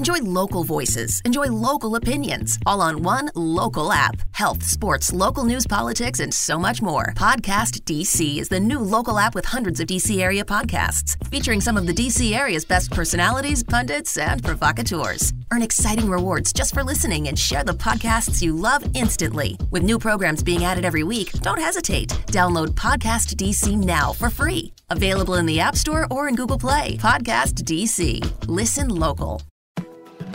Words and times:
Enjoy 0.00 0.20
local 0.20 0.64
voices, 0.64 1.20
enjoy 1.26 1.48
local 1.48 1.94
opinions, 1.94 2.58
all 2.64 2.80
on 2.80 3.02
one 3.02 3.30
local 3.34 3.92
app. 3.92 4.22
Health, 4.32 4.62
sports, 4.62 5.12
local 5.12 5.44
news, 5.44 5.66
politics, 5.66 6.20
and 6.20 6.32
so 6.32 6.58
much 6.58 6.80
more. 6.80 7.12
Podcast 7.14 7.82
DC 7.84 8.38
is 8.38 8.48
the 8.48 8.58
new 8.58 8.78
local 8.78 9.18
app 9.18 9.34
with 9.34 9.44
hundreds 9.44 9.78
of 9.78 9.86
DC 9.86 10.18
area 10.18 10.42
podcasts, 10.42 11.22
featuring 11.26 11.60
some 11.60 11.76
of 11.76 11.86
the 11.86 11.92
DC 11.92 12.32
area's 12.32 12.64
best 12.64 12.90
personalities, 12.90 13.62
pundits, 13.62 14.16
and 14.16 14.42
provocateurs. 14.42 15.34
Earn 15.52 15.60
exciting 15.60 16.08
rewards 16.08 16.54
just 16.54 16.72
for 16.72 16.82
listening 16.82 17.28
and 17.28 17.38
share 17.38 17.62
the 17.62 17.80
podcasts 17.86 18.40
you 18.40 18.54
love 18.54 18.82
instantly. 18.94 19.58
With 19.70 19.82
new 19.82 19.98
programs 19.98 20.42
being 20.42 20.64
added 20.64 20.86
every 20.86 21.02
week, 21.02 21.30
don't 21.42 21.60
hesitate. 21.60 22.08
Download 22.28 22.68
Podcast 22.68 23.34
DC 23.36 23.76
now 23.76 24.14
for 24.14 24.30
free. 24.30 24.72
Available 24.88 25.34
in 25.34 25.44
the 25.44 25.60
App 25.60 25.76
Store 25.76 26.06
or 26.10 26.26
in 26.26 26.36
Google 26.36 26.58
Play. 26.58 26.96
Podcast 26.96 27.64
DC. 27.64 28.24
Listen 28.48 28.88
local. 28.88 29.42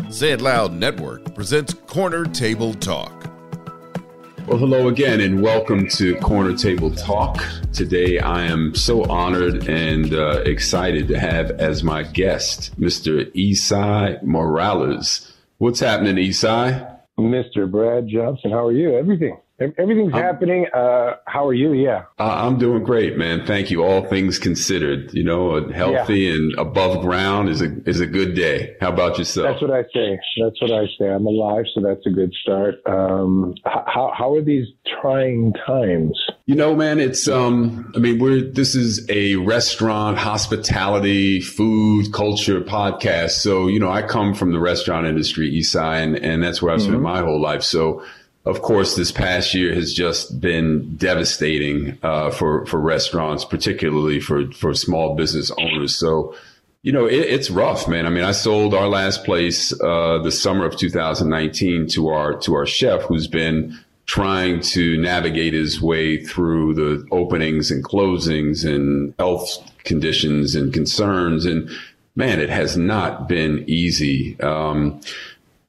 Say 0.10 0.32
It 0.32 0.42
Loud 0.42 0.74
Network 0.74 1.36
presents 1.36 1.74
Corner 1.74 2.26
Table 2.26 2.74
Talk. 2.74 3.26
Well, 4.48 4.58
hello 4.60 4.88
again, 4.88 5.22
and 5.22 5.42
welcome 5.42 5.88
to 5.90 6.16
Corner 6.18 6.56
Table 6.56 6.92
Talk. 6.92 7.44
Today, 7.74 8.20
I 8.20 8.44
am 8.46 8.76
so 8.76 9.04
honored 9.06 9.68
and 9.68 10.14
uh, 10.14 10.42
excited 10.46 11.08
to 11.08 11.20
have 11.20 11.52
as 11.52 11.84
my 11.84 12.04
guest 12.04 12.80
Mr. 12.80 13.26
Esai 13.34 14.22
Morales. 14.24 15.34
What's 15.58 15.80
happening, 15.80 16.16
Esai? 16.18 17.00
Mr. 17.18 17.70
Brad 17.70 18.08
Johnson, 18.08 18.52
how 18.52 18.68
are 18.68 18.72
you? 18.72 18.96
Everything. 18.96 19.38
Everything's 19.58 20.14
I'm, 20.14 20.22
happening. 20.22 20.68
Uh, 20.74 21.16
how 21.28 21.48
are 21.48 21.54
you? 21.54 21.72
Yeah. 21.72 22.06
I'm 22.20 22.58
doing 22.58 22.84
great, 22.84 23.18
man. 23.18 23.46
Thank 23.46 23.72
you. 23.72 23.84
All 23.84 24.06
things 24.06 24.38
considered, 24.38 25.14
you 25.14 25.24
know, 25.24 25.70
healthy 25.70 26.20
yeah. 26.20 26.34
and 26.34 26.54
above 26.58 27.02
ground 27.02 27.48
is 27.48 27.62
a, 27.62 27.90
is 27.90 28.02
a 28.02 28.06
good 28.08 28.36
day. 28.36 28.76
How 28.82 28.90
about 28.90 29.18
yourself? 29.18 29.48
That's 29.48 29.62
what 29.62 29.72
I 29.72 29.84
say. 29.94 30.20
That's 30.42 30.62
what 30.62 30.72
I 30.72 30.86
say. 31.00 31.10
I'm 31.10 31.26
alive. 31.26 31.64
So 31.74 31.82
that's 31.82 32.06
a 32.06 32.10
good 32.10 32.34
start. 32.42 32.76
Um, 32.86 33.56
how, 33.64 34.12
how 34.14 34.34
are 34.36 34.42
these 34.42 34.68
trying 35.02 35.54
times? 35.66 36.20
You 36.48 36.56
know, 36.56 36.76
man, 36.76 37.00
it's, 37.00 37.28
um, 37.30 37.92
I 37.96 38.00
mean, 38.00 38.20
we're, 38.20 38.42
this 38.42 38.76
is 38.76 39.10
a 39.10 39.38
restaurant, 39.38 40.18
hospitality, 40.18 41.40
food, 41.40 42.12
culture 42.12 42.60
podcast. 42.60 43.32
So, 43.32 43.68
you 43.68 43.80
know, 43.80 43.90
I 43.90 44.02
come 44.02 44.34
from 44.34 44.52
the 44.52 44.60
restaurant 44.60 45.08
industry, 45.08 45.50
Esai, 45.50 46.04
and, 46.04 46.18
and 46.18 46.44
that's 46.44 46.62
where 46.62 46.74
I've 46.74 46.82
mm-hmm. 46.82 46.90
spent 46.90 47.02
my 47.02 47.22
whole 47.22 47.42
life. 47.42 47.64
So, 47.64 48.04
of 48.46 48.62
course, 48.62 48.96
this 48.96 49.12
past 49.12 49.54
year 49.56 49.74
has 49.74 49.92
just 49.94 50.40
been 50.40 50.96
devastating 50.98 51.98
uh, 52.04 52.30
for 52.30 52.66
for 52.68 52.80
restaurants, 52.80 53.44
particularly 53.44 54.20
for 54.20 54.52
for 54.52 54.74
small 54.74 55.16
business 55.16 55.52
owners. 55.58 55.96
So, 55.96 56.36
you 56.84 56.92
know, 56.92 57.08
it, 57.08 57.22
it's 57.22 57.50
rough, 57.50 57.88
man. 57.88 58.06
I 58.06 58.10
mean, 58.10 58.24
I 58.24 58.34
sold 58.34 58.76
our 58.76 58.88
last 58.88 59.24
place 59.24 59.74
uh, 59.82 60.20
the 60.20 60.32
summer 60.32 60.66
of 60.66 60.78
2019 60.78 61.88
to 61.90 62.10
our 62.10 62.38
to 62.42 62.54
our 62.54 62.68
chef, 62.68 63.02
who's 63.04 63.28
been 63.28 63.80
trying 64.06 64.62
to 64.62 65.02
navigate 65.02 65.54
his 65.54 65.82
way 65.82 66.24
through 66.24 66.76
the 66.76 67.08
openings 67.12 67.72
and 67.72 67.84
closings 67.84 68.64
and 68.64 69.16
health 69.18 69.58
conditions 69.84 70.54
and 70.54 70.72
concerns. 70.72 71.46
And 71.46 71.70
man, 72.16 72.40
it 72.40 72.52
has 72.52 72.78
not 72.78 73.28
been 73.28 73.64
easy. 73.68 74.40
Um, 74.40 75.02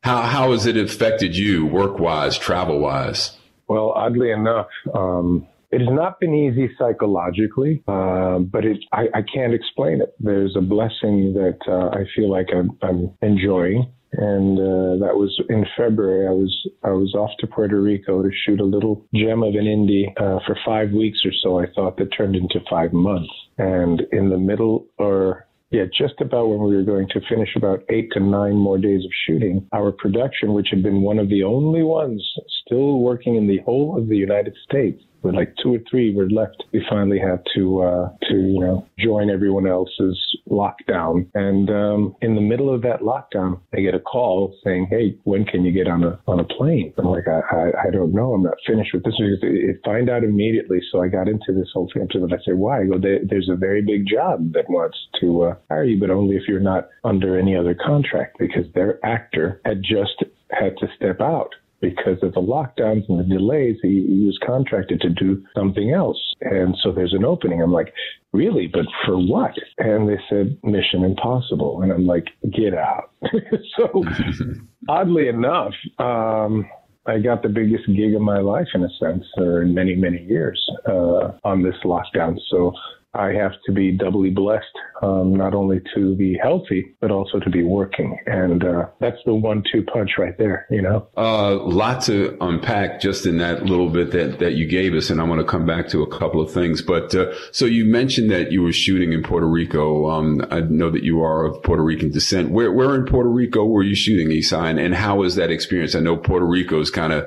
how, 0.06 0.22
how 0.22 0.52
has 0.52 0.66
it 0.66 0.76
affected 0.76 1.36
you 1.36 1.66
work 1.66 1.98
wise, 1.98 2.38
travel 2.38 2.78
wise? 2.78 3.36
Well, 3.66 3.90
oddly 3.90 4.30
enough, 4.30 4.68
um, 4.94 5.48
it 5.72 5.80
has 5.80 5.88
not 5.90 6.20
been 6.20 6.32
easy 6.32 6.70
psychologically, 6.78 7.82
uh, 7.88 8.38
but 8.38 8.64
it, 8.64 8.78
I, 8.92 9.08
I, 9.12 9.22
can't 9.22 9.52
explain 9.52 10.00
it. 10.00 10.14
There's 10.20 10.54
a 10.56 10.60
blessing 10.60 11.34
that 11.34 11.58
uh, 11.66 11.88
I 11.88 12.04
feel 12.14 12.30
like 12.30 12.46
I'm, 12.54 12.78
I'm 12.82 13.12
enjoying. 13.20 13.92
And 14.12 14.58
uh, 14.58 15.04
that 15.04 15.16
was 15.16 15.38
in 15.50 15.66
February. 15.76 16.28
I 16.28 16.30
was 16.30 16.68
I 16.84 16.90
was 16.90 17.12
off 17.14 17.30
to 17.40 17.46
Puerto 17.48 17.82
Rico 17.82 18.22
to 18.22 18.30
shoot 18.46 18.60
a 18.60 18.64
little 18.64 19.04
gem 19.12 19.42
of 19.42 19.54
an 19.54 19.64
indie 19.64 20.08
uh, 20.16 20.38
for 20.46 20.56
five 20.64 20.92
weeks 20.92 21.18
or 21.24 21.32
so. 21.42 21.58
I 21.58 21.66
thought 21.74 21.98
that 21.98 22.16
turned 22.16 22.36
into 22.36 22.60
five 22.70 22.92
months. 22.92 23.28
And 23.58 24.02
in 24.12 24.30
the 24.30 24.38
middle, 24.38 24.86
or 24.96 25.45
yeah, 25.70 25.84
just 25.96 26.20
about 26.20 26.48
when 26.48 26.60
we 26.60 26.76
were 26.76 26.84
going 26.84 27.08
to 27.08 27.20
finish 27.28 27.48
about 27.56 27.82
eight 27.88 28.10
to 28.12 28.20
nine 28.20 28.54
more 28.56 28.78
days 28.78 29.04
of 29.04 29.10
shooting, 29.26 29.66
our 29.72 29.90
production, 29.90 30.52
which 30.52 30.68
had 30.70 30.82
been 30.82 31.02
one 31.02 31.18
of 31.18 31.28
the 31.28 31.42
only 31.42 31.82
ones 31.82 32.24
still 32.64 33.00
working 33.00 33.34
in 33.34 33.48
the 33.48 33.58
whole 33.64 33.98
of 33.98 34.08
the 34.08 34.16
United 34.16 34.54
States, 34.68 35.02
with 35.22 35.34
like 35.34 35.54
two 35.62 35.74
or 35.74 35.78
three 35.90 36.14
were 36.14 36.28
left, 36.30 36.64
we 36.72 36.84
finally 36.88 37.18
had 37.18 37.42
to 37.54 37.82
uh, 37.82 38.08
to 38.28 38.34
you 38.34 38.60
know 38.60 38.86
join 38.98 39.30
everyone 39.30 39.66
else's 39.66 40.18
lockdown. 40.48 41.26
And 41.34 41.70
um, 41.70 42.16
in 42.22 42.34
the 42.34 42.40
middle 42.40 42.72
of 42.72 42.82
that 42.82 43.00
lockdown, 43.00 43.60
I 43.74 43.80
get 43.80 43.94
a 43.94 44.00
call 44.00 44.56
saying, 44.64 44.88
"Hey, 44.90 45.16
when 45.24 45.44
can 45.44 45.64
you 45.64 45.72
get 45.72 45.88
on 45.88 46.04
a 46.04 46.18
on 46.26 46.40
a 46.40 46.44
plane?" 46.44 46.92
I'm 46.98 47.06
like, 47.06 47.28
"I 47.28 47.40
I, 47.50 47.88
I 47.88 47.90
don't 47.90 48.12
know. 48.12 48.34
I'm 48.34 48.42
not 48.42 48.56
finished 48.66 48.92
with 48.94 49.04
this." 49.04 49.14
It 49.18 49.80
find 49.84 50.08
out 50.08 50.24
immediately. 50.24 50.80
So 50.92 51.02
I 51.02 51.08
got 51.08 51.28
into 51.28 51.52
this 51.52 51.68
whole 51.72 51.90
thing. 51.92 52.08
And 52.12 52.32
I 52.32 52.38
said, 52.44 52.54
"Why?" 52.54 52.82
I 52.82 52.86
go, 52.86 52.98
"There's 52.98 53.48
a 53.50 53.56
very 53.56 53.82
big 53.82 54.06
job 54.06 54.52
that 54.52 54.68
wants 54.68 54.98
to 55.20 55.42
uh, 55.42 55.54
hire 55.70 55.84
you, 55.84 55.98
but 55.98 56.10
only 56.10 56.36
if 56.36 56.42
you're 56.48 56.60
not 56.60 56.88
under 57.04 57.38
any 57.38 57.56
other 57.56 57.74
contract 57.74 58.38
because 58.38 58.66
their 58.74 59.04
actor 59.04 59.60
had 59.64 59.82
just 59.82 60.22
had 60.50 60.76
to 60.78 60.88
step 60.96 61.20
out." 61.20 61.54
Because 61.80 62.18
of 62.22 62.32
the 62.34 62.40
lockdowns 62.40 63.08
and 63.08 63.18
the 63.18 63.24
delays, 63.24 63.76
he, 63.82 64.06
he, 64.08 64.26
was 64.26 64.38
contracted 64.44 65.00
to 65.02 65.10
do 65.10 65.42
something 65.54 65.92
else. 65.92 66.18
And 66.40 66.76
so 66.82 66.92
there's 66.92 67.12
an 67.12 67.24
opening. 67.24 67.62
I'm 67.62 67.72
like, 67.72 67.92
really? 68.32 68.66
But 68.66 68.86
for 69.04 69.16
what? 69.16 69.52
And 69.78 70.08
they 70.08 70.18
said, 70.28 70.58
Mission 70.64 71.04
Impossible. 71.04 71.82
And 71.82 71.92
I'm 71.92 72.06
like, 72.06 72.26
get 72.54 72.74
out. 72.74 73.10
so 73.76 74.04
oddly 74.88 75.28
enough, 75.28 75.74
um, 75.98 76.66
I 77.06 77.18
got 77.18 77.42
the 77.42 77.48
biggest 77.48 77.86
gig 77.86 78.14
of 78.14 78.22
my 78.22 78.38
life 78.38 78.66
in 78.74 78.82
a 78.82 78.88
sense, 78.98 79.24
or 79.36 79.62
in 79.62 79.74
many, 79.74 79.94
many 79.94 80.24
years, 80.24 80.60
uh, 80.88 81.32
on 81.44 81.62
this 81.62 81.76
lockdown. 81.84 82.36
So 82.50 82.72
I 83.16 83.32
have 83.32 83.52
to 83.66 83.72
be 83.72 83.92
doubly 83.92 84.30
blessed, 84.30 84.64
um, 85.02 85.34
not 85.34 85.54
only 85.54 85.80
to 85.94 86.14
be 86.16 86.38
healthy, 86.40 86.94
but 87.00 87.10
also 87.10 87.40
to 87.40 87.50
be 87.50 87.62
working. 87.62 88.18
And 88.26 88.64
uh, 88.64 88.86
that's 89.00 89.18
the 89.24 89.34
one 89.34 89.62
two 89.72 89.82
punch 89.82 90.12
right 90.18 90.36
there, 90.38 90.66
you 90.70 90.82
know? 90.82 91.08
Uh, 91.16 91.56
lot 91.56 92.02
to 92.04 92.36
unpack 92.40 93.00
just 93.00 93.26
in 93.26 93.38
that 93.38 93.64
little 93.64 93.88
bit 93.88 94.12
that, 94.12 94.38
that 94.38 94.52
you 94.54 94.66
gave 94.66 94.94
us. 94.94 95.10
And 95.10 95.20
I 95.20 95.24
want 95.24 95.40
to 95.40 95.46
come 95.46 95.66
back 95.66 95.88
to 95.88 96.02
a 96.02 96.18
couple 96.18 96.40
of 96.40 96.52
things. 96.52 96.82
But 96.82 97.14
uh, 97.14 97.32
so 97.52 97.64
you 97.64 97.84
mentioned 97.84 98.30
that 98.30 98.52
you 98.52 98.62
were 98.62 98.72
shooting 98.72 99.12
in 99.12 99.22
Puerto 99.22 99.46
Rico. 99.46 100.10
Um, 100.10 100.44
I 100.50 100.60
know 100.60 100.90
that 100.90 101.02
you 101.02 101.22
are 101.22 101.46
of 101.46 101.62
Puerto 101.62 101.82
Rican 101.82 102.10
descent. 102.10 102.50
Where, 102.50 102.72
where 102.72 102.94
in 102.94 103.06
Puerto 103.06 103.30
Rico 103.30 103.64
were 103.64 103.82
you 103.82 103.94
shooting? 103.94 104.26
And, 104.26 104.78
and 104.78 104.94
how 104.94 105.16
was 105.16 105.34
that 105.36 105.50
experience? 105.50 105.94
I 105.94 106.00
know 106.00 106.16
Puerto 106.16 106.46
Rico 106.46 106.80
is 106.80 106.90
kind 106.90 107.12
of 107.12 107.26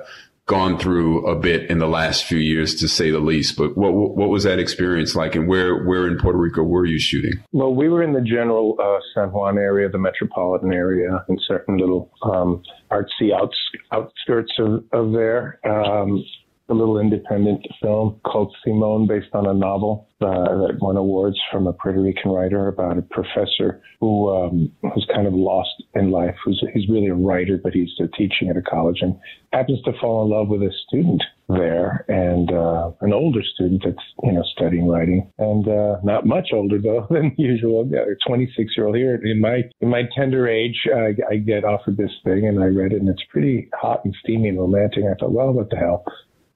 gone 0.49 0.79
through 0.79 1.27
a 1.27 1.39
bit 1.39 1.69
in 1.69 1.77
the 1.77 1.87
last 1.87 2.25
few 2.25 2.39
years, 2.39 2.73
to 2.73 2.87
say 2.87 3.11
the 3.11 3.19
least. 3.19 3.55
But 3.55 3.77
what 3.77 3.93
what 3.93 4.29
was 4.29 4.43
that 4.43 4.59
experience 4.59 5.15
like, 5.15 5.35
and 5.35 5.47
where 5.47 5.85
where 5.85 6.07
in 6.07 6.17
Puerto 6.17 6.39
Rico 6.39 6.63
were 6.63 6.85
you 6.85 6.99
shooting? 6.99 7.33
Well, 7.51 7.73
we 7.73 7.87
were 7.87 8.01
in 8.01 8.13
the 8.13 8.21
general 8.21 8.75
uh, 8.81 8.99
San 9.13 9.31
Juan 9.31 9.57
area, 9.57 9.87
the 9.87 9.99
metropolitan 9.99 10.73
area, 10.73 11.23
in 11.29 11.37
certain 11.47 11.77
little 11.77 12.11
um, 12.23 12.63
artsy 12.91 13.31
outs, 13.31 13.55
outskirts 13.91 14.51
of, 14.57 14.83
of 14.91 15.11
there. 15.11 15.59
Um, 15.63 16.25
a 16.69 16.73
little 16.73 16.99
independent 16.99 17.65
film 17.81 18.19
called 18.25 18.55
Simone, 18.63 19.07
based 19.07 19.33
on 19.33 19.47
a 19.47 19.53
novel 19.53 20.07
uh, 20.21 20.67
that 20.67 20.77
won 20.81 20.97
awards 20.97 21.37
from 21.51 21.67
a 21.67 21.73
Puerto 21.73 22.01
Rican 22.01 22.31
writer 22.31 22.67
about 22.67 22.97
a 22.97 23.01
professor 23.01 23.81
who 23.99 24.29
um, 24.29 24.71
who's 24.81 25.07
kind 25.13 25.27
of 25.27 25.33
lost 25.33 25.83
in 25.95 26.11
life. 26.11 26.35
Who's 26.43 26.63
he's 26.73 26.89
really 26.89 27.07
a 27.07 27.15
writer, 27.15 27.59
but 27.61 27.73
he's 27.73 27.91
uh, 28.01 28.05
teaching 28.17 28.49
at 28.49 28.57
a 28.57 28.61
college 28.61 28.97
and 29.01 29.15
happens 29.53 29.81
to 29.83 29.93
fall 29.99 30.23
in 30.23 30.29
love 30.29 30.47
with 30.49 30.61
a 30.61 30.71
student 30.87 31.23
there 31.47 32.05
and 32.07 32.51
uh, 32.51 32.91
an 33.01 33.11
older 33.11 33.41
student 33.55 33.81
that's 33.83 34.05
you 34.23 34.31
know 34.31 34.43
studying 34.55 34.87
writing 34.87 35.31
and 35.39 35.67
uh, 35.67 35.97
not 36.03 36.25
much 36.25 36.49
older 36.53 36.79
though 36.79 37.07
than 37.11 37.33
usual. 37.37 37.89
Yeah, 37.91 38.05
26 38.27 38.73
year 38.77 38.87
old 38.87 38.95
here 38.95 39.15
in 39.15 39.41
my 39.41 39.63
in 39.81 39.89
my 39.89 40.03
tender 40.15 40.47
age, 40.47 40.87
I, 40.93 41.15
I 41.31 41.35
get 41.37 41.63
offered 41.63 41.97
this 41.97 42.11
thing 42.23 42.47
and 42.47 42.61
I 42.61 42.67
read 42.67 42.93
it 42.93 42.99
and 42.99 43.09
it's 43.09 43.23
pretty 43.31 43.69
hot 43.73 44.03
and 44.05 44.15
steamy 44.23 44.49
and 44.49 44.59
romantic. 44.59 45.03
I 45.05 45.15
thought, 45.19 45.31
well, 45.31 45.51
what 45.51 45.69
the 45.69 45.77
hell? 45.77 46.03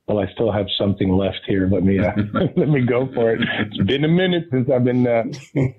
Well, 0.07 0.19
I 0.19 0.31
still 0.33 0.51
have 0.51 0.67
something 0.77 1.09
left 1.09 1.41
here. 1.47 1.67
Let 1.71 1.83
me 1.83 1.99
uh, 1.99 2.11
let 2.55 2.69
me 2.69 2.85
go 2.85 3.09
for 3.13 3.31
it. 3.31 3.41
It's 3.41 3.77
been 3.85 4.03
a 4.03 4.09
minute 4.09 4.45
since 4.51 4.69
I've 4.69 4.83
been 4.83 5.07
uh, 5.07 5.23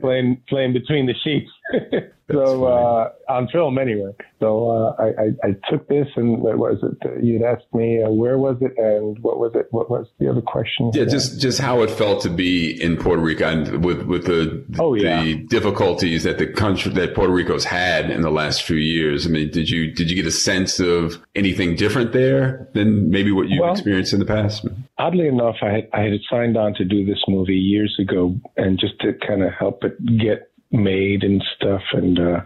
playing 0.01 0.43
playing 0.49 0.73
between 0.73 1.07
the 1.07 1.15
sheets. 1.23 1.51
so 2.31 2.65
uh, 2.65 3.13
on 3.29 3.49
film 3.49 3.79
anyway. 3.79 4.13
So 4.41 4.71
uh, 4.71 5.03
I, 5.03 5.07
I, 5.07 5.49
I, 5.49 5.71
took 5.71 5.89
this 5.89 6.07
and 6.17 6.41
what 6.41 6.59
was 6.59 6.83
it? 6.83 7.25
You'd 7.25 7.43
asked 7.43 7.73
me 7.73 8.03
uh, 8.03 8.11
where 8.11 8.39
was 8.39 8.57
it 8.61 8.73
and 8.79 9.19
what 9.21 9.39
was 9.39 9.53
it? 9.55 9.67
What 9.71 9.91
was 9.91 10.07
the 10.19 10.31
other 10.31 10.41
question? 10.41 10.91
Yeah, 10.95 11.05
just 11.05 11.41
just 11.41 11.61
how 11.61 11.83
it 11.83 11.91
felt 11.91 12.23
to 12.23 12.31
be 12.31 12.83
in 12.83 12.97
Puerto 12.97 13.21
Rico 13.21 13.47
and 13.47 13.85
with 13.85 14.03
with 14.03 14.25
the 14.25 14.65
oh, 14.79 14.95
yeah. 14.95 15.23
the 15.23 15.35
difficulties 15.35 16.23
that 16.25 16.39
the 16.39 16.47
country 16.47 16.93
that 16.93 17.15
Puerto 17.15 17.33
Rico's 17.33 17.65
had 17.65 18.11
in 18.11 18.23
the 18.23 18.31
last 18.31 18.63
few 18.63 18.77
years. 18.77 19.27
I 19.27 19.31
mean, 19.31 19.51
did 19.51 19.69
you 19.69 19.93
did 19.93 20.11
you 20.11 20.17
get 20.17 20.27
a 20.27 20.33
sense 20.33 20.81
of 20.81 21.23
anything 21.35 21.77
different 21.77 22.13
there 22.13 22.69
than 22.73 23.11
maybe 23.11 23.33
what 23.33 23.49
you've 23.49 23.61
well, 23.61 23.73
experienced 23.73 24.15
in 24.15 24.19
the 24.19 24.27
past? 24.27 24.67
Oddly 24.99 25.29
enough, 25.29 25.57
I 25.61 25.71
had, 25.73 25.89
I 25.93 26.01
had 26.03 26.21
signed 26.31 26.57
on 26.57 26.75
to 26.75 26.85
do 26.85 27.05
this 27.05 27.23
movie 27.29 27.55
years 27.55 27.97
ago, 28.01 28.35
and 28.57 28.79
just 28.79 28.99
to 29.01 29.13
kind 29.27 29.43
of 29.43 29.53
help 29.53 29.85
it 29.85 29.95
get 30.19 30.51
made 30.71 31.23
and 31.23 31.43
stuff. 31.57 31.83
And 31.93 32.19
uh, 32.19 32.41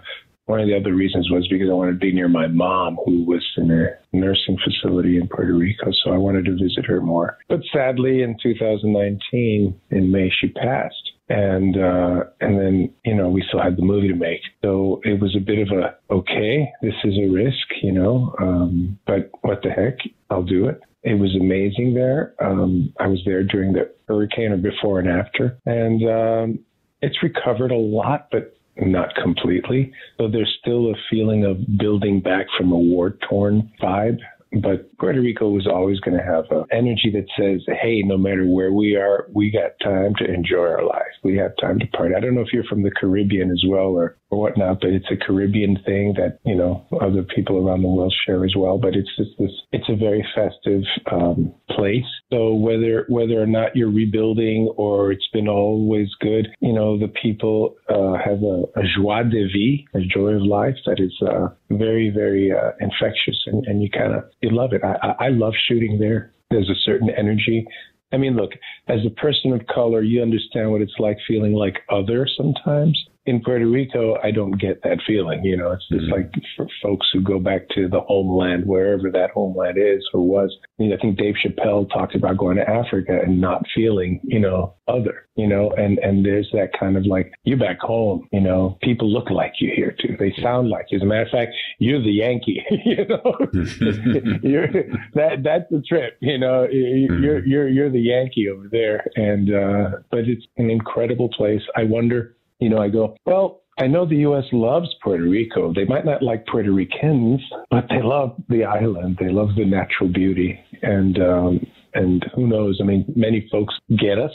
one 0.48 0.60
of 0.60 0.66
the 0.66 0.76
other 0.76 0.94
reasons 0.94 1.30
was 1.30 1.46
because 1.48 1.68
I 1.70 1.74
wanted 1.74 1.92
to 1.92 1.98
be 1.98 2.12
near 2.12 2.28
my 2.28 2.46
mom, 2.46 2.96
who 3.04 3.22
was 3.24 3.44
in 3.58 3.70
a 3.70 4.16
nursing 4.16 4.56
facility 4.64 5.18
in 5.18 5.28
Puerto 5.28 5.52
Rico. 5.52 5.90
So 6.02 6.12
I 6.12 6.16
wanted 6.16 6.46
to 6.46 6.52
visit 6.52 6.86
her 6.86 7.02
more. 7.02 7.36
But 7.48 7.60
sadly, 7.70 8.22
in 8.22 8.36
2019, 8.42 9.78
in 9.90 10.10
May, 10.10 10.30
she 10.40 10.48
passed. 10.48 11.12
And 11.30 11.76
uh, 11.76 12.24
and 12.40 12.58
then 12.58 12.90
you 13.04 13.14
know 13.14 13.28
we 13.28 13.44
still 13.46 13.62
had 13.62 13.76
the 13.76 13.82
movie 13.82 14.08
to 14.08 14.14
make, 14.14 14.40
so 14.64 15.02
it 15.04 15.20
was 15.20 15.36
a 15.36 15.44
bit 15.44 15.58
of 15.58 15.68
a 15.76 15.94
okay, 16.10 16.72
this 16.80 16.94
is 17.04 17.18
a 17.18 17.28
risk, 17.28 17.66
you 17.82 17.92
know, 17.92 18.34
um, 18.40 18.98
but 19.06 19.30
what 19.42 19.60
the 19.62 19.68
heck, 19.68 19.98
I'll 20.30 20.42
do 20.42 20.68
it. 20.68 20.80
It 21.02 21.18
was 21.18 21.36
amazing 21.38 21.92
there. 21.92 22.34
Um, 22.40 22.94
I 22.98 23.08
was 23.08 23.20
there 23.26 23.42
during 23.42 23.74
the 23.74 23.92
hurricane 24.08 24.52
or 24.52 24.56
before 24.56 25.00
and 25.00 25.08
after, 25.10 25.58
and 25.66 26.02
um, 26.08 26.64
it's 27.00 27.22
recovered 27.22 27.70
a 27.70 27.76
lot, 27.76 28.28
but 28.30 28.56
not 28.76 29.14
completely. 29.14 29.92
So 30.18 30.28
there's 30.28 30.56
still 30.60 30.90
a 30.90 30.94
feeling 31.10 31.44
of 31.44 31.58
building 31.78 32.20
back 32.20 32.46
from 32.56 32.72
a 32.72 32.78
war 32.78 33.16
torn 33.28 33.70
vibe. 33.82 34.18
But 34.62 34.87
Puerto 34.98 35.20
Rico 35.20 35.48
was 35.48 35.66
always 35.66 36.00
going 36.00 36.16
to 36.16 36.24
have 36.24 36.44
an 36.50 36.64
energy 36.72 37.12
that 37.12 37.26
says, 37.38 37.62
hey, 37.80 38.02
no 38.04 38.18
matter 38.18 38.44
where 38.46 38.72
we 38.72 38.96
are, 38.96 39.28
we 39.32 39.50
got 39.50 39.78
time 39.82 40.14
to 40.18 40.24
enjoy 40.24 40.66
our 40.66 40.84
life. 40.84 41.02
We 41.22 41.36
have 41.36 41.52
time 41.60 41.78
to 41.78 41.86
party. 41.88 42.14
I 42.16 42.20
don't 42.20 42.34
know 42.34 42.40
if 42.40 42.52
you're 42.52 42.64
from 42.64 42.82
the 42.82 42.90
Caribbean 42.90 43.50
as 43.50 43.62
well 43.66 43.88
or, 43.94 44.16
or 44.30 44.40
whatnot, 44.40 44.80
but 44.80 44.90
it's 44.90 45.10
a 45.10 45.16
Caribbean 45.16 45.78
thing 45.86 46.14
that, 46.16 46.38
you 46.44 46.56
know, 46.56 46.86
other 47.00 47.22
people 47.22 47.56
around 47.56 47.82
the 47.82 47.88
world 47.88 48.14
share 48.26 48.44
as 48.44 48.54
well. 48.56 48.78
But 48.78 48.94
it's 48.94 49.10
just 49.16 49.30
this, 49.38 49.50
it's 49.72 49.88
a 49.88 49.96
very 49.96 50.26
festive 50.34 50.82
um, 51.12 51.54
place. 51.70 52.04
So 52.32 52.54
whether, 52.54 53.06
whether 53.08 53.40
or 53.40 53.46
not 53.46 53.76
you're 53.76 53.90
rebuilding 53.90 54.72
or 54.76 55.12
it's 55.12 55.28
been 55.32 55.48
always 55.48 56.08
good, 56.20 56.48
you 56.60 56.72
know, 56.72 56.98
the 56.98 57.08
people 57.22 57.76
uh, 57.88 58.14
have 58.14 58.42
a, 58.42 58.64
a 58.76 58.82
joie 58.96 59.22
de 59.22 59.46
vie, 59.46 59.86
a 59.94 60.02
joy 60.04 60.30
of 60.30 60.42
life 60.42 60.76
that 60.86 60.98
is 60.98 61.14
uh, 61.22 61.48
very, 61.70 62.10
very 62.10 62.52
uh, 62.52 62.72
infectious 62.80 63.38
and, 63.46 63.64
and 63.66 63.82
you 63.82 63.88
kind 63.90 64.14
of, 64.14 64.24
you 64.42 64.50
love 64.50 64.72
it. 64.72 64.82
I, 65.02 65.26
I 65.26 65.28
love 65.28 65.54
shooting 65.68 65.98
there. 65.98 66.32
There's 66.50 66.68
a 66.68 66.80
certain 66.84 67.10
energy. 67.10 67.66
I 68.12 68.16
mean, 68.16 68.36
look, 68.36 68.52
as 68.88 69.00
a 69.06 69.10
person 69.20 69.52
of 69.52 69.66
color, 69.66 70.02
you 70.02 70.22
understand 70.22 70.70
what 70.70 70.80
it's 70.80 70.98
like 70.98 71.18
feeling 71.26 71.52
like 71.52 71.76
other 71.90 72.26
sometimes 72.36 72.98
in 73.28 73.42
Puerto 73.42 73.66
Rico, 73.66 74.16
I 74.24 74.30
don't 74.30 74.58
get 74.58 74.82
that 74.84 75.00
feeling. 75.06 75.44
You 75.44 75.58
know, 75.58 75.72
it's 75.72 75.86
just 75.88 76.04
mm-hmm. 76.04 76.12
like 76.12 76.32
for 76.56 76.66
folks 76.82 77.06
who 77.12 77.20
go 77.20 77.38
back 77.38 77.68
to 77.74 77.86
the 77.86 78.00
homeland, 78.00 78.64
wherever 78.64 79.10
that 79.10 79.32
homeland 79.32 79.76
is 79.76 80.02
or 80.14 80.26
was. 80.26 80.56
I, 80.64 80.82
mean, 80.82 80.94
I 80.94 80.96
think 80.96 81.18
Dave 81.18 81.34
Chappelle 81.44 81.90
talked 81.92 82.14
about 82.14 82.38
going 82.38 82.56
to 82.56 82.66
Africa 82.68 83.20
and 83.22 83.38
not 83.38 83.64
feeling, 83.74 84.20
you 84.24 84.40
know, 84.40 84.76
other, 84.88 85.28
you 85.36 85.46
know, 85.46 85.70
and, 85.72 85.98
and 85.98 86.24
there's 86.24 86.48
that 86.54 86.70
kind 86.80 86.96
of 86.96 87.04
like, 87.04 87.30
you're 87.44 87.58
back 87.58 87.80
home, 87.80 88.26
you 88.32 88.40
know, 88.40 88.78
people 88.82 89.12
look 89.12 89.28
like 89.28 89.52
you 89.60 89.72
here 89.76 89.94
too. 90.00 90.16
They 90.18 90.34
sound 90.40 90.70
like 90.70 90.86
you. 90.88 90.96
As 90.96 91.02
a 91.02 91.06
matter 91.06 91.24
of 91.24 91.30
fact, 91.30 91.52
you're 91.78 92.02
the 92.02 92.10
Yankee, 92.10 92.64
you 92.86 93.04
know, 93.06 93.36
you're, 94.42 94.68
that, 95.12 95.42
that's 95.44 95.68
the 95.70 95.82
trip, 95.86 96.16
you 96.20 96.38
know, 96.38 96.66
mm-hmm. 96.66 97.22
you're, 97.22 97.44
you're, 97.44 97.68
you're 97.68 97.90
the 97.90 98.00
Yankee 98.00 98.48
over 98.48 98.68
there. 98.70 99.04
And, 99.16 99.54
uh, 99.54 99.98
but 100.10 100.20
it's 100.20 100.46
an 100.56 100.70
incredible 100.70 101.28
place. 101.28 101.62
I 101.76 101.84
wonder, 101.84 102.37
you 102.58 102.68
know, 102.68 102.78
I 102.78 102.88
go, 102.88 103.16
well, 103.24 103.62
I 103.78 103.86
know 103.86 104.06
the 104.06 104.16
U.S. 104.16 104.44
loves 104.52 104.88
Puerto 105.02 105.22
Rico. 105.22 105.72
They 105.72 105.84
might 105.84 106.04
not 106.04 106.22
like 106.22 106.46
Puerto 106.46 106.72
Ricans, 106.72 107.40
but 107.70 107.86
they 107.88 108.02
love 108.02 108.34
the 108.48 108.64
island. 108.64 109.18
They 109.20 109.30
love 109.30 109.50
the 109.56 109.64
natural 109.64 110.08
beauty, 110.12 110.58
and 110.82 111.18
um, 111.22 111.66
and 111.94 112.24
who 112.34 112.48
knows? 112.48 112.78
I 112.82 112.84
mean, 112.84 113.04
many 113.14 113.48
folks 113.52 113.74
get 113.96 114.18
us, 114.18 114.32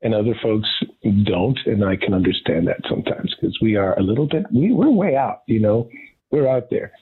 and 0.00 0.14
other 0.14 0.34
folks 0.42 0.68
don't, 1.24 1.58
and 1.66 1.84
I 1.84 1.96
can 1.96 2.14
understand 2.14 2.66
that 2.68 2.80
sometimes 2.88 3.34
because 3.38 3.56
we 3.60 3.76
are 3.76 3.98
a 3.98 4.02
little 4.02 4.26
bit 4.26 4.44
we 4.54 4.72
we're 4.72 4.90
way 4.90 5.16
out. 5.16 5.42
You 5.46 5.60
know, 5.60 5.90
we're 6.30 6.48
out 6.48 6.70
there. 6.70 6.92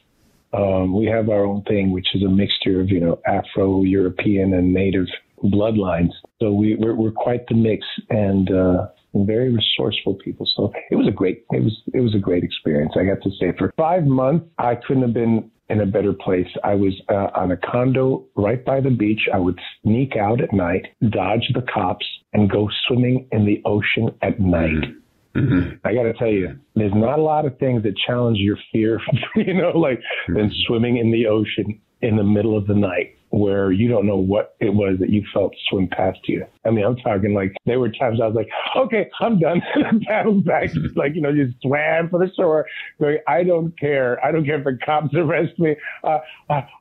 Um, 0.52 0.96
we 0.96 1.06
have 1.06 1.28
our 1.28 1.44
own 1.44 1.62
thing, 1.62 1.92
which 1.92 2.08
is 2.14 2.24
a 2.24 2.28
mixture 2.28 2.80
of 2.80 2.90
you 2.90 2.98
know 2.98 3.20
Afro-European 3.26 4.54
and 4.54 4.74
Native 4.74 5.06
bloodlines. 5.44 6.10
So 6.40 6.52
we 6.52 6.74
we're, 6.74 6.96
we're 6.96 7.12
quite 7.12 7.46
the 7.46 7.54
mix, 7.54 7.86
and 8.08 8.50
uh, 8.50 8.88
very 9.14 9.52
resourceful 9.52 10.14
people. 10.14 10.48
So 10.56 10.72
it 10.90 10.96
was 10.96 11.06
a 11.06 11.10
great, 11.10 11.44
it 11.50 11.62
was, 11.62 11.82
it 11.92 12.00
was 12.00 12.14
a 12.14 12.18
great 12.18 12.44
experience. 12.44 12.92
I 12.96 13.04
got 13.04 13.22
to 13.22 13.30
stay 13.36 13.52
for 13.56 13.72
five 13.76 14.04
months. 14.04 14.46
I 14.58 14.74
couldn't 14.74 15.02
have 15.02 15.14
been 15.14 15.50
in 15.68 15.80
a 15.80 15.86
better 15.86 16.12
place. 16.12 16.48
I 16.64 16.74
was 16.74 16.92
uh, 17.08 17.28
on 17.34 17.52
a 17.52 17.56
condo 17.56 18.24
right 18.34 18.64
by 18.64 18.80
the 18.80 18.90
beach. 18.90 19.20
I 19.32 19.38
would 19.38 19.58
sneak 19.82 20.16
out 20.16 20.40
at 20.40 20.52
night, 20.52 20.86
dodge 21.08 21.48
the 21.54 21.62
cops, 21.72 22.06
and 22.32 22.50
go 22.50 22.68
swimming 22.86 23.28
in 23.32 23.46
the 23.46 23.62
ocean 23.64 24.10
at 24.22 24.40
night. 24.40 24.96
Mm-hmm. 25.36 25.76
I 25.84 25.94
got 25.94 26.02
to 26.02 26.12
tell 26.14 26.28
you, 26.28 26.58
there's 26.74 26.92
not 26.94 27.20
a 27.20 27.22
lot 27.22 27.46
of 27.46 27.56
things 27.58 27.84
that 27.84 27.94
challenge 28.04 28.38
your 28.38 28.58
fear, 28.72 29.00
you 29.36 29.54
know, 29.54 29.70
like 29.70 30.00
than 30.28 30.50
swimming 30.66 30.96
in 30.96 31.12
the 31.12 31.26
ocean 31.26 31.80
in 32.02 32.16
the 32.16 32.24
middle 32.24 32.56
of 32.56 32.66
the 32.66 32.74
night 32.74 33.16
where 33.30 33.70
you 33.70 33.88
don't 33.88 34.06
know 34.06 34.16
what 34.16 34.56
it 34.60 34.74
was 34.74 34.98
that 34.98 35.10
you 35.10 35.24
felt 35.32 35.54
swim 35.68 35.88
past 35.88 36.18
you. 36.24 36.44
I 36.66 36.70
mean, 36.70 36.84
I'm 36.84 36.96
talking 36.96 37.32
like 37.32 37.54
there 37.64 37.78
were 37.78 37.90
times 37.90 38.20
I 38.20 38.26
was 38.26 38.34
like, 38.34 38.48
okay, 38.76 39.08
I'm 39.20 39.38
done. 39.38 39.62
and 39.74 39.86
I 39.86 39.90
paddled 40.04 40.44
back, 40.44 40.70
like, 40.96 41.14
you 41.14 41.20
know, 41.20 41.32
just 41.32 41.60
swam 41.62 42.10
for 42.10 42.18
the 42.18 42.32
shore. 42.34 42.66
Going, 43.00 43.18
I 43.28 43.44
don't 43.44 43.78
care. 43.78 44.24
I 44.24 44.32
don't 44.32 44.44
care 44.44 44.58
if 44.58 44.64
the 44.64 44.78
cops 44.84 45.08
arrest 45.14 45.58
me. 45.58 45.76
Uh, 46.02 46.18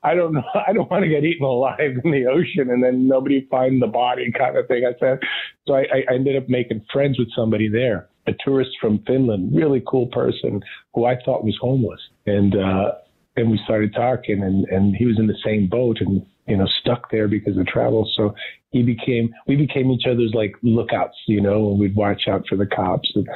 I 0.04 0.16
don't 0.16 0.34
know. 0.34 0.44
I 0.68 0.74
don't 0.74 0.90
want 0.90 1.04
to 1.04 1.10
get 1.10 1.24
eaten 1.24 1.46
alive 1.46 1.80
in 2.04 2.12
the 2.12 2.26
ocean 2.26 2.72
and 2.72 2.84
then 2.84 3.08
nobody 3.08 3.48
find 3.50 3.82
the 3.82 3.88
body 3.88 4.32
kind 4.36 4.58
of 4.58 4.68
thing. 4.68 4.86
I 4.86 4.98
said, 5.00 5.20
so 5.68 5.76
I, 5.76 5.86
I 6.10 6.14
ended 6.14 6.36
up 6.36 6.50
making 6.50 6.84
friends 6.92 7.20
with 7.20 7.30
somebody 7.36 7.70
there 7.70 8.10
a 8.28 8.34
tourist 8.44 8.72
from 8.80 9.00
Finland, 9.08 9.56
really 9.56 9.82
cool 9.88 10.06
person 10.08 10.62
who 10.94 11.06
I 11.06 11.16
thought 11.26 11.44
was 11.44 11.58
homeless. 11.60 12.00
And, 12.28 12.56
uh, 12.56 12.92
and 13.36 13.50
we 13.50 13.60
started 13.64 13.94
talking 13.94 14.44
and, 14.44 14.66
and 14.70 14.96
he 14.96 15.06
was 15.06 15.18
in 15.20 15.28
the 15.28 15.38
same 15.44 15.68
boat 15.68 15.98
and 16.02 16.26
you 16.50 16.58
know, 16.58 16.68
stuck 16.82 17.12
there 17.12 17.28
because 17.28 17.58
of 17.58 17.68
travel. 17.68 18.10
So 18.18 18.34
he 18.72 18.82
became, 18.82 19.34
we 19.48 19.56
became 19.56 19.92
each 19.92 20.06
other's 20.10 20.34
like 20.34 20.56
lookouts, 20.64 21.16
you 21.28 21.42
know, 21.42 21.70
and 21.70 21.80
we'd 21.80 21.96
watch 21.96 22.24
out 22.28 22.44
for 22.50 22.56
the 22.56 22.66
cops 22.66 23.10
and, 23.16 23.28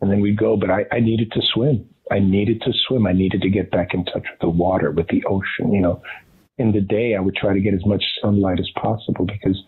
and 0.00 0.10
then 0.10 0.20
we'd 0.20 0.36
go. 0.36 0.56
But 0.56 0.70
I, 0.70 0.84
I 0.92 1.00
needed 1.00 1.30
to 1.32 1.40
swim. 1.54 1.88
I 2.10 2.18
needed 2.18 2.60
to 2.62 2.72
swim. 2.86 3.06
I 3.06 3.12
needed 3.12 3.40
to 3.42 3.50
get 3.50 3.70
back 3.70 3.94
in 3.94 4.04
touch 4.04 4.26
with 4.30 4.40
the 4.40 4.48
water, 4.48 4.90
with 4.90 5.06
the 5.08 5.24
ocean, 5.24 5.72
you 5.72 5.80
know. 5.80 6.02
In 6.58 6.72
the 6.72 6.80
day, 6.80 7.14
I 7.14 7.20
would 7.20 7.36
try 7.36 7.52
to 7.52 7.60
get 7.60 7.74
as 7.74 7.84
much 7.86 8.02
sunlight 8.20 8.58
as 8.58 8.70
possible 8.80 9.26
because 9.26 9.62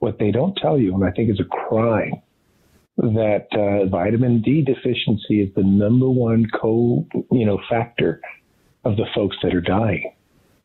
what 0.00 0.18
they 0.18 0.30
don't 0.30 0.56
tell 0.56 0.78
you, 0.78 0.94
and 0.94 1.04
I 1.04 1.12
think 1.12 1.30
is 1.30 1.40
a 1.40 1.44
crime, 1.44 2.14
that 2.96 3.46
uh, 3.52 3.88
vitamin 3.88 4.42
D 4.42 4.62
deficiency 4.62 5.42
is 5.42 5.54
the 5.54 5.62
number 5.62 6.08
one 6.08 6.46
co, 6.60 7.06
you 7.30 7.46
know, 7.46 7.58
factor 7.70 8.20
of 8.84 8.96
the 8.96 9.06
folks 9.14 9.36
that 9.42 9.54
are 9.54 9.60
dying 9.60 10.12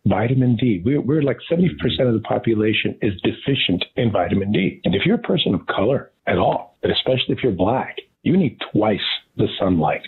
vitamin 0.06 0.56
D. 0.56 0.82
We're, 0.84 1.02
we're 1.02 1.22
like 1.22 1.38
70% 1.52 1.70
of 2.08 2.14
the 2.14 2.22
population 2.28 2.98
is 3.02 3.14
deficient 3.22 3.86
in 3.96 4.12
vitamin 4.12 4.52
D. 4.52 4.82
And 4.84 4.96
if 4.96 5.06
you're 5.06 5.16
a 5.16 5.20
person 5.20 5.54
of 5.54 5.66
color 5.68 6.12
at 6.28 6.38
all, 6.38 6.78
but 6.82 6.92
especially 6.92 7.36
if 7.36 7.44
you're 7.44 7.52
black, 7.52 7.98
you 8.24 8.36
need 8.36 8.58
twice 8.74 9.00
the 9.38 9.48
sunlight. 9.60 10.02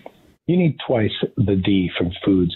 You 0.47 0.57
need 0.57 0.77
twice 0.85 1.11
the 1.37 1.55
D 1.55 1.89
from 1.97 2.11
foods 2.25 2.55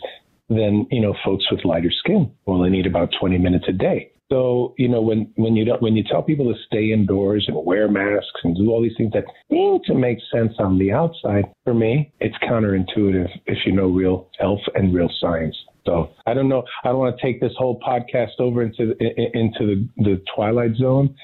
than, 0.49 0.87
you 0.91 1.01
know, 1.01 1.15
folks 1.23 1.45
with 1.51 1.65
lighter 1.65 1.91
skin. 1.91 2.31
Well, 2.45 2.61
they 2.61 2.69
need 2.69 2.85
about 2.85 3.09
20 3.19 3.37
minutes 3.37 3.65
a 3.67 3.73
day. 3.73 4.11
So, 4.31 4.73
you 4.77 4.87
know, 4.87 5.01
when, 5.01 5.31
when 5.35 5.55
you 5.55 5.65
don't, 5.65 5.81
when 5.81 5.95
you 5.95 6.03
tell 6.03 6.23
people 6.23 6.51
to 6.51 6.59
stay 6.65 6.91
indoors 6.91 7.45
and 7.47 7.55
wear 7.63 7.87
masks 7.87 8.41
and 8.43 8.55
do 8.55 8.71
all 8.71 8.81
these 8.81 8.97
things 8.97 9.13
that 9.13 9.25
seem 9.51 9.79
to 9.85 9.93
make 9.93 10.17
sense 10.33 10.53
on 10.57 10.79
the 10.79 10.91
outside, 10.91 11.45
for 11.63 11.75
me, 11.75 12.11
it's 12.19 12.35
counterintuitive 12.39 13.29
if 13.45 13.59
you 13.65 13.71
know 13.71 13.87
real 13.87 14.29
health 14.39 14.61
and 14.73 14.95
real 14.95 15.09
science. 15.19 15.55
So 15.85 16.09
I 16.25 16.33
don't 16.33 16.49
know. 16.49 16.63
I 16.83 16.87
don't 16.87 16.97
want 16.97 17.15
to 17.17 17.21
take 17.21 17.39
this 17.39 17.53
whole 17.57 17.79
podcast 17.79 18.39
over 18.39 18.63
into 18.63 18.87
the, 18.87 19.37
into 19.37 19.59
the, 19.59 19.89
the 19.97 20.23
twilight 20.35 20.75
zone, 20.75 21.15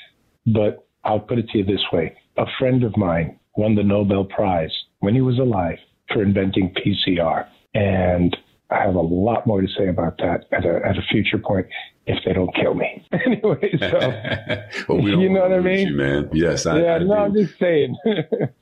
but 0.54 0.88
I'll 1.04 1.20
put 1.20 1.40
it 1.40 1.50
to 1.50 1.58
you 1.58 1.66
this 1.66 1.84
way: 1.92 2.16
a 2.38 2.46
friend 2.60 2.84
of 2.84 2.96
mine 2.96 3.40
won 3.58 3.74
the 3.74 3.84
Nobel 3.84 4.26
Prize 4.26 4.72
when 5.00 5.16
he 5.16 5.22
was 5.22 5.40
alive 5.40 5.78
for 6.14 6.22
inventing 6.22 6.76
PCR, 6.76 7.48
and 7.74 8.38
I 8.70 8.86
have 8.86 8.96
a 8.96 9.02
lot 9.02 9.48
more 9.48 9.62
to 9.62 9.68
say 9.78 9.88
about 9.88 10.18
that 10.20 10.46
at 10.52 10.66
a, 10.66 10.80
at 10.86 10.98
a 10.98 11.02
future 11.12 11.40
point 11.40 11.66
if 12.08 12.24
they 12.26 12.34
don't 12.34 12.54
kill 12.56 12.74
me. 12.74 13.08
anyway, 13.26 13.78
so 13.80 14.90
well, 14.90 15.02
we 15.02 15.12
you 15.12 15.30
know 15.30 15.42
what 15.42 15.54
I 15.54 15.60
mean, 15.60 15.90
you, 15.90 15.96
man. 15.96 16.30
Yes, 16.34 16.66
I, 16.66 16.82
yeah. 16.82 16.94
I 16.94 17.00
no, 17.00 17.06
do. 17.06 17.14
I'm 17.14 17.34
just 17.34 17.60
saying. 17.60 17.96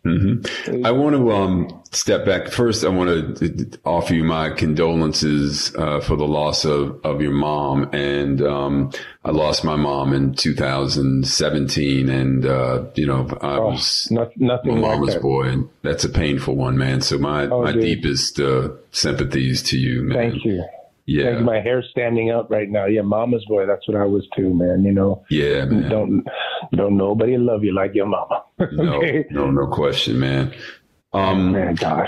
mm-hmm. 0.06 0.86
I 0.86 0.92
want 0.92 1.16
to 1.16 1.32
um, 1.32 1.84
step 1.92 2.26
back 2.26 2.48
first. 2.48 2.84
I 2.84 2.90
want 2.90 3.38
to 3.38 3.80
offer 3.86 4.14
you 4.14 4.24
my 4.24 4.50
condolences 4.50 5.74
uh, 5.76 6.02
for 6.02 6.16
the 6.16 6.28
loss 6.28 6.66
of 6.66 7.00
of 7.06 7.22
your 7.22 7.32
mom, 7.32 7.90
and 7.94 8.42
um, 8.42 8.92
I 9.24 9.32
lost 9.32 9.64
my 9.64 9.76
mom 9.76 10.14
in 10.14 10.34
2017, 10.34 12.10
and 12.10 12.46
uh, 12.46 12.86
you 12.96 13.06
know 13.06 13.28
I 13.42 13.58
oh, 13.58 13.70
was 13.70 14.10
not, 14.12 14.36
nothing 14.38 14.82
my 14.82 14.96
mama's 14.96 15.14
like 15.14 15.22
boy, 15.22 15.44
and 15.44 15.70
that's 15.82 16.04
a 16.04 16.10
painful 16.10 16.56
one, 16.56 16.78
man. 16.78 17.02
So 17.02 17.18
my 17.18 17.46
oh, 17.46 17.64
my 17.64 17.72
dude. 17.72 17.82
deepest 17.82 18.40
uh, 18.40 18.70
sympathies 18.92 19.64
to 19.64 19.78
you, 19.78 20.04
man. 20.04 20.32
Thank 20.32 20.46
you. 20.46 20.66
Yeah. 21.10 21.32
Like 21.32 21.44
my 21.44 21.60
hair 21.60 21.84
standing 21.90 22.30
up 22.30 22.52
right 22.52 22.70
now. 22.70 22.86
Yeah, 22.86 23.02
mama's 23.02 23.44
boy. 23.46 23.66
That's 23.66 23.88
what 23.88 23.98
I 23.98 24.06
was 24.06 24.28
too, 24.36 24.54
man. 24.54 24.84
You 24.84 24.92
know. 24.92 25.26
Yeah, 25.30 25.66
man. 25.66 25.90
Don't 25.90 26.24
don't 26.76 26.98
nobody 26.98 27.36
love 27.36 27.64
you 27.64 27.74
like 27.74 27.96
your 27.96 28.06
mama. 28.06 28.44
okay? 28.62 29.26
No, 29.32 29.46
no, 29.46 29.66
no 29.66 29.68
question, 29.68 30.20
man. 30.20 30.54
Um, 31.12 31.54
man, 31.54 31.74
God. 31.74 32.08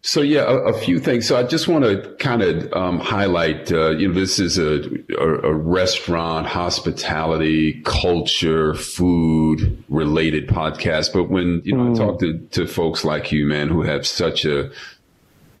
So 0.00 0.22
yeah, 0.22 0.42
a, 0.42 0.56
a, 0.56 0.72
few 0.72 1.00
things. 1.00 1.26
So 1.26 1.36
I 1.36 1.42
just 1.42 1.68
want 1.68 1.84
to 1.84 2.14
kind 2.18 2.42
of 2.42 2.72
um, 2.72 2.98
highlight. 2.98 3.70
Uh, 3.70 3.90
you 3.90 4.08
know, 4.08 4.14
this 4.14 4.38
is 4.38 4.58
a, 4.58 4.82
a, 5.18 5.50
a, 5.50 5.54
restaurant, 5.54 6.46
hospitality, 6.46 7.82
culture, 7.84 8.74
food 8.74 9.82
related 9.90 10.48
podcast. 10.48 11.12
But 11.12 11.24
when 11.24 11.60
you 11.64 11.76
know, 11.76 11.84
mm. 11.84 11.94
I 11.94 11.98
talk 11.98 12.20
to, 12.20 12.38
to 12.38 12.66
folks 12.66 13.04
like 13.04 13.32
you, 13.32 13.46
man, 13.46 13.68
who 13.68 13.82
have 13.82 14.06
such 14.06 14.46
a 14.46 14.70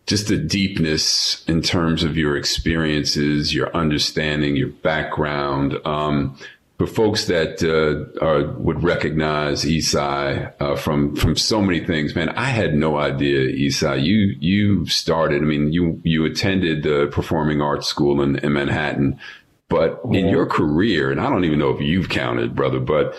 just 0.06 0.28
the 0.28 0.36
deepness 0.36 1.44
in 1.48 1.62
terms 1.62 2.02
of 2.04 2.16
your 2.16 2.36
experiences, 2.36 3.54
your 3.54 3.74
understanding, 3.74 4.56
your 4.56 4.68
background. 4.68 5.78
Um, 5.84 6.36
for 6.78 6.86
folks 6.88 7.26
that 7.26 7.62
uh, 7.62 8.24
are, 8.24 8.50
would 8.58 8.82
recognize 8.82 9.64
Esai 9.64 10.52
uh, 10.60 10.76
from 10.76 11.14
from 11.14 11.36
so 11.36 11.62
many 11.62 11.84
things, 11.84 12.14
man, 12.14 12.30
I 12.30 12.46
had 12.46 12.74
no 12.74 12.98
idea 12.98 13.52
Esai. 13.52 14.04
You 14.04 14.34
you 14.40 14.86
started. 14.86 15.42
I 15.42 15.44
mean, 15.44 15.72
you 15.72 16.00
you 16.04 16.24
attended 16.24 16.82
the 16.82 17.08
performing 17.12 17.62
arts 17.62 17.86
school 17.86 18.20
in, 18.20 18.36
in 18.36 18.52
Manhattan, 18.52 19.20
but 19.68 20.00
yeah. 20.10 20.20
in 20.20 20.28
your 20.28 20.46
career, 20.46 21.12
and 21.12 21.20
I 21.20 21.30
don't 21.30 21.44
even 21.44 21.60
know 21.60 21.70
if 21.70 21.80
you've 21.80 22.08
counted, 22.08 22.56
brother, 22.56 22.80
but 22.80 23.14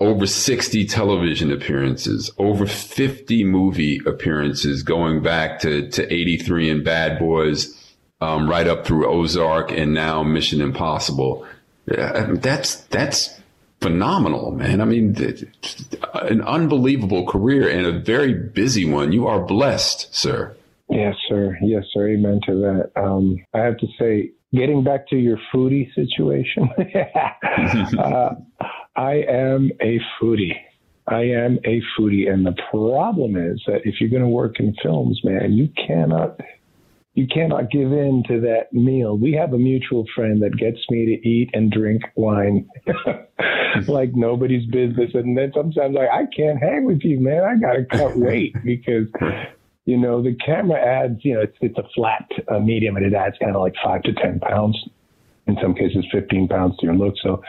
over 0.00 0.26
60 0.26 0.86
television 0.86 1.50
appearances, 1.52 2.30
over 2.38 2.66
50 2.66 3.44
movie 3.44 4.00
appearances, 4.06 4.82
going 4.82 5.22
back 5.22 5.60
to 5.60 5.88
to 5.90 6.12
83 6.12 6.70
and 6.70 6.84
Bad 6.84 7.18
Boys, 7.18 7.94
um, 8.20 8.48
right 8.48 8.66
up 8.66 8.86
through 8.86 9.08
Ozark, 9.08 9.72
and 9.72 9.92
now 9.94 10.22
Mission 10.22 10.60
Impossible 10.60 11.46
that's 11.88 12.76
that's 12.86 13.40
phenomenal, 13.80 14.50
man. 14.52 14.80
I 14.80 14.84
mean, 14.84 15.14
an 16.14 16.42
unbelievable 16.42 17.26
career 17.26 17.68
and 17.68 17.86
a 17.86 17.98
very 17.98 18.34
busy 18.34 18.84
one. 18.84 19.12
You 19.12 19.26
are 19.26 19.40
blessed, 19.40 20.14
sir. 20.14 20.56
Yes, 20.90 21.14
sir. 21.28 21.56
Yes, 21.62 21.84
sir. 21.92 22.08
Amen 22.08 22.40
to 22.46 22.54
that. 22.54 23.00
Um, 23.00 23.44
I 23.54 23.58
have 23.58 23.76
to 23.78 23.86
say, 23.98 24.30
getting 24.52 24.82
back 24.82 25.06
to 25.08 25.16
your 25.16 25.38
foodie 25.52 25.92
situation, 25.94 26.68
uh, 27.98 28.30
I 28.98 29.22
am 29.28 29.70
a 29.80 30.00
foodie. 30.20 30.56
I 31.06 31.20
am 31.20 31.60
a 31.64 31.80
foodie. 31.96 32.28
And 32.28 32.44
the 32.44 32.56
problem 32.70 33.36
is 33.36 33.62
that 33.68 33.82
if 33.84 34.00
you're 34.00 34.10
going 34.10 34.22
to 34.22 34.28
work 34.28 34.58
in 34.58 34.74
films, 34.82 35.20
man, 35.22 35.52
you 35.52 35.68
cannot 35.86 36.40
you 37.14 37.26
cannot 37.26 37.70
give 37.70 37.92
in 37.92 38.22
to 38.28 38.40
that 38.42 38.72
meal. 38.72 39.16
We 39.16 39.32
have 39.32 39.52
a 39.52 39.58
mutual 39.58 40.04
friend 40.14 40.42
that 40.42 40.56
gets 40.56 40.78
me 40.88 41.06
to 41.06 41.28
eat 41.28 41.50
and 41.52 41.70
drink 41.70 42.02
wine 42.14 42.68
like 43.88 44.14
nobody's 44.14 44.66
business. 44.70 45.10
And 45.14 45.36
then 45.36 45.50
sometimes 45.52 45.96
like, 45.96 46.10
I 46.10 46.26
can't 46.36 46.60
hang 46.60 46.84
with 46.84 47.00
you, 47.02 47.18
man. 47.18 47.42
I 47.42 47.56
got 47.56 47.72
to 47.72 47.84
cut 47.86 48.16
weight 48.16 48.54
because, 48.64 49.08
you 49.84 49.96
know, 49.96 50.22
the 50.22 50.36
camera 50.36 50.80
adds, 50.80 51.24
you 51.24 51.34
know, 51.34 51.40
it's, 51.40 51.56
it's 51.60 51.78
a 51.78 51.88
flat 51.94 52.28
uh, 52.48 52.60
medium 52.60 52.96
and 52.96 53.06
it 53.06 53.14
adds 53.14 53.34
kind 53.40 53.54
of 53.54 53.62
like 53.62 53.74
five 53.82 54.02
to 54.02 54.12
10 54.12 54.38
pounds. 54.40 54.76
In 55.48 55.56
some 55.62 55.74
cases, 55.74 56.04
15 56.12 56.46
pounds 56.46 56.76
to 56.78 56.86
your 56.86 56.94
look. 56.94 57.14
So 57.22 57.42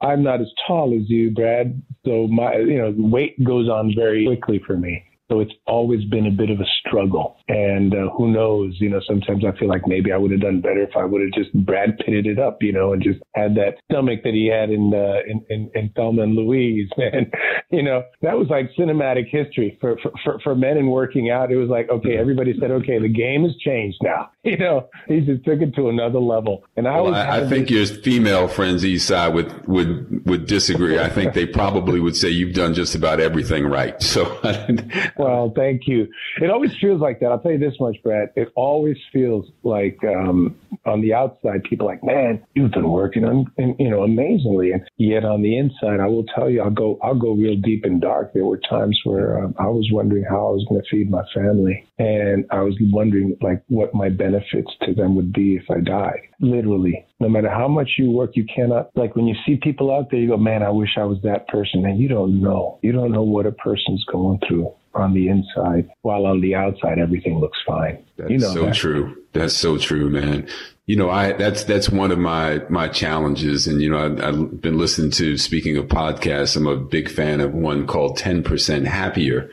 I'm 0.00 0.22
not 0.22 0.40
as 0.40 0.48
tall 0.66 0.94
as 0.98 1.08
you, 1.08 1.30
Brad. 1.30 1.82
So 2.04 2.26
my, 2.28 2.56
you 2.56 2.78
know, 2.78 2.94
weight 2.96 3.42
goes 3.44 3.68
on 3.68 3.92
very 3.96 4.26
quickly 4.26 4.60
for 4.66 4.76
me. 4.76 5.02
So 5.30 5.40
it's 5.40 5.52
always 5.66 6.04
been 6.04 6.26
a 6.26 6.30
bit 6.30 6.50
of 6.50 6.60
a 6.60 6.66
struggle. 6.80 7.35
And 7.48 7.94
uh, 7.94 8.10
who 8.16 8.32
knows, 8.32 8.74
you 8.80 8.88
know, 8.88 9.00
sometimes 9.06 9.44
I 9.44 9.56
feel 9.58 9.68
like 9.68 9.82
maybe 9.86 10.10
I 10.10 10.16
would 10.16 10.32
have 10.32 10.40
done 10.40 10.60
better 10.60 10.82
if 10.82 10.96
I 10.96 11.04
would 11.04 11.20
have 11.22 11.30
just 11.32 11.52
Brad 11.64 11.96
Pitted 12.04 12.26
it 12.26 12.38
up, 12.40 12.58
you 12.60 12.72
know, 12.72 12.92
and 12.92 13.02
just 13.02 13.20
had 13.34 13.54
that 13.54 13.76
stomach 13.90 14.24
that 14.24 14.34
he 14.34 14.46
had 14.48 14.70
in, 14.70 14.92
uh, 14.92 15.20
in, 15.30 15.44
in, 15.48 15.70
in 15.74 15.90
Thelma 15.94 16.22
and 16.22 16.34
Louise, 16.34 16.88
man. 16.98 17.30
you 17.70 17.82
know, 17.82 18.02
that 18.22 18.36
was 18.36 18.48
like 18.48 18.70
cinematic 18.76 19.28
history 19.28 19.78
for, 19.80 19.96
for, 20.02 20.10
for, 20.24 20.40
for 20.42 20.54
men 20.56 20.76
in 20.76 20.88
working 20.88 21.30
out. 21.30 21.52
It 21.52 21.56
was 21.56 21.68
like, 21.68 21.88
okay, 21.88 22.16
everybody 22.16 22.54
said, 22.58 22.70
okay, 22.72 22.98
the 22.98 23.08
game 23.08 23.44
has 23.44 23.56
changed 23.58 23.98
now. 24.02 24.30
You 24.46 24.58
know, 24.58 24.88
he 25.08 25.22
just 25.22 25.44
took 25.44 25.60
it 25.60 25.74
to 25.74 25.88
another 25.88 26.20
level. 26.20 26.62
And 26.76 26.86
I 26.86 27.00
well, 27.00 27.12
I, 27.12 27.40
I 27.40 27.48
think 27.48 27.66
this- 27.66 27.90
your 27.90 28.00
female 28.00 28.46
friends, 28.46 28.84
Esai, 28.84 29.34
would, 29.34 29.66
would, 29.66 30.24
would 30.24 30.46
disagree. 30.46 31.00
I 31.00 31.08
think 31.08 31.34
they 31.34 31.46
probably 31.46 31.98
would 31.98 32.14
say 32.14 32.28
you've 32.28 32.54
done 32.54 32.72
just 32.72 32.94
about 32.94 33.18
everything 33.18 33.66
right. 33.66 34.00
So 34.06 34.40
well, 35.18 35.52
thank 35.54 35.88
you. 35.88 36.06
It 36.40 36.48
always 36.48 36.70
feels 36.80 37.00
like 37.00 37.18
that. 37.20 37.35
I'll 37.36 37.42
tell 37.42 37.52
you 37.52 37.58
this 37.58 37.78
much, 37.78 37.96
Brad. 38.02 38.30
It 38.34 38.48
always 38.56 38.96
feels 39.12 39.44
like 39.62 39.98
um, 40.04 40.56
on 40.86 41.02
the 41.02 41.12
outside, 41.12 41.64
people 41.64 41.86
are 41.86 41.92
like, 41.92 42.02
man, 42.02 42.42
you've 42.54 42.70
been 42.70 42.88
working 42.88 43.26
on, 43.26 43.44
and, 43.58 43.76
you 43.78 43.90
know, 43.90 44.04
amazingly, 44.04 44.72
and 44.72 44.80
yet 44.96 45.22
on 45.26 45.42
the 45.42 45.58
inside, 45.58 46.00
I 46.00 46.06
will 46.06 46.24
tell 46.34 46.48
you, 46.48 46.62
I'll 46.62 46.70
go, 46.70 46.98
I'll 47.02 47.18
go 47.18 47.32
real 47.32 47.56
deep 47.62 47.84
and 47.84 48.00
dark. 48.00 48.32
There 48.32 48.46
were 48.46 48.58
times 48.70 48.98
where 49.04 49.44
um, 49.44 49.54
I 49.58 49.66
was 49.66 49.86
wondering 49.92 50.24
how 50.24 50.48
I 50.48 50.50
was 50.52 50.64
going 50.66 50.80
to 50.80 50.88
feed 50.90 51.10
my 51.10 51.24
family, 51.34 51.86
and 51.98 52.46
I 52.50 52.62
was 52.62 52.74
wondering 52.80 53.36
like 53.42 53.62
what 53.68 53.92
my 53.92 54.08
benefits 54.08 54.70
to 54.84 54.94
them 54.94 55.14
would 55.16 55.34
be 55.34 55.56
if 55.56 55.64
I 55.70 55.80
died. 55.80 56.20
Literally, 56.40 57.04
no 57.20 57.28
matter 57.28 57.50
how 57.50 57.68
much 57.68 57.90
you 57.98 58.10
work, 58.10 58.30
you 58.34 58.46
cannot 58.46 58.96
like 58.96 59.14
when 59.14 59.26
you 59.26 59.34
see 59.44 59.56
people 59.56 59.94
out 59.94 60.10
there, 60.10 60.20
you 60.20 60.28
go, 60.28 60.38
man, 60.38 60.62
I 60.62 60.70
wish 60.70 60.96
I 60.96 61.04
was 61.04 61.18
that 61.22 61.48
person, 61.48 61.84
and 61.84 62.00
you 62.00 62.08
don't 62.08 62.40
know, 62.40 62.78
you 62.82 62.92
don't 62.92 63.12
know 63.12 63.22
what 63.22 63.44
a 63.44 63.52
person's 63.52 64.04
going 64.10 64.40
through 64.48 64.72
on 64.96 65.14
the 65.14 65.28
inside, 65.28 65.88
while 66.02 66.26
on 66.26 66.40
the 66.40 66.54
outside 66.54 66.98
everything 66.98 67.38
looks 67.38 67.58
fine. 67.66 68.04
That's 68.16 68.30
you 68.30 68.38
know 68.38 68.52
so 68.52 68.66
that. 68.66 68.74
true. 68.74 69.22
That's 69.32 69.54
so 69.54 69.78
true, 69.78 70.08
man. 70.10 70.48
You 70.86 70.96
know, 70.96 71.10
I 71.10 71.32
that's 71.32 71.64
that's 71.64 71.90
one 71.90 72.10
of 72.10 72.18
my 72.18 72.62
my 72.68 72.88
challenges, 72.88 73.66
and 73.66 73.80
you 73.82 73.90
know, 73.90 73.98
I, 73.98 74.28
I've 74.28 74.60
been 74.60 74.78
listening 74.78 75.10
to. 75.12 75.36
Speaking 75.36 75.76
of 75.76 75.86
podcasts, 75.86 76.56
I'm 76.56 76.66
a 76.66 76.76
big 76.76 77.10
fan 77.10 77.40
of 77.40 77.52
one 77.52 77.86
called 77.86 78.16
Ten 78.16 78.42
Percent 78.42 78.86
Happier, 78.86 79.50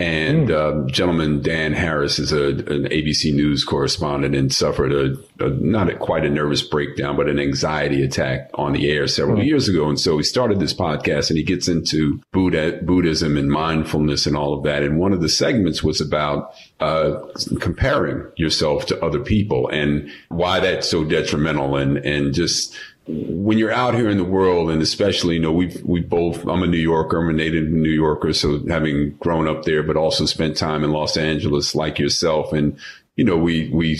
and 0.00 0.48
mm. 0.48 0.86
uh, 0.86 0.88
gentleman 0.88 1.40
Dan 1.40 1.72
Harris 1.72 2.18
is 2.18 2.32
a, 2.32 2.48
an 2.48 2.84
ABC 2.86 3.32
News 3.32 3.64
correspondent 3.64 4.34
and 4.34 4.52
suffered 4.52 4.92
a, 4.92 5.16
a, 5.44 5.50
not 5.50 5.88
a, 5.88 5.96
quite 5.96 6.24
a 6.24 6.30
nervous 6.30 6.62
breakdown, 6.62 7.16
but 7.16 7.28
an 7.28 7.38
anxiety 7.38 8.02
attack 8.02 8.50
on 8.54 8.72
the 8.72 8.90
air 8.90 9.06
several 9.06 9.38
mm. 9.38 9.46
years 9.46 9.68
ago. 9.68 9.88
And 9.88 9.98
so 9.98 10.16
he 10.16 10.24
started 10.24 10.58
this 10.58 10.74
podcast 10.74 11.30
and 11.30 11.38
he 11.38 11.44
gets 11.44 11.68
into 11.68 12.20
Buddha, 12.32 12.80
Buddhism 12.82 13.36
and 13.36 13.48
mindfulness 13.48 14.26
and 14.26 14.36
all 14.36 14.52
of 14.52 14.64
that. 14.64 14.82
And 14.82 14.98
one 14.98 15.12
of 15.12 15.20
the 15.20 15.28
segments 15.28 15.84
was 15.84 16.00
about 16.00 16.54
uh, 16.80 17.20
comparing 17.60 18.26
yourself 18.36 18.86
to 18.86 19.04
other 19.04 19.20
people 19.20 19.68
and 19.68 20.10
why 20.28 20.58
that's 20.58 20.88
so 20.88 21.04
detrimental 21.04 21.76
and 21.76 21.98
and 21.98 22.34
just 22.34 22.76
when 23.06 23.58
you're 23.58 23.72
out 23.72 23.94
here 23.94 24.08
in 24.08 24.16
the 24.16 24.24
world, 24.24 24.70
and 24.70 24.80
especially, 24.80 25.34
you 25.34 25.40
know, 25.40 25.52
we've, 25.52 25.82
we 25.84 26.00
both, 26.00 26.46
I'm 26.46 26.62
a 26.62 26.66
New 26.66 26.78
Yorker, 26.78 27.20
I'm 27.20 27.28
a 27.28 27.32
native 27.34 27.68
New 27.68 27.90
Yorker. 27.90 28.32
So 28.32 28.66
having 28.68 29.10
grown 29.16 29.46
up 29.46 29.64
there, 29.64 29.82
but 29.82 29.96
also 29.96 30.24
spent 30.24 30.56
time 30.56 30.82
in 30.84 30.90
Los 30.90 31.16
Angeles 31.16 31.74
like 31.74 31.98
yourself. 31.98 32.52
And, 32.52 32.78
you 33.16 33.24
know, 33.24 33.36
we, 33.36 33.68
we, 33.70 33.98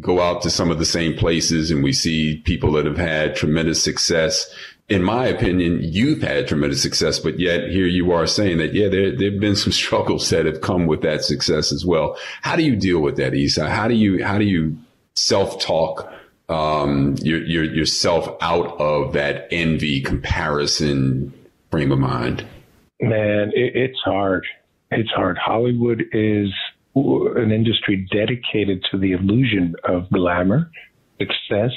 go 0.00 0.20
out 0.20 0.42
to 0.42 0.50
some 0.50 0.70
of 0.70 0.78
the 0.78 0.84
same 0.84 1.14
places 1.14 1.70
and 1.70 1.82
we 1.82 1.92
see 1.92 2.38
people 2.44 2.72
that 2.72 2.86
have 2.86 2.96
had 2.96 3.34
tremendous 3.34 3.82
success. 3.82 4.48
In 4.88 5.02
my 5.02 5.26
opinion, 5.26 5.80
you've 5.82 6.22
had 6.22 6.46
tremendous 6.46 6.80
success, 6.80 7.18
but 7.18 7.40
yet 7.40 7.68
here 7.68 7.86
you 7.86 8.12
are 8.12 8.26
saying 8.26 8.58
that, 8.58 8.74
yeah, 8.74 8.88
there, 8.88 9.14
there 9.14 9.32
have 9.32 9.40
been 9.40 9.56
some 9.56 9.72
struggles 9.72 10.30
that 10.30 10.46
have 10.46 10.60
come 10.60 10.86
with 10.86 11.02
that 11.02 11.24
success 11.24 11.72
as 11.72 11.84
well. 11.84 12.16
How 12.42 12.56
do 12.56 12.62
you 12.62 12.76
deal 12.76 13.00
with 13.00 13.16
that, 13.16 13.32
Esai? 13.32 13.68
How 13.68 13.88
do 13.88 13.94
you, 13.94 14.24
how 14.24 14.38
do 14.38 14.44
you 14.44 14.78
self 15.14 15.60
talk 15.60 16.12
um, 16.48 17.16
your, 17.20 17.44
your, 17.44 17.64
yourself 17.64 18.36
out 18.40 18.78
of 18.80 19.12
that 19.14 19.48
envy 19.50 20.00
comparison 20.00 21.32
frame 21.70 21.92
of 21.92 21.98
mind? 21.98 22.46
Man, 23.00 23.50
it, 23.54 23.74
it's 23.74 23.98
hard. 24.04 24.46
It's 24.90 25.10
hard. 25.10 25.36
Hollywood 25.38 26.04
is 26.12 26.48
an 26.94 27.52
industry 27.52 28.08
dedicated 28.10 28.84
to 28.90 28.98
the 28.98 29.12
illusion 29.12 29.74
of 29.84 30.08
glamour, 30.10 30.70
success, 31.18 31.72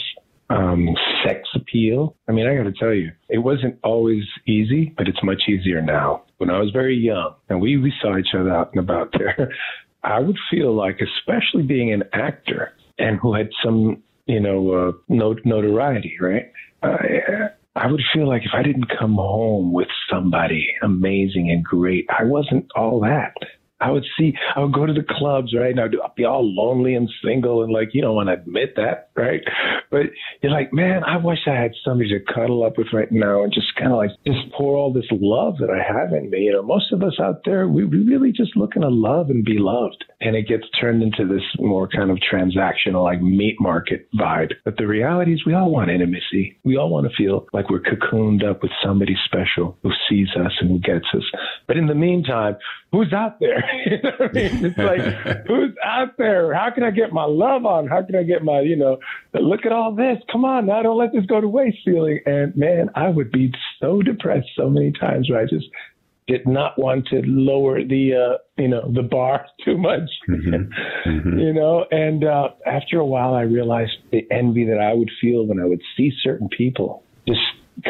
um, 0.50 0.90
sex 1.24 1.48
appeal. 1.56 2.16
I 2.28 2.32
mean, 2.32 2.48
I 2.48 2.56
got 2.56 2.64
to 2.64 2.72
tell 2.72 2.94
you, 2.94 3.12
it 3.30 3.40
wasn't 3.40 3.78
always 3.84 4.24
easy, 4.48 4.94
but 4.98 5.08
it's 5.08 5.24
much 5.24 5.44
easier 5.48 5.82
now. 5.82 6.24
When 6.38 6.50
I 6.50 6.60
was 6.60 6.72
very 6.72 6.96
young 6.96 7.36
and 7.50 7.60
we, 7.62 7.78
we 7.78 7.94
saw 8.02 8.18
each 8.18 8.34
other 8.34 8.52
out 8.52 8.72
and 8.74 8.80
about 8.80 9.14
there, 9.18 9.52
I 10.04 10.20
would 10.20 10.38
feel 10.50 10.74
like, 10.74 11.00
especially 11.02 11.64
being 11.64 11.92
an 11.92 12.04
actor 12.14 12.74
and 12.98 13.20
who 13.20 13.34
had 13.34 13.50
some 13.64 14.02
you 14.30 14.40
know, 14.40 14.72
uh, 14.72 14.92
not- 15.10 15.44
notoriety, 15.46 16.16
right? 16.22 16.52
I, 16.84 17.50
I 17.76 17.92
would 17.92 18.02
feel 18.14 18.28
like 18.28 18.44
if 18.46 18.52
I 18.54 18.62
didn't 18.62 18.90
come 18.98 19.16
home 19.16 19.74
with 19.74 19.88
somebody 20.10 20.68
amazing 20.84 21.50
and 21.50 21.64
great, 21.66 22.06
I 22.10 22.24
wasn't 22.24 22.68
all 22.76 23.00
that. 23.02 23.34
I 23.82 23.92
would 23.92 24.06
see, 24.18 24.34
I 24.56 24.60
would 24.60 24.74
go 24.74 24.86
to 24.86 24.94
the 24.94 25.06
clubs, 25.08 25.54
right? 25.56 25.72
And 25.72 25.80
I'd 25.80 26.16
be 26.16 26.26
all 26.26 26.44
lonely 26.44 26.96
and 26.96 27.10
single 27.24 27.64
and 27.64 27.72
like, 27.72 27.90
you 27.94 28.02
don't 28.02 28.16
want 28.16 28.28
to 28.28 28.34
admit 28.34 28.76
that, 28.76 29.10
right? 29.16 29.42
But 29.90 30.08
you're 30.42 30.52
like, 30.52 30.74
man, 30.74 31.04
I 31.04 31.18
wish 31.18 31.40
I 31.48 31.56
had 31.56 31.72
somebody 31.86 32.10
to 32.10 32.34
cuddle 32.34 32.64
up 32.64 32.78
with 32.78 32.88
right 32.94 33.12
now 33.12 33.44
and 33.44 33.54
just 33.54 33.76
kind 33.76 33.92
of 33.92 33.98
like, 33.98 34.12
just 34.26 34.52
pour 34.58 34.76
all 34.76 34.92
this 34.92 35.08
love 35.12 35.58
that 35.60 35.70
I 35.70 35.82
have 35.82 36.14
in 36.14 36.30
me. 36.30 36.40
You 36.40 36.54
know, 36.54 36.62
most 36.62 36.92
of 36.92 37.04
us 37.04 37.20
out 37.22 37.42
there, 37.46 37.68
we, 37.68 37.86
we 37.86 38.04
really 38.04 38.32
just 38.32 38.56
looking 38.58 38.82
to 38.82 38.90
love 38.90 39.30
and 39.30 39.46
be 39.46 39.58
loved. 39.58 40.04
And 40.22 40.36
it 40.36 40.48
gets 40.48 40.66
turned 40.80 41.02
into 41.02 41.26
this 41.26 41.44
more 41.58 41.88
kind 41.88 42.12
of 42.12 42.18
transactional, 42.18 43.04
like 43.04 43.22
meat 43.22 43.56
market 43.60 44.08
vibe. 44.20 44.52
But 44.66 44.78
the 44.78 44.88
reality 44.88 45.34
is 45.34 45.46
we 45.46 45.54
all 45.54 45.72
want 45.72 45.90
intimacy. 45.90 46.60
We 46.64 46.78
all 46.78 46.90
want 46.90 47.10
to 47.10 47.16
feel 47.16 47.48
like 47.54 47.70
we're 47.70 47.82
cocooned 47.82 48.44
up 48.44 48.62
with 48.62 48.72
somebody 48.84 49.16
special 49.26 49.78
who 49.84 49.92
sees 50.10 50.30
us 50.36 50.52
and 50.60 50.70
who 50.70 50.80
gets 50.80 51.06
us. 51.14 51.24
But 51.68 51.78
in 51.78 51.88
the 51.88 51.96
meantime, 51.96 52.58
who's 52.92 53.14
out 53.14 53.40
there? 53.40 53.64
you 53.86 54.02
know 54.02 54.12
what 54.18 54.30
I 54.30 54.34
mean? 54.34 54.66
It's 54.66 54.78
like, 54.78 55.46
who's 55.48 55.76
out 55.84 56.18
there? 56.18 56.54
How 56.54 56.72
can 56.74 56.84
I 56.84 56.92
get 56.92 57.12
my 57.12 57.26
love 57.26 57.66
on? 57.66 57.88
How 57.88 58.04
can 58.04 58.16
I 58.16 58.24
get 58.24 58.44
my, 58.44 58.62
you 58.62 58.76
know, 58.76 58.98
look 59.34 59.66
at 59.66 59.72
all 59.72 59.96
this. 59.96 60.18
Come 60.32 60.46
on 60.46 60.68
now, 60.68 60.82
don't 60.82 60.98
let 60.98 61.14
this 61.14 61.26
go 61.26 61.42
to 61.42 61.48
waste 61.48 61.78
feeling. 61.86 62.20
And 62.26 62.56
man, 62.56 62.90
I 62.96 63.10
would 63.10 63.32
be 63.32 63.52
so 63.82 64.02
depressed 64.02 64.48
so 64.56 64.70
many 64.70 64.92
times 64.92 65.30
where 65.30 65.40
I 65.40 65.46
just 65.46 65.66
did 66.30 66.48
not 66.48 66.78
want 66.78 67.08
to 67.08 67.22
lower 67.26 67.84
the 67.84 68.14
uh, 68.14 68.38
you 68.62 68.68
know 68.68 68.90
the 68.94 69.02
bar 69.02 69.48
too 69.66 69.78
much 69.78 70.10
mm-hmm. 70.30 71.10
Mm-hmm. 71.10 71.40
you 71.40 71.54
know 71.54 71.86
and 71.90 72.24
uh, 72.24 72.50
after 72.66 73.00
a 73.00 73.06
while 73.06 73.34
i 73.34 73.42
realized 73.42 73.94
the 74.12 74.26
envy 74.32 74.66
that 74.66 74.80
i 74.80 74.94
would 74.94 75.10
feel 75.20 75.48
when 75.48 75.60
i 75.60 75.66
would 75.66 75.82
see 75.98 76.12
certain 76.22 76.48
people 76.56 77.04
just 77.28 77.42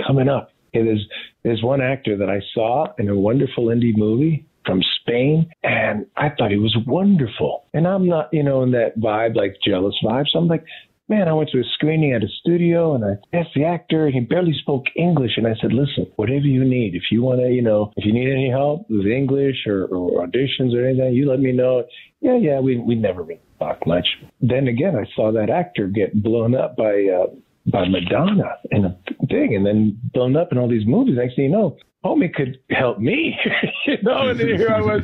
coming 0.08 0.30
up 0.30 0.52
and 0.74 0.88
there's 0.88 1.06
there's 1.44 1.62
one 1.62 1.82
actor 1.82 2.18
that 2.18 2.30
i 2.30 2.40
saw 2.54 2.88
in 2.98 3.10
a 3.10 3.16
wonderful 3.16 3.66
indie 3.66 3.96
movie 3.96 4.46
from 4.66 4.82
Spain, 5.02 5.50
and 5.64 6.06
I 6.18 6.30
thought 6.30 6.52
he 6.52 6.58
was 6.58 6.78
wonderful. 6.86 7.66
And 7.74 7.88
I'm 7.88 8.08
not, 8.08 8.30
you 8.32 8.44
know, 8.44 8.64
in 8.64 8.72
that 8.72 8.98
vibe, 9.00 9.36
like 9.36 9.58
jealous 9.66 9.96
vibe. 10.04 10.26
So 10.32 10.40
I'm 10.40 10.48
like, 10.48 10.66
man, 11.10 11.28
I 11.28 11.34
went 11.34 11.50
to 11.50 11.60
a 11.60 11.64
screening 11.74 12.14
at 12.14 12.24
a 12.24 12.28
studio 12.40 12.94
and 12.94 13.04
I 13.04 13.38
asked 13.38 13.50
the 13.56 13.66
actor 13.66 14.06
and 14.06 14.14
he 14.14 14.22
barely 14.22 14.54
spoke 14.54 14.86
English. 14.96 15.32
And 15.38 15.48
I 15.48 15.56
said, 15.60 15.74
listen, 15.74 16.06
whatever 16.16 16.46
you 16.46 16.64
need, 16.64 16.94
if 16.94 17.04
you 17.12 17.24
want 17.24 17.40
to, 17.40 17.50
you 17.50 17.64
know, 17.64 17.92
if 17.98 18.06
you 18.06 18.14
need 18.14 18.32
any 18.32 18.50
help 18.50 18.86
with 18.90 19.08
English 19.08 19.66
or, 19.66 19.86
or 19.86 20.26
auditions 20.26 20.76
or 20.76 20.86
anything, 20.86 21.14
you 21.14 21.28
let 21.28 21.40
me 21.40 21.52
know. 21.52 21.84
Yeah, 22.22 22.38
yeah, 22.38 22.60
we, 22.60 22.78
we 22.78 22.96
never 22.96 23.24
really 23.24 23.42
talked 23.58 23.88
much. 23.88 24.08
Then 24.40 24.68
again, 24.68 24.96
I 24.96 25.06
saw 25.16 25.32
that 25.32 25.50
actor 25.50 25.88
get 25.88 26.22
blown 26.22 26.54
up 26.54 26.78
by, 26.78 27.08
uh, 27.12 27.28
by 27.72 27.88
Madonna 27.88 28.56
in 28.72 28.86
a 28.86 28.98
thing 29.28 29.56
and 29.56 29.66
then 29.66 30.00
blown 30.14 30.36
up 30.36 30.52
in 30.52 30.58
all 30.58 30.70
these 30.70 30.88
movies. 30.88 31.16
Next 31.18 31.36
thing 31.36 31.46
you 31.46 31.52
know, 31.52 31.78
homie 32.04 32.34
could 32.34 32.60
help 32.70 33.00
me, 33.00 33.36
you 33.86 33.98
know, 34.02 34.30
and 34.30 34.40
then 34.40 34.48
here 34.48 34.70
I 34.70 34.82
was 34.82 35.02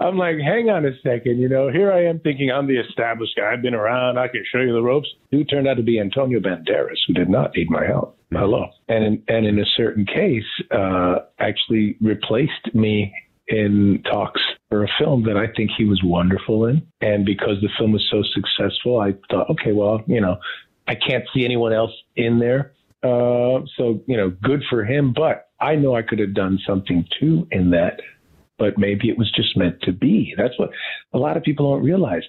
I'm 0.00 0.16
like, 0.16 0.36
hang 0.38 0.70
on 0.70 0.86
a 0.86 0.92
second, 1.02 1.38
you 1.40 1.48
know, 1.48 1.70
here 1.70 1.92
I 1.92 2.04
am 2.04 2.20
thinking 2.20 2.52
I'm 2.52 2.68
the 2.68 2.78
established 2.78 3.34
guy. 3.36 3.52
I've 3.52 3.62
been 3.62 3.74
around. 3.74 4.16
I 4.16 4.28
can 4.28 4.44
show 4.50 4.60
you 4.60 4.72
the 4.72 4.82
ropes. 4.82 5.08
Who 5.32 5.42
turned 5.42 5.66
out 5.66 5.74
to 5.74 5.82
be 5.82 5.98
Antonio 5.98 6.38
Banderas, 6.38 6.98
who 7.06 7.14
did 7.14 7.28
not 7.28 7.50
need 7.56 7.68
my 7.68 7.84
help. 7.84 8.16
Hello. 8.30 8.68
And 8.88 9.04
in, 9.04 9.22
and 9.26 9.46
in 9.46 9.58
a 9.58 9.64
certain 9.76 10.06
case, 10.06 10.44
uh, 10.70 11.16
actually 11.40 11.96
replaced 12.00 12.74
me 12.74 13.12
in 13.48 14.02
talks 14.08 14.40
for 14.68 14.84
a 14.84 14.88
film 14.98 15.24
that 15.24 15.36
I 15.36 15.46
think 15.56 15.70
he 15.76 15.84
was 15.84 16.00
wonderful 16.04 16.66
in. 16.66 16.82
And 17.00 17.24
because 17.24 17.60
the 17.60 17.70
film 17.76 17.92
was 17.92 18.06
so 18.10 18.22
successful, 18.34 19.00
I 19.00 19.14
thought, 19.30 19.50
okay, 19.50 19.72
well, 19.72 20.02
you 20.06 20.20
know, 20.20 20.36
I 20.86 20.94
can't 20.94 21.24
see 21.34 21.44
anyone 21.44 21.72
else 21.72 21.92
in 22.14 22.38
there. 22.38 22.72
Uh, 23.02 23.64
so, 23.76 24.00
you 24.06 24.16
know, 24.16 24.30
good 24.42 24.62
for 24.70 24.84
him. 24.84 25.12
But 25.12 25.47
I 25.60 25.76
know 25.76 25.96
I 25.96 26.02
could 26.02 26.18
have 26.18 26.34
done 26.34 26.58
something 26.66 27.06
too 27.20 27.46
in 27.50 27.70
that 27.70 28.00
but 28.58 28.76
maybe 28.76 29.08
it 29.08 29.16
was 29.16 29.30
just 29.30 29.56
meant 29.56 29.80
to 29.82 29.92
be. 29.92 30.34
That's 30.36 30.58
what 30.58 30.70
a 31.12 31.18
lot 31.18 31.36
of 31.36 31.42
people 31.42 31.72
don't 31.72 31.84
realize. 31.84 32.22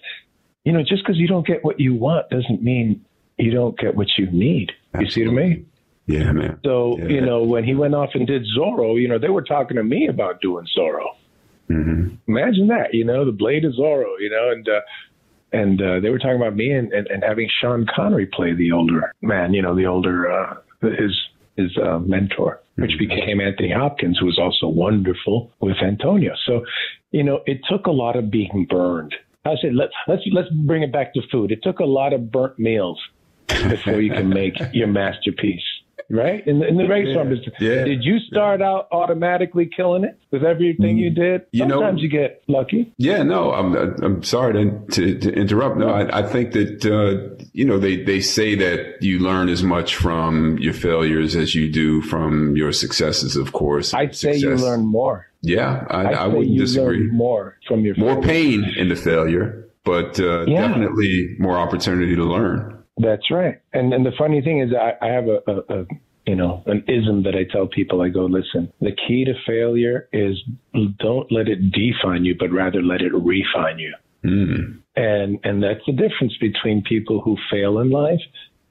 You 0.64 0.72
know, 0.72 0.82
just 0.82 1.04
because 1.04 1.18
you 1.18 1.28
don't 1.28 1.46
get 1.46 1.64
what 1.64 1.80
you 1.80 1.96
want 1.96 2.30
doesn't 2.30 2.62
mean 2.62 3.04
you 3.38 3.52
don't 3.52 3.78
get 3.78 3.96
what 3.96 4.08
you 4.18 4.28
need. 4.28 4.72
Absolutely. 4.94 5.06
You 5.06 5.12
see 5.12 5.36
what 5.36 5.42
I 5.42 5.48
mean? 5.48 5.66
Yeah, 6.06 6.32
man. 6.32 6.60
So, 6.64 6.98
yeah. 7.00 7.08
you 7.08 7.22
know, 7.22 7.44
when 7.44 7.64
he 7.64 7.76
went 7.76 7.96
off 7.96 8.10
and 8.14 8.28
did 8.28 8.46
Zorro, 8.58 9.00
you 9.00 9.08
know, 9.08 9.20
they 9.20 9.30
were 9.30 9.44
talking 9.44 9.78
to 9.78 9.84
me 9.84 10.08
about 10.08 10.42
doing 10.42 10.66
Zorro. 10.78 11.16
Mm-hmm. 11.70 12.16
Imagine 12.28 12.68
that, 12.68 12.94
you 12.94 13.06
know, 13.06 13.26
the 13.26 13.32
blade 13.32 13.64
of 13.64 13.74
Zorro, 13.74 14.16
you 14.20 14.30
know, 14.30 14.52
and, 14.52 14.68
uh, 14.68 14.82
and 15.52 15.82
uh, 15.82 16.00
they 16.00 16.10
were 16.10 16.18
talking 16.18 16.36
about 16.36 16.56
me 16.56 16.72
and, 16.72 16.92
and, 16.92 17.08
and 17.08 17.24
having 17.24 17.48
Sean 17.62 17.86
Connery 17.96 18.26
play 18.26 18.54
the 18.54 18.72
older 18.72 19.14
man, 19.22 19.54
you 19.54 19.62
know, 19.62 19.76
the 19.76 19.86
older, 19.86 20.32
uh, 20.32 20.56
his, 20.82 21.16
his 21.56 21.78
uh, 21.78 22.00
mentor 22.00 22.60
which 22.82 22.98
became 23.00 23.42
Anthony 23.42 23.72
Hopkins, 23.72 24.18
who 24.20 24.26
was 24.26 24.38
also 24.40 24.68
wonderful 24.68 25.52
with 25.60 25.78
Antonio. 25.82 26.34
So, 26.46 26.64
you 27.12 27.24
know, 27.24 27.42
it 27.46 27.60
took 27.70 27.88
a 27.88 27.92
lot 27.92 28.16
of 28.16 28.32
being 28.32 28.68
burned. 28.70 29.16
I 29.46 29.56
said, 29.62 29.74
let's 29.74 29.94
let's 30.08 30.22
let's 30.32 30.50
bring 30.66 30.84
it 30.84 30.92
back 30.92 31.14
to 31.14 31.22
food. 31.32 31.52
It 31.52 31.64
took 31.64 31.80
a 31.80 31.86
lot 31.86 32.14
of 32.14 32.32
burnt 32.32 32.60
meals 32.60 33.00
before 33.48 34.02
you 34.02 34.12
can 34.12 34.30
make 34.30 34.56
your 34.74 34.88
masterpiece 34.88 35.64
right? 36.10 36.46
In 36.48 36.60
the, 36.60 36.68
in 36.68 36.78
the 36.78 36.86
brainstorm, 36.86 37.32
yeah. 37.32 37.50
yeah. 37.60 37.84
did 37.84 38.04
you 38.04 38.20
start 38.20 38.62
out 38.62 38.88
automatically 38.92 39.70
killing 39.76 40.04
it 40.04 40.18
with 40.32 40.44
everything 40.44 40.98
you 40.98 41.10
did? 41.10 41.46
You 41.52 41.68
Sometimes 41.70 41.98
know, 41.98 42.02
you 42.02 42.10
get 42.10 42.44
lucky. 42.48 42.94
Yeah, 42.98 43.24
no, 43.24 43.54
I'm 43.54 43.76
I'm 43.76 44.24
sorry 44.24 44.54
to 44.54 44.86
to, 44.92 45.20
to 45.20 45.34
interrupt. 45.34 45.78
No, 45.78 45.90
I, 45.90 46.20
I 46.20 46.24
think 46.24 46.54
that 46.54 46.86
uh, 46.86 47.44
you 47.54 47.66
know 47.66 47.78
they 47.78 48.04
they 48.04 48.22
say 48.22 48.56
that 48.56 49.02
you 49.02 49.20
learn 49.20 49.50
as 49.50 49.64
much 49.64 49.96
from 49.96 50.58
your 50.58 50.74
failures 50.74 51.36
as 51.36 51.56
you 51.56 51.72
do 51.72 52.02
from 52.02 52.56
your 52.56 52.72
successes. 52.72 53.36
Of 53.36 53.54
course, 53.54 53.94
I'd 53.94 54.16
say 54.16 54.36
you 54.36 54.56
learn 54.56 54.86
more. 54.86 55.28
Yeah, 55.42 55.86
I, 55.90 56.14
I 56.14 56.28
wouldn't 56.28 56.58
disagree. 56.58 57.08
more 57.12 57.58
from 57.68 57.86
your 57.86 57.96
more 57.96 58.22
pain 58.22 58.64
in 58.76 58.90
the 58.90 58.96
failure, 58.96 59.70
but 59.86 60.20
uh, 60.20 60.46
yeah. 60.46 60.68
definitely 60.68 61.36
more 61.40 61.58
opportunity 61.58 62.16
to 62.16 62.24
learn. 62.24 62.79
That's 63.00 63.32
right. 63.32 63.60
And 63.74 63.94
and 63.94 64.06
the 64.06 64.12
funny 64.18 64.42
thing 64.42 64.60
is, 64.60 64.72
I, 64.74 64.94
I 65.02 65.10
have 65.10 65.28
a, 65.28 65.40
a, 65.48 65.82
a 65.82 65.86
you 66.28 66.36
know 66.36 66.62
an 66.66 66.84
ism 66.88 67.24
that 67.24 67.34
I 67.34 67.46
tell 67.52 67.66
people. 67.68 68.02
I 68.02 68.10
go, 68.10 68.26
listen, 68.26 68.72
the 68.82 68.92
key 68.92 69.26
to 69.26 69.34
failure 69.48 70.10
is 70.12 70.38
don't 71.00 71.32
let 71.32 71.48
it 71.48 71.72
define 71.72 72.26
you, 72.26 72.36
but 72.38 72.52
rather 72.52 72.82
let 72.82 73.02
it 73.02 73.14
refine 73.14 73.80
you. 73.80 73.96
Mm. 74.26 74.82
And 74.98 75.40
and 75.44 75.64
that's 75.64 75.80
the 75.88 75.94
difference 75.94 76.36
between 76.42 76.84
people 76.84 77.22
who 77.22 77.38
fail 77.50 77.80
in 77.80 77.90
life 77.90 78.20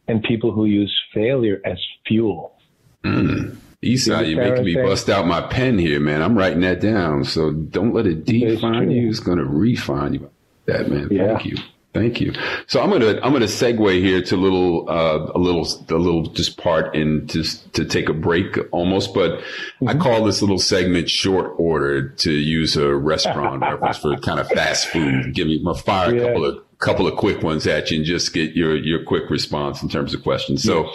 and 0.06 0.22
people 0.22 0.52
who 0.52 0.66
use 0.66 0.94
failure 1.14 1.60
as 1.64 1.78
fuel. 2.06 2.54
Mm. 3.02 3.56
Esai, 3.82 4.28
you're 4.28 4.42
making 4.42 4.64
me 4.64 4.74
bust 4.74 5.08
out 5.08 5.26
my 5.26 5.40
pen 5.40 5.78
here, 5.78 6.00
man. 6.00 6.20
I'm 6.20 6.36
writing 6.36 6.60
that 6.62 6.80
down. 6.80 7.24
So 7.24 7.52
don't 7.52 7.94
let 7.94 8.06
it 8.06 8.24
define 8.24 8.90
you. 8.90 9.08
It's 9.08 9.20
going 9.20 9.38
to 9.38 9.44
refine 9.44 10.14
you. 10.14 10.30
That 10.66 10.90
man. 10.90 11.08
Yeah. 11.10 11.36
Thank 11.36 11.46
you. 11.46 11.56
Thank 11.94 12.20
you. 12.20 12.34
So 12.66 12.82
I'm 12.82 12.90
gonna 12.90 13.18
I'm 13.22 13.32
gonna 13.32 13.46
segue 13.46 14.00
here 14.00 14.22
to 14.22 14.34
a 14.34 14.36
little 14.36 14.88
uh, 14.90 15.32
a 15.34 15.38
little 15.38 15.66
a 15.88 15.98
little 15.98 16.26
just 16.26 16.58
part 16.58 16.94
in 16.94 17.26
just 17.26 17.72
to 17.74 17.84
take 17.84 18.10
a 18.10 18.12
break 18.12 18.58
almost, 18.72 19.14
but 19.14 19.32
mm-hmm. 19.32 19.88
I 19.88 19.94
call 19.94 20.22
this 20.24 20.42
little 20.42 20.58
segment 20.58 21.08
short 21.08 21.54
order 21.56 22.10
to 22.10 22.30
use 22.30 22.76
a 22.76 22.94
restaurant 22.94 23.62
reference 23.80 23.98
for 23.98 24.16
kind 24.18 24.38
of 24.38 24.48
fast 24.48 24.88
food. 24.88 25.34
Give 25.34 25.46
me 25.46 25.60
my 25.62 25.74
fire 25.74 26.14
a 26.14 26.20
couple 26.20 26.44
of 26.44 26.78
couple 26.78 27.06
of 27.06 27.16
quick 27.16 27.42
ones 27.42 27.66
at 27.66 27.90
you 27.90 27.96
and 27.96 28.06
just 28.06 28.34
get 28.34 28.52
your 28.52 28.76
your 28.76 29.02
quick 29.04 29.30
response 29.30 29.82
in 29.82 29.88
terms 29.88 30.12
of 30.12 30.22
questions. 30.22 30.62
So, 30.62 30.90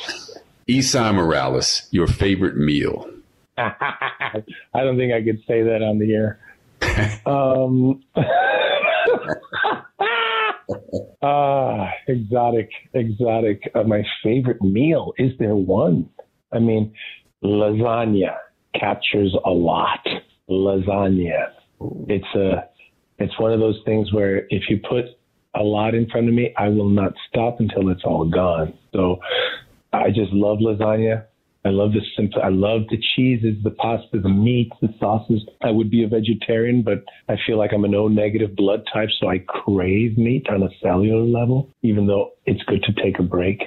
Esai 0.67 1.13
Morales, 1.13 1.88
your 1.89 2.08
favorite 2.08 2.56
meal? 2.56 3.10
I 3.58 4.43
don't 4.73 4.97
think 4.97 5.12
I 5.12 5.23
could 5.23 5.43
say 5.47 5.63
that 5.63 5.82
on 5.82 5.97
the 5.97 6.13
air. 6.13 6.39
um, 7.25 8.03
Ah, 11.22 11.90
exotic, 12.08 12.70
exotic. 12.94 13.62
Uh, 13.74 13.84
my 13.84 14.04
favorite 14.22 14.62
meal. 14.62 15.14
Is 15.18 15.32
there 15.40 15.56
one? 15.56 16.10
I 16.52 16.60
mean, 16.60 16.94
lasagna 17.44 18.36
captures 18.78 19.34
a 19.46 19.50
lot. 19.50 20.06
Lasagna. 20.50 21.48
It's 22.10 22.36
a, 22.36 22.66
it's 23.20 23.40
one 23.40 23.54
of 23.54 23.60
those 23.60 23.80
things 23.86 24.12
where 24.12 24.48
if 24.50 24.64
you 24.70 24.80
put 24.88 25.06
a 25.56 25.64
lot 25.64 25.96
in 25.96 26.10
front 26.10 26.28
of 26.28 26.34
me, 26.34 26.54
I 26.58 26.68
will 26.68 26.90
not 26.90 27.14
stop 27.30 27.60
until 27.60 27.90
it's 27.90 28.04
all 28.04 28.30
gone. 28.30 28.74
So 28.94 29.20
I 29.94 30.10
just 30.10 30.32
love 30.34 30.58
lasagna. 30.60 31.26
I 31.65 31.69
love 31.69 31.93
the 31.93 32.02
simple. 32.17 32.41
I 32.41 32.49
love 32.49 32.82
the 32.89 33.02
cheeses, 33.15 33.56
the 33.63 33.71
pasta, 33.71 34.19
the 34.19 34.30
meats, 34.30 34.76
the 34.82 34.93
sauces. 34.99 35.45
I 35.62 35.71
would 35.71 35.89
be 35.89 36.04
a 36.04 36.08
vegetarian, 36.08 36.84
but 36.84 37.06
I 37.30 37.38
feel 37.47 37.58
like 37.58 37.71
I'm 37.73 37.86
an 37.86 37.95
O 37.95 38.10
negative 38.10 38.56
blood 38.56 38.84
type, 38.93 39.10
so 39.19 39.30
I 39.30 39.39
crave 39.39 40.17
meat 40.17 40.47
on 40.49 40.63
a 40.63 40.69
cellular 40.82 41.23
level. 41.23 41.69
Even 41.82 42.06
though 42.06 42.32
it's 42.45 42.62
good 42.63 42.84
to 42.84 42.93
take 43.02 43.19
a 43.19 43.23
break, 43.23 43.62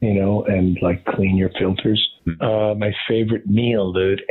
you 0.00 0.14
know, 0.14 0.44
and 0.44 0.78
like 0.80 1.04
clean 1.04 1.36
your 1.36 1.50
filters. 1.58 2.08
Mm-hmm. 2.26 2.42
Uh, 2.42 2.74
my 2.76 2.92
favorite 3.06 3.46
meal, 3.46 3.92
dude. 3.92 4.22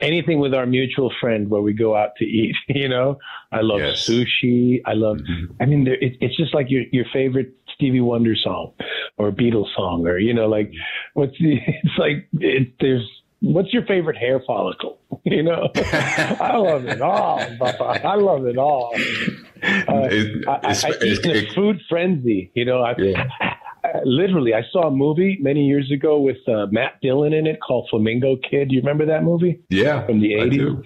Anything 0.00 0.38
with 0.38 0.54
our 0.54 0.66
mutual 0.66 1.12
friend 1.20 1.48
where 1.48 1.62
we 1.62 1.72
go 1.72 1.96
out 1.96 2.10
to 2.18 2.24
eat, 2.24 2.54
you 2.68 2.88
know. 2.88 3.18
I 3.50 3.62
love 3.62 3.80
yes. 3.80 4.08
sushi. 4.08 4.80
I 4.86 4.92
love. 4.92 5.16
Mm-hmm. 5.16 5.62
I 5.62 5.66
mean, 5.66 5.86
it, 5.88 6.16
it's 6.20 6.36
just 6.36 6.54
like 6.54 6.70
your 6.70 6.84
your 6.92 7.06
favorite 7.12 7.52
Stevie 7.74 8.00
Wonder 8.00 8.34
song 8.36 8.72
or 9.16 9.30
Beatles 9.30 9.74
song 9.76 10.06
or 10.06 10.18
you 10.18 10.34
know 10.34 10.46
like 10.46 10.70
what's 11.14 11.36
the 11.38 11.58
it's 11.66 11.98
like 11.98 12.28
it, 12.40 12.74
there's 12.80 13.08
what's 13.40 13.72
your 13.72 13.84
favorite 13.86 14.16
hair 14.16 14.42
follicle 14.46 14.98
you 15.24 15.42
know 15.42 15.68
I 15.76 16.56
love 16.56 16.86
it 16.86 17.00
all 17.00 17.40
I 17.40 18.14
love 18.16 18.46
it 18.46 18.58
all 18.58 18.92
uh, 18.94 20.08
it, 20.10 20.48
I, 20.48 20.58
I, 20.62 20.92
in 21.02 21.36
a 21.36 21.54
food 21.54 21.80
frenzy 21.88 22.50
you 22.54 22.64
know 22.64 22.82
I, 22.82 22.94
yeah. 22.98 23.24
I, 23.40 24.00
literally 24.04 24.54
I 24.54 24.62
saw 24.72 24.88
a 24.88 24.90
movie 24.90 25.38
many 25.40 25.66
years 25.66 25.90
ago 25.92 26.18
with 26.18 26.36
uh, 26.48 26.66
Matt 26.70 27.00
Dillon 27.02 27.32
in 27.32 27.46
it 27.46 27.58
called 27.60 27.88
Flamingo 27.90 28.36
Kid 28.36 28.68
do 28.68 28.74
you 28.74 28.80
remember 28.80 29.06
that 29.06 29.22
movie 29.22 29.60
yeah 29.68 30.06
from 30.06 30.20
the 30.20 30.32
80s 30.32 30.50
do. 30.50 30.82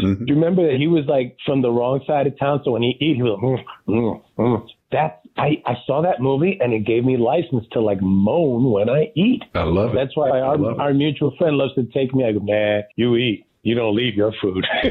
Mm-hmm. 0.00 0.24
you 0.26 0.34
remember 0.34 0.66
that 0.70 0.78
he 0.78 0.86
was 0.86 1.04
like 1.06 1.36
from 1.44 1.60
the 1.60 1.70
wrong 1.70 2.00
side 2.06 2.26
of 2.26 2.38
town 2.38 2.62
so 2.64 2.70
when 2.70 2.82
he 2.82 2.96
eat 3.00 3.16
he 3.16 3.22
was 3.22 3.38
like 3.42 3.66
mm, 3.88 3.94
mm, 3.94 4.22
mm. 4.38 4.66
that 4.92 5.22
I, 5.38 5.62
I 5.64 5.74
saw 5.86 6.02
that 6.02 6.20
movie 6.20 6.58
and 6.60 6.72
it 6.72 6.80
gave 6.80 7.04
me 7.04 7.16
license 7.16 7.64
to 7.72 7.80
like 7.80 8.00
moan 8.02 8.70
when 8.70 8.90
I 8.90 9.12
eat. 9.14 9.42
I 9.54 9.62
love 9.62 9.92
it. 9.92 9.94
That's 9.94 10.16
why 10.16 10.40
our, 10.40 10.80
our 10.80 10.92
mutual 10.92 11.34
friend 11.38 11.56
loves 11.56 11.74
to 11.76 11.84
take 11.84 12.14
me. 12.14 12.24
I 12.24 12.32
go, 12.32 12.40
nah, 12.40 12.82
you 12.96 13.16
eat. 13.16 13.46
You 13.68 13.74
don't 13.74 13.94
leave 13.94 14.14
your 14.14 14.32
food. 14.40 14.64
I, 14.72 14.88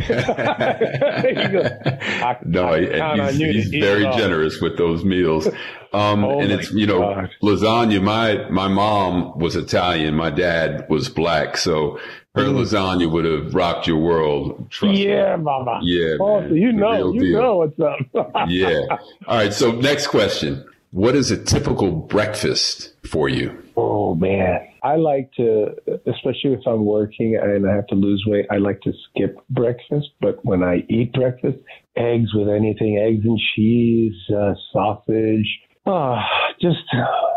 no, 2.46 2.68
I 2.68 3.32
he's, 3.32 3.72
he's 3.72 3.84
very 3.84 4.04
generous 4.16 4.62
with 4.62 4.78
those 4.78 5.04
meals. 5.04 5.48
Um, 5.94 6.24
oh 6.24 6.40
and 6.40 6.52
it's, 6.52 6.72
you 6.72 6.86
know, 6.86 7.00
God. 7.00 7.32
lasagna. 7.42 8.04
My, 8.04 8.48
my 8.50 8.68
mom 8.68 9.40
was 9.40 9.56
Italian. 9.56 10.14
My 10.16 10.30
dad 10.30 10.86
was 10.90 11.10
black. 11.10 11.58
So 11.58 12.00
her 12.36 12.44
mm. 12.44 12.60
lasagna 12.60 13.12
would 13.12 13.26
have 13.26 13.56
rocked 13.56 13.88
your 13.88 13.98
world. 13.98 14.72
yeah, 14.84 15.36
me. 15.36 15.44
mama. 15.44 15.80
Yeah. 15.82 16.18
Oh, 16.20 16.48
so 16.48 16.54
you 16.54 16.72
know, 16.72 17.14
you 17.14 17.20
deal. 17.20 17.42
know 17.42 17.56
what's 17.58 17.80
up. 17.80 17.98
yeah. 18.48 18.86
All 19.28 19.38
right. 19.38 19.54
So 19.54 19.72
next 19.72 20.06
question. 20.08 20.64
What 20.92 21.16
is 21.16 21.32
a 21.32 21.44
typical 21.44 21.92
breakfast 21.92 22.94
for 23.06 23.28
you? 23.30 23.64
Oh 23.76 24.16
man, 24.16 24.60
I 24.84 24.96
like 24.96 25.32
to, 25.34 25.76
especially 26.06 26.54
if 26.54 26.62
I'm 26.66 26.86
working 26.86 27.38
and 27.42 27.70
I 27.70 27.76
have 27.76 27.88
to 27.88 27.96
lose 27.96 28.24
weight, 28.26 28.46
I 28.50 28.58
like 28.58 28.82
to 28.82 28.94
skip 29.10 29.38
breakfast. 29.50 30.08
But 30.22 30.44
when 30.46 30.64
I 30.64 30.86
eat 30.90 31.14
breakfast, 31.14 31.58
eggs 31.96 32.34
with 32.34 32.50
anything, 32.50 32.98
eggs 32.98 33.26
and 33.26 33.40
cheese, 33.54 34.16
uh, 34.34 34.54
sausage, 34.72 35.48
Ah, 35.90 36.20
oh, 36.20 36.54
just 36.60 36.80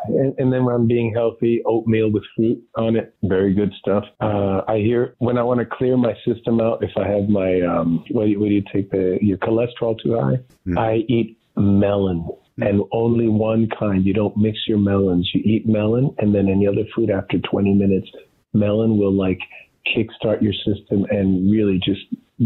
and, 0.08 0.34
and, 0.38 0.52
then 0.52 0.64
when 0.64 0.74
I'm 0.74 0.88
being 0.88 1.12
healthy, 1.14 1.62
oatmeal 1.64 2.10
with 2.10 2.24
fruit 2.34 2.60
on 2.76 2.96
it, 2.96 3.14
very 3.22 3.54
good 3.54 3.72
stuff. 3.78 4.02
Uh, 4.20 4.62
I 4.66 4.78
hear 4.78 5.14
when 5.18 5.38
I 5.38 5.44
want 5.44 5.60
to 5.60 5.66
clear 5.66 5.96
my 5.96 6.14
system 6.26 6.60
out, 6.60 6.82
if 6.82 6.90
I 6.96 7.06
have 7.06 7.28
my 7.28 7.60
um, 7.60 8.04
what 8.10 8.24
do 8.24 8.30
you, 8.30 8.40
what 8.40 8.48
do 8.48 8.54
you 8.54 8.64
take 8.72 8.90
the 8.90 9.18
your 9.22 9.38
cholesterol 9.38 9.96
too 10.02 10.18
high, 10.18 10.40
mm. 10.66 10.76
I 10.76 11.04
eat 11.08 11.38
melon. 11.56 12.26
And 12.62 12.82
only 12.92 13.28
one 13.28 13.68
kind. 13.78 14.04
You 14.04 14.14
don't 14.14 14.36
mix 14.36 14.58
your 14.66 14.78
melons. 14.78 15.30
You 15.34 15.40
eat 15.44 15.66
melon 15.66 16.14
and 16.18 16.34
then 16.34 16.48
any 16.48 16.66
other 16.66 16.84
food 16.94 17.10
after 17.10 17.38
20 17.38 17.74
minutes. 17.74 18.08
Melon 18.52 18.98
will 18.98 19.12
like 19.12 19.38
kickstart 19.86 20.42
your 20.42 20.52
system 20.52 21.06
and 21.10 21.50
really 21.50 21.80
just 21.82 22.00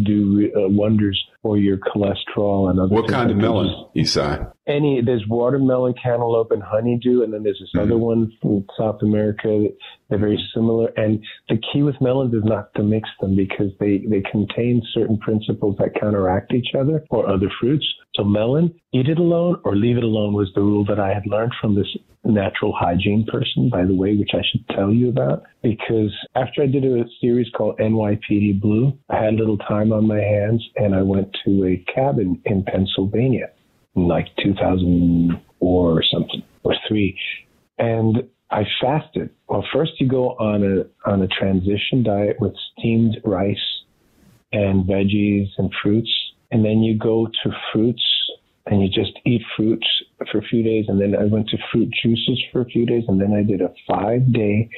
do 0.05 0.50
uh, 0.57 0.68
wonders 0.68 1.22
for 1.44 1.59
your 1.59 1.76
cholesterol 1.76 2.70
and 2.70 2.80
other. 2.80 2.88
What 2.88 3.07
kind 3.07 3.30
of 3.30 3.37
melon, 3.37 3.68
Esai? 3.94 4.50
Any 4.66 5.02
there's 5.04 5.22
watermelon, 5.28 5.92
cantaloupe, 6.02 6.52
and 6.52 6.62
honeydew, 6.62 7.22
and 7.22 7.35
then 7.35 7.42
there's 7.42 7.61
this 7.61 7.68
mm-hmm. 7.76 7.87
other 7.87 7.98
one 7.98 8.33
from 8.40 8.64
South 8.78 9.02
America. 9.02 9.66
They're 10.09 10.18
very 10.18 10.42
similar, 10.54 10.88
and 10.96 11.22
the 11.50 11.61
key 11.70 11.83
with 11.83 12.00
melons 12.00 12.33
is 12.33 12.44
not 12.44 12.72
to 12.76 12.83
mix 12.83 13.11
them 13.20 13.37
because 13.37 13.72
they 13.78 13.98
they 14.09 14.22
contain 14.33 14.83
certain 14.94 15.18
principles 15.18 15.76
that 15.78 16.00
counteract 16.00 16.54
each 16.54 16.74
other 16.74 17.04
or 17.11 17.28
other 17.28 17.50
fruits. 17.61 17.87
So 18.14 18.24
melon, 18.24 18.74
eat 18.94 19.09
it 19.09 19.18
alone 19.18 19.61
or 19.64 19.76
leave 19.76 19.98
it 19.98 20.04
alone 20.04 20.33
was 20.33 20.50
the 20.54 20.62
rule 20.62 20.87
that 20.87 20.98
I 20.98 21.12
had 21.12 21.26
learned 21.26 21.52
from 21.61 21.74
this 21.74 21.88
natural 22.24 22.72
hygiene 22.72 23.26
person, 23.30 23.68
by 23.68 23.85
the 23.85 23.94
way, 23.94 24.16
which 24.16 24.30
I 24.33 24.42
should 24.50 24.66
tell 24.68 24.92
you 24.92 25.09
about. 25.09 25.42
Because 25.62 26.14
after 26.35 26.62
I 26.62 26.66
did 26.66 26.85
a 26.85 27.04
series 27.20 27.48
called 27.57 27.78
NYPD 27.78 28.61
Blue, 28.61 28.98
I 29.11 29.22
had 29.22 29.35
a 29.35 29.37
little 29.37 29.59
time 29.59 29.92
on 29.92 30.07
my 30.07 30.20
hands 30.20 30.66
and 30.76 30.94
I 30.94 31.02
went 31.02 31.34
to 31.44 31.64
a 31.64 31.85
cabin 31.92 32.40
in 32.44 32.64
Pennsylvania 32.64 33.51
in 33.97 34.09
like 34.09 34.27
2004 34.42 35.38
or 35.90 36.03
something, 36.12 36.42
or 36.62 36.75
three. 36.88 37.18
And 37.79 38.29
I 38.51 38.64
fasted. 38.81 39.31
Well, 39.49 39.64
first 39.73 39.92
you 39.99 40.09
go 40.09 40.31
on 40.31 40.62
a 40.62 41.11
on 41.11 41.23
a 41.23 41.29
transition 41.29 42.03
diet 42.03 42.37
with 42.40 42.55
steamed 42.73 43.18
rice 43.25 43.57
and 44.53 44.85
veggies 44.85 45.49
and 45.59 45.73
fruits, 45.83 46.11
and 46.51 46.64
then 46.64 46.83
you 46.83 46.97
go 46.97 47.27
to 47.27 47.51
fruits 47.73 48.03
and 48.66 48.81
you 48.83 48.88
just 48.88 49.18
eat 49.27 49.42
fruits 49.57 49.87
for 50.31 50.38
a 50.38 50.42
few 50.42 50.62
days. 50.62 50.87
And 50.88 51.01
then 51.01 51.14
I 51.14 51.25
went 51.25 51.49
to 51.51 51.59
fruit 51.70 51.90
juices 52.03 52.42
for 52.51 52.62
a 52.62 52.66
few 52.66 52.87
days. 52.87 53.05
And 53.09 53.20
then 53.20 53.33
I 53.33 53.42
did 53.42 53.61
a 53.61 53.73
five 53.87 54.33
day 54.33 54.70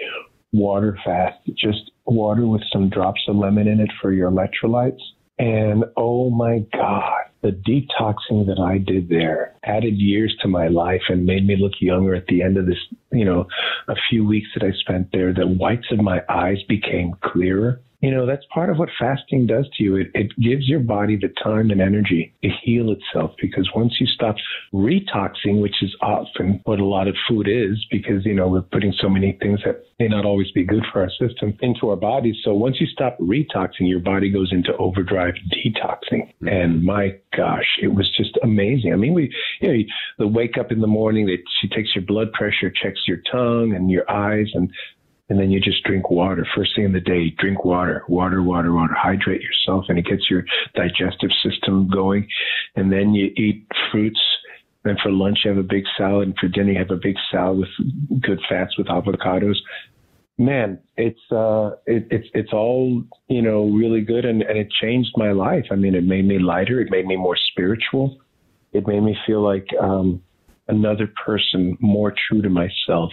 water 0.52 0.98
fast, 1.04 1.38
just 1.56 1.90
water 2.04 2.46
with 2.46 2.62
some 2.72 2.88
drops 2.88 3.20
of 3.28 3.36
lemon 3.36 3.68
in 3.68 3.80
it 3.80 3.90
for 4.00 4.12
your 4.12 4.30
electrolytes. 4.30 5.00
And 5.38 5.84
oh 5.96 6.30
my 6.30 6.60
God, 6.72 7.24
the 7.42 7.50
detoxing 7.50 8.46
that 8.46 8.58
I 8.58 8.78
did 8.78 9.08
there 9.08 9.54
added 9.64 9.98
years 9.98 10.34
to 10.40 10.48
my 10.48 10.68
life 10.68 11.02
and 11.08 11.26
made 11.26 11.46
me 11.46 11.56
look 11.56 11.74
younger 11.80 12.14
at 12.14 12.26
the 12.26 12.42
end 12.42 12.56
of 12.56 12.66
this, 12.66 12.78
you 13.12 13.24
know, 13.24 13.46
a 13.88 13.94
few 14.08 14.26
weeks 14.26 14.48
that 14.54 14.64
I 14.64 14.72
spent 14.80 15.12
there. 15.12 15.34
The 15.34 15.46
whites 15.46 15.86
of 15.92 15.98
my 15.98 16.22
eyes 16.28 16.58
became 16.68 17.14
clearer 17.22 17.80
you 18.00 18.10
know, 18.10 18.26
that's 18.26 18.44
part 18.52 18.70
of 18.70 18.78
what 18.78 18.88
fasting 18.98 19.46
does 19.46 19.66
to 19.76 19.84
you. 19.84 19.96
It, 19.96 20.08
it 20.14 20.32
gives 20.40 20.68
your 20.68 20.80
body 20.80 21.16
the 21.16 21.32
time 21.42 21.70
and 21.70 21.80
energy 21.80 22.34
to 22.42 22.48
heal 22.62 22.90
itself 22.90 23.32
because 23.40 23.68
once 23.74 23.94
you 24.00 24.06
stop 24.06 24.36
retoxing, 24.72 25.60
which 25.60 25.82
is 25.82 25.94
often 26.00 26.60
what 26.64 26.78
a 26.78 26.84
lot 26.84 27.08
of 27.08 27.16
food 27.28 27.48
is, 27.48 27.84
because, 27.90 28.24
you 28.24 28.34
know, 28.34 28.48
we're 28.48 28.62
putting 28.62 28.92
so 29.00 29.08
many 29.08 29.38
things 29.40 29.60
that 29.64 29.84
may 29.98 30.08
not 30.08 30.24
always 30.24 30.50
be 30.52 30.64
good 30.64 30.84
for 30.92 31.02
our 31.02 31.10
system 31.10 31.56
into 31.60 31.88
our 31.88 31.96
bodies. 31.96 32.36
So 32.44 32.52
once 32.52 32.76
you 32.80 32.86
stop 32.86 33.18
retoxing, 33.18 33.88
your 33.88 34.00
body 34.00 34.30
goes 34.30 34.52
into 34.52 34.76
overdrive 34.76 35.34
detoxing. 35.52 36.28
Mm-hmm. 36.42 36.48
And 36.48 36.84
my 36.84 37.16
gosh, 37.36 37.66
it 37.82 37.94
was 37.94 38.10
just 38.16 38.38
amazing. 38.42 38.92
I 38.92 38.96
mean, 38.96 39.14
we, 39.14 39.32
you 39.60 39.68
know, 39.68 39.82
the 40.18 40.26
wake 40.26 40.58
up 40.58 40.70
in 40.70 40.80
the 40.80 40.86
morning, 40.86 41.26
they, 41.26 41.38
she 41.60 41.68
takes 41.68 41.94
your 41.94 42.04
blood 42.04 42.32
pressure, 42.32 42.70
checks 42.70 43.00
your 43.06 43.18
tongue 43.30 43.72
and 43.74 43.90
your 43.90 44.10
eyes 44.10 44.48
and 44.54 44.70
and 45.28 45.38
then 45.38 45.50
you 45.50 45.60
just 45.60 45.82
drink 45.84 46.10
water. 46.10 46.46
First 46.54 46.76
thing 46.76 46.84
in 46.84 46.92
the 46.92 47.00
day 47.00 47.30
drink 47.38 47.64
water 47.64 48.04
water 48.08 48.42
water 48.42 48.72
water. 48.72 48.94
Hydrate 48.96 49.42
yourself 49.42 49.86
and 49.88 49.98
it 49.98 50.06
gets 50.06 50.30
your 50.30 50.44
digestive 50.74 51.30
system 51.42 51.88
going. 51.88 52.28
And 52.76 52.92
then 52.92 53.14
you 53.14 53.26
eat 53.36 53.66
fruits. 53.90 54.20
Then 54.84 54.96
for 55.02 55.10
lunch 55.10 55.38
you 55.44 55.50
have 55.50 55.58
a 55.58 55.64
big 55.64 55.84
salad 55.98 56.28
and 56.28 56.36
for 56.38 56.48
dinner 56.48 56.72
you 56.72 56.78
have 56.78 56.90
a 56.90 57.00
big 57.02 57.16
salad 57.30 57.58
with 57.58 58.22
good 58.22 58.40
fats 58.48 58.78
with 58.78 58.86
avocados. 58.86 59.56
Man 60.38 60.78
it's 60.96 61.20
uh 61.32 61.70
it, 61.86 62.06
it's 62.10 62.28
it's 62.34 62.52
all 62.52 63.02
you 63.28 63.42
know 63.42 63.68
really 63.70 64.02
good 64.02 64.24
and 64.24 64.42
and 64.42 64.58
it 64.58 64.68
changed 64.80 65.10
my 65.16 65.32
life. 65.32 65.64
I 65.72 65.74
mean 65.74 65.96
it 65.96 66.04
made 66.04 66.26
me 66.26 66.38
lighter. 66.38 66.80
It 66.80 66.90
made 66.90 67.06
me 67.06 67.16
more 67.16 67.36
spiritual. 67.50 68.18
It 68.72 68.86
made 68.86 69.00
me 69.00 69.16
feel 69.26 69.42
like 69.42 69.66
um 69.80 70.22
another 70.68 71.08
person 71.24 71.76
more 71.80 72.14
true 72.28 72.42
to 72.42 72.48
myself 72.48 73.10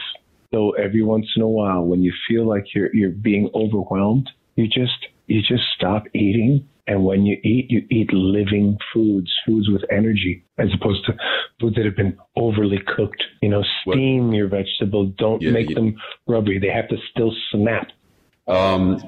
so 0.54 0.72
every 0.72 1.02
once 1.02 1.26
in 1.36 1.42
a 1.42 1.48
while, 1.48 1.84
when 1.84 2.04
you 2.04 2.14
feel 2.30 2.48
like 2.48 2.74
you're 2.74 2.94
you're 2.96 3.10
being 3.10 3.50
overwhelmed, 3.56 4.30
you 4.56 4.68
just 4.68 5.08
you 5.28 5.42
just 5.42 5.64
stop 5.76 6.04
eating. 6.14 6.68
And 6.86 7.06
when 7.06 7.26
you 7.26 7.38
eat, 7.44 7.72
you 7.72 7.88
eat 7.90 8.12
living 8.12 8.78
foods, 8.94 9.32
foods 9.46 9.70
with 9.70 9.84
energy, 9.90 10.44
as 10.58 10.68
opposed 10.74 11.06
to 11.06 11.14
foods 11.60 11.78
that 11.78 11.86
have 11.86 11.96
been 11.96 12.18
overly 12.36 12.80
cooked. 12.86 13.24
You 13.42 13.50
know, 13.50 13.64
steam 13.82 14.28
what? 14.28 14.36
your 14.36 14.48
vegetables. 14.50 15.14
Don't 15.18 15.42
yeah, 15.42 15.52
make 15.52 15.70
yeah. 15.70 15.76
them 15.76 15.96
rubbery. 16.28 16.60
They 16.60 16.68
have 16.68 16.90
to 16.90 16.98
still 17.10 17.34
snap. 17.52 17.88
Um, 18.48 19.02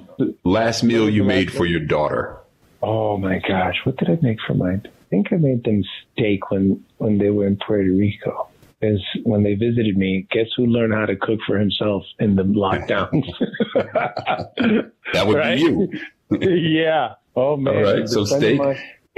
last 0.46 0.84
meal 0.84 1.10
you 1.10 1.26
made 1.26 1.52
for 1.52 1.66
your 1.66 1.82
daughter. 1.82 2.38
Oh 2.82 3.18
my 3.18 3.40
gosh, 3.46 3.76
what 3.84 3.98
did 3.98 4.10
I 4.10 4.18
make 4.22 4.38
for 4.48 4.54
my? 4.54 4.76
I 4.76 4.82
think 5.10 5.34
I 5.34 5.36
made 5.36 5.66
them 5.66 5.84
steak 6.14 6.50
when 6.50 6.84
when 6.98 7.18
they 7.18 7.30
were 7.30 7.46
in 7.46 7.58
Puerto 7.58 7.92
Rico 7.92 8.48
is 8.86 9.02
when 9.24 9.44
they 9.44 9.56
visited 9.56 9.98
me, 9.98 10.28
guess 10.32 10.48
who 10.56 10.66
learned 10.66 10.94
how 10.94 11.06
to 11.06 11.16
cook 11.16 11.40
for 11.46 11.58
himself 11.58 12.04
in 12.20 12.36
the 12.36 12.44
lockdowns? 12.44 13.26
that 15.14 15.28
would 15.28 15.42
be 15.42 15.62
you. 15.62 15.90
yeah. 16.50 17.14
Oh 17.36 17.58
man. 17.58 17.76
All 17.76 17.84
right. 17.84 18.08
So 18.10 18.26
steak. 18.26 18.62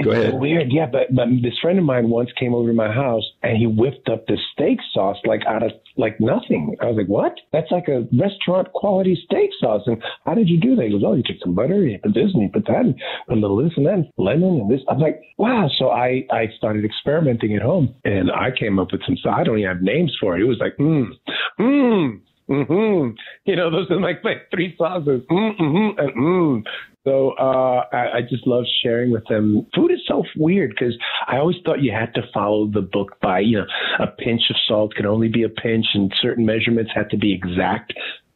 Go 0.02 0.10
ahead. 0.12 0.34
Weird, 0.40 0.68
yeah. 0.70 0.86
But 0.86 1.14
but 1.14 1.26
this 1.42 1.58
friend 1.60 1.78
of 1.78 1.84
mine 1.84 2.08
once 2.08 2.30
came 2.38 2.54
over 2.54 2.68
to 2.68 2.74
my 2.74 2.92
house 2.92 3.24
and 3.42 3.56
he 3.56 3.66
whipped 3.66 4.08
up 4.08 4.26
this 4.26 4.40
steak 4.52 4.78
sauce 4.92 5.16
like 5.24 5.42
out 5.46 5.62
of 5.62 5.72
like 5.96 6.20
nothing. 6.20 6.76
I 6.80 6.86
was 6.86 6.96
like, 6.96 7.08
what? 7.08 7.34
That's 7.52 7.70
like 7.70 7.88
a 7.88 8.06
restaurant 8.16 8.72
quality 8.72 9.20
steak 9.24 9.50
sauce. 9.60 9.82
And 9.86 10.02
how 10.24 10.34
did 10.34 10.48
you 10.48 10.60
do 10.60 10.76
that? 10.76 10.84
He 10.84 10.90
goes, 10.92 11.02
oh, 11.04 11.14
you 11.14 11.22
took 11.24 11.36
some 11.42 11.54
butter, 11.54 11.86
you 11.86 11.98
put 11.98 12.14
this 12.14 12.30
and 12.32 12.42
you 12.42 12.50
put 12.52 12.66
that, 12.66 12.84
and 12.84 12.94
a 13.28 13.34
little 13.34 13.56
this 13.56 13.72
and 13.76 13.86
that, 13.86 14.10
lemon 14.16 14.60
and 14.60 14.70
this. 14.70 14.80
I'm 14.88 14.98
like, 14.98 15.20
wow. 15.36 15.68
So 15.78 15.90
I 15.90 16.26
I 16.30 16.46
started 16.56 16.84
experimenting 16.84 17.56
at 17.56 17.62
home 17.62 17.94
and 18.04 18.30
I 18.30 18.50
came 18.56 18.78
up 18.78 18.92
with 18.92 19.02
some. 19.04 19.16
I 19.28 19.42
don't 19.44 19.58
even 19.58 19.68
have 19.68 19.82
names 19.82 20.16
for 20.20 20.36
it. 20.36 20.42
It 20.42 20.44
was 20.44 20.58
like, 20.60 20.76
mmm, 20.78 21.10
mmm. 21.58 22.20
Mm-hmm. 22.48 23.16
You 23.44 23.56
know, 23.56 23.70
those 23.70 23.90
are 23.90 24.00
like 24.00 24.24
my 24.24 24.36
three 24.50 24.74
sauces. 24.78 25.22
Mm-hmm, 25.30 25.98
and 25.98 26.16
mm. 26.16 26.62
So 27.04 27.30
uh, 27.38 27.84
I, 27.92 28.18
I, 28.18 28.20
just 28.28 28.46
love 28.46 28.64
sharing 28.82 29.10
with 29.10 29.24
them. 29.28 29.66
Food 29.74 29.92
is 29.92 30.00
so 30.06 30.24
weird 30.36 30.70
because 30.70 30.94
I 31.26 31.38
always 31.38 31.56
thought 31.64 31.80
you 31.80 31.90
had 31.90 32.12
to 32.14 32.22
follow 32.34 32.66
the 32.66 32.82
book 32.82 33.18
by, 33.22 33.40
you 33.40 33.58
know, 33.58 33.66
a 33.98 34.08
pinch 34.08 34.42
of 34.50 34.56
salt 34.66 34.94
can 34.94 35.06
only 35.06 35.28
be 35.28 35.42
a 35.42 35.48
pinch 35.48 35.86
and 35.94 36.12
certain 36.20 36.44
measurements 36.44 36.90
had 36.94 37.08
to 37.10 37.16
be 37.16 37.32
exact. 37.32 37.94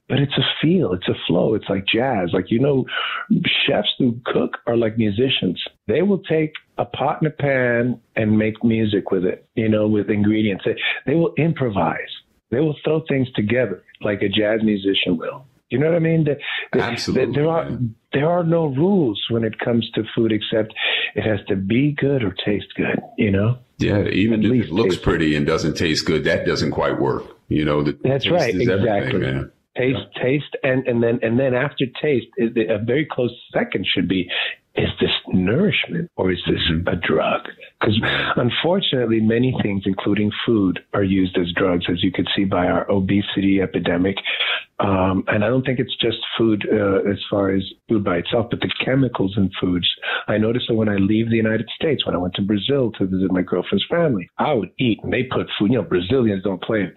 But 0.08 0.20
it's 0.20 0.36
a 0.38 0.44
feel, 0.60 0.92
it's 0.92 1.08
a 1.08 1.14
flow, 1.26 1.54
it's 1.54 1.68
like 1.68 1.86
jazz. 1.86 2.30
Like, 2.32 2.50
you 2.50 2.60
know, 2.60 2.86
chefs 3.66 3.88
who 3.98 4.16
cook 4.24 4.58
are 4.66 4.76
like 4.76 4.96
musicians. 4.96 5.62
They 5.86 6.02
will 6.02 6.22
take 6.22 6.52
a 6.78 6.84
pot 6.84 7.20
and 7.20 7.28
a 7.28 7.34
pan 7.34 8.00
and 8.16 8.38
make 8.38 8.62
music 8.64 9.10
with 9.10 9.24
it, 9.24 9.46
you 9.54 9.68
know, 9.68 9.86
with 9.86 10.08
ingredients. 10.08 10.64
They, 10.64 10.76
they 11.06 11.14
will 11.14 11.34
improvise. 11.36 11.98
They 12.50 12.60
will 12.60 12.76
throw 12.84 13.02
things 13.08 13.28
together 13.34 13.82
like 14.04 14.22
a 14.22 14.28
jazz 14.28 14.60
musician 14.62 15.16
will. 15.16 15.44
You 15.70 15.78
know 15.78 15.86
what 15.86 15.96
I 15.96 16.00
mean? 16.00 16.24
The, 16.24 16.36
the, 16.72 16.82
Absolutely. 16.82 17.26
The, 17.26 17.32
there 17.32 17.48
are 17.48 17.70
there 18.12 18.30
are 18.30 18.44
no 18.44 18.66
rules 18.66 19.24
when 19.30 19.42
it 19.42 19.58
comes 19.58 19.90
to 19.94 20.04
food 20.14 20.30
except 20.30 20.74
it 21.14 21.22
has 21.22 21.40
to 21.48 21.56
be 21.56 21.92
good 21.92 22.22
or 22.22 22.34
taste 22.44 22.74
good. 22.76 23.00
You 23.16 23.30
know? 23.30 23.58
Yeah, 23.78 24.04
even 24.08 24.44
if 24.44 24.66
it 24.66 24.70
looks 24.70 24.96
pretty 24.96 25.30
good. 25.30 25.38
and 25.38 25.46
doesn't 25.46 25.74
taste 25.74 26.06
good, 26.06 26.24
that 26.24 26.44
doesn't 26.46 26.72
quite 26.72 27.00
work. 27.00 27.24
You 27.48 27.64
know, 27.64 27.82
that's 27.82 28.30
right. 28.30 28.54
Exactly. 28.54 29.20
Man. 29.20 29.50
taste, 29.76 30.00
taste, 30.22 30.56
and 30.62 30.86
and 30.86 31.02
then 31.02 31.18
and 31.22 31.38
then 31.40 31.54
after 31.54 31.86
taste, 32.00 32.26
a 32.38 32.78
very 32.78 33.06
close 33.10 33.32
second 33.52 33.86
should 33.86 34.08
be 34.08 34.28
is 34.74 34.88
this 35.00 35.10
nourishment 35.28 36.10
or 36.16 36.32
is 36.32 36.40
this 36.46 36.60
mm-hmm. 36.70 36.88
a 36.88 36.96
drug? 36.96 37.42
Because 37.80 38.00
unfortunately, 38.36 39.20
many 39.20 39.54
things, 39.62 39.82
including 39.84 40.30
food, 40.46 40.80
are 40.94 41.02
used 41.02 41.36
as 41.36 41.52
drugs, 41.54 41.86
as 41.90 42.02
you 42.02 42.10
could 42.10 42.28
see 42.34 42.44
by 42.44 42.66
our 42.66 42.90
obesity 42.90 43.60
epidemic. 43.60 44.16
Um, 44.80 45.24
and 45.28 45.44
I 45.44 45.48
don't 45.48 45.64
think 45.64 45.78
it's 45.78 45.96
just 46.00 46.18
food 46.38 46.66
uh, 46.72 47.08
as 47.10 47.18
far 47.30 47.50
as 47.50 47.62
food 47.88 48.02
by 48.02 48.16
itself, 48.16 48.48
but 48.50 48.60
the 48.60 48.72
chemicals 48.84 49.34
in 49.36 49.50
foods. 49.60 49.88
I 50.26 50.38
noticed 50.38 50.66
that 50.68 50.74
when 50.74 50.88
I 50.88 50.96
leave 50.96 51.28
the 51.28 51.36
United 51.36 51.68
States, 51.76 52.06
when 52.06 52.14
I 52.14 52.18
went 52.18 52.34
to 52.34 52.42
Brazil 52.42 52.92
to 52.92 53.06
visit 53.06 53.30
my 53.30 53.42
girlfriend's 53.42 53.84
family, 53.90 54.28
I 54.38 54.54
would 54.54 54.70
eat 54.78 55.00
and 55.02 55.12
they 55.12 55.24
put 55.24 55.48
food. 55.58 55.70
You 55.70 55.78
know, 55.78 55.82
Brazilians 55.82 56.44
don't 56.44 56.62
play. 56.62 56.90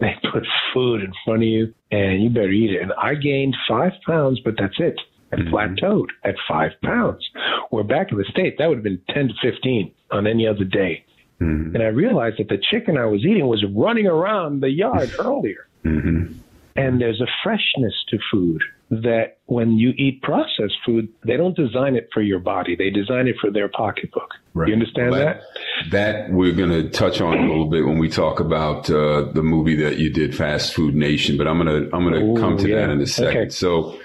They 0.00 0.14
put 0.32 0.46
food 0.74 1.02
in 1.02 1.12
front 1.24 1.42
of 1.42 1.48
you 1.48 1.74
and 1.90 2.22
you 2.22 2.30
better 2.30 2.50
eat 2.50 2.70
it. 2.70 2.82
And 2.82 2.92
I 2.94 3.14
gained 3.14 3.54
five 3.68 3.92
pounds, 4.06 4.40
but 4.44 4.54
that's 4.58 4.78
it 4.78 4.98
and 5.32 5.46
mm-hmm. 5.46 5.54
plateaued 5.54 6.08
at 6.24 6.34
five 6.48 6.72
pounds. 6.82 7.28
Where 7.70 7.84
back 7.84 8.10
in 8.10 8.18
the 8.18 8.24
States, 8.24 8.56
that 8.58 8.68
would 8.68 8.78
have 8.78 8.84
been 8.84 9.02
10 9.10 9.28
to 9.28 9.34
15 9.42 9.92
on 10.10 10.26
any 10.26 10.46
other 10.46 10.64
day. 10.64 11.04
Mm-hmm. 11.40 11.74
And 11.74 11.82
I 11.82 11.88
realized 11.88 12.38
that 12.38 12.48
the 12.48 12.58
chicken 12.70 12.96
I 12.96 13.06
was 13.06 13.24
eating 13.24 13.46
was 13.46 13.64
running 13.74 14.06
around 14.06 14.60
the 14.60 14.70
yard 14.70 15.14
earlier. 15.18 15.66
Mm-hmm. 15.84 16.34
And 16.76 17.00
there's 17.00 17.20
a 17.20 17.26
freshness 17.42 17.94
to 18.10 18.18
food 18.30 18.62
that 18.90 19.38
when 19.46 19.72
you 19.72 19.90
eat 19.90 20.20
processed 20.22 20.76
food, 20.84 21.08
they 21.24 21.36
don't 21.36 21.56
design 21.56 21.94
it 21.94 22.08
for 22.12 22.22
your 22.22 22.40
body. 22.40 22.74
They 22.74 22.90
design 22.90 23.28
it 23.28 23.36
for 23.40 23.50
their 23.50 23.68
pocketbook. 23.68 24.34
Right. 24.52 24.68
You 24.68 24.74
understand 24.74 25.12
well, 25.12 25.20
that, 25.20 25.42
that? 25.90 26.26
That 26.26 26.32
we're 26.32 26.52
going 26.52 26.70
to 26.70 26.90
touch 26.90 27.20
on 27.20 27.38
a 27.38 27.42
little 27.42 27.68
bit 27.68 27.86
when 27.86 27.98
we 27.98 28.08
talk 28.08 28.40
about 28.40 28.90
uh, 28.90 29.30
the 29.32 29.42
movie 29.42 29.76
that 29.76 29.98
you 29.98 30.12
did, 30.12 30.36
Fast 30.36 30.74
Food 30.74 30.94
Nation. 30.96 31.36
But 31.36 31.46
I'm 31.46 31.62
going 31.62 31.84
to 31.84 31.96
I'm 31.96 32.04
going 32.04 32.34
to 32.34 32.40
come 32.40 32.56
to 32.58 32.68
yeah. 32.68 32.76
that 32.76 32.90
in 32.90 33.00
a 33.00 33.06
second. 33.06 33.42
Okay. 33.42 33.50
So 33.50 33.98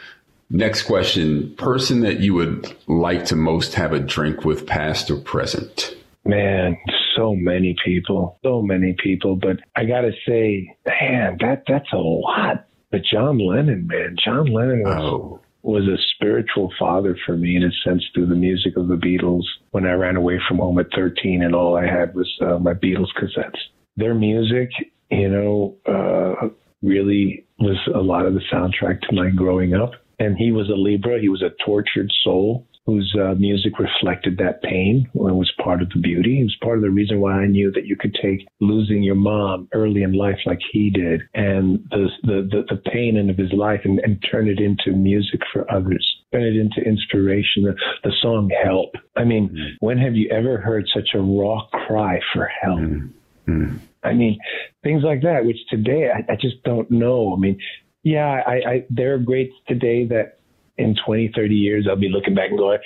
Next 0.49 0.83
question 0.83 1.55
person 1.57 2.01
that 2.01 2.19
you 2.19 2.33
would 2.35 2.75
like 2.87 3.25
to 3.25 3.35
most 3.35 3.73
have 3.73 3.93
a 3.93 3.99
drink 3.99 4.45
with, 4.45 4.67
past 4.67 5.09
or 5.09 5.17
present? 5.17 5.95
Man, 6.23 6.77
so 7.15 7.35
many 7.35 7.75
people, 7.83 8.37
so 8.43 8.61
many 8.61 8.95
people. 9.01 9.35
But 9.35 9.57
I 9.75 9.85
got 9.85 10.01
to 10.01 10.11
say, 10.27 10.75
man, 10.85 11.37
that 11.41 11.63
that's 11.67 11.91
a 11.91 11.97
lot. 11.97 12.65
But 12.91 13.01
John 13.11 13.39
Lennon, 13.39 13.87
man, 13.87 14.15
John 14.23 14.45
Lennon 14.45 14.83
was, 14.83 15.03
oh. 15.03 15.41
was 15.63 15.83
a 15.87 15.97
spiritual 16.15 16.71
father 16.77 17.17
for 17.25 17.35
me 17.35 17.55
in 17.55 17.63
a 17.63 17.71
sense 17.83 18.03
through 18.13 18.27
the 18.27 18.35
music 18.35 18.77
of 18.77 18.87
the 18.87 18.95
Beatles. 18.95 19.43
When 19.71 19.85
I 19.85 19.93
ran 19.93 20.15
away 20.15 20.39
from 20.47 20.59
home 20.59 20.77
at 20.79 20.87
13 20.95 21.41
and 21.41 21.55
all 21.55 21.75
I 21.75 21.85
had 21.85 22.13
was 22.13 22.31
uh, 22.41 22.59
my 22.59 22.73
Beatles 22.73 23.09
cassettes. 23.19 23.59
Their 23.97 24.13
music, 24.13 24.69
you 25.09 25.29
know, 25.29 25.75
uh, 25.87 26.49
really 26.83 27.45
was 27.59 27.77
a 27.93 27.99
lot 27.99 28.25
of 28.25 28.35
the 28.35 28.41
soundtrack 28.51 29.01
to 29.01 29.15
my 29.15 29.29
growing 29.29 29.73
up 29.73 29.93
and 30.19 30.37
he 30.37 30.51
was 30.51 30.69
a 30.69 30.73
Libra. 30.73 31.19
He 31.19 31.29
was 31.29 31.41
a 31.41 31.51
tortured 31.65 32.11
soul 32.23 32.67
whose 32.85 33.15
uh, 33.19 33.33
music 33.35 33.79
reflected 33.79 34.37
that 34.37 34.61
pain 34.61 35.09
and 35.15 35.37
was 35.37 35.51
part 35.63 35.81
of 35.81 35.89
the 35.89 35.99
beauty. 35.99 36.39
It 36.39 36.43
was 36.43 36.57
part 36.61 36.77
of 36.77 36.83
the 36.83 36.91
reason 36.91 37.19
why 37.19 37.33
I 37.33 37.47
knew 37.47 37.71
that 37.71 37.87
you 37.87 37.95
could 37.95 38.15
take 38.21 38.47
losing 38.61 39.01
your 39.01 39.15
mom 39.15 39.67
early 39.73 40.03
in 40.03 40.13
life 40.13 40.37
like 40.45 40.59
he 40.71 40.91
did 40.91 41.23
and 41.33 41.79
the, 41.89 42.09
the, 42.23 42.47
the, 42.51 42.75
the 42.75 42.91
pain 42.91 43.17
of 43.29 43.37
his 43.37 43.51
life 43.53 43.81
and, 43.85 43.99
and 43.99 44.23
turn 44.29 44.47
it 44.47 44.59
into 44.59 44.95
music 44.95 45.39
for 45.51 45.69
others, 45.73 46.05
turn 46.31 46.43
it 46.43 46.55
into 46.55 46.87
inspiration. 46.87 47.63
The, 47.63 47.75
the 48.03 48.11
song 48.21 48.51
Help. 48.63 48.91
I 49.15 49.23
mean, 49.23 49.49
mm. 49.49 49.75
when 49.79 49.97
have 49.97 50.15
you 50.15 50.29
ever 50.29 50.59
heard 50.59 50.85
such 50.93 51.09
a 51.15 51.19
raw 51.19 51.65
cry 51.87 52.19
for 52.33 52.49
help? 52.61 52.79
Mm. 52.79 53.13
Mm. 53.47 53.79
I 54.03 54.13
mean, 54.13 54.37
things 54.83 55.03
like 55.03 55.21
that, 55.23 55.45
which 55.45 55.57
today 55.69 56.11
I, 56.11 56.31
I 56.31 56.35
just 56.35 56.63
don't 56.63 56.89
know. 56.91 57.33
I 57.35 57.39
mean, 57.39 57.59
yeah, 58.05 58.43
I, 58.45 58.53
I 58.53 58.85
there 58.91 59.15
are 59.15 59.17
greats 59.17 59.55
today 59.67 60.05
that 60.05 60.37
in 60.77 60.95
20, 61.05 61.31
30 61.35 61.55
years 61.55 61.87
I'll 61.89 61.95
be 61.95 62.07
looking 62.07 62.35
back 62.35 62.49
and 62.51 62.59
going, 62.59 62.77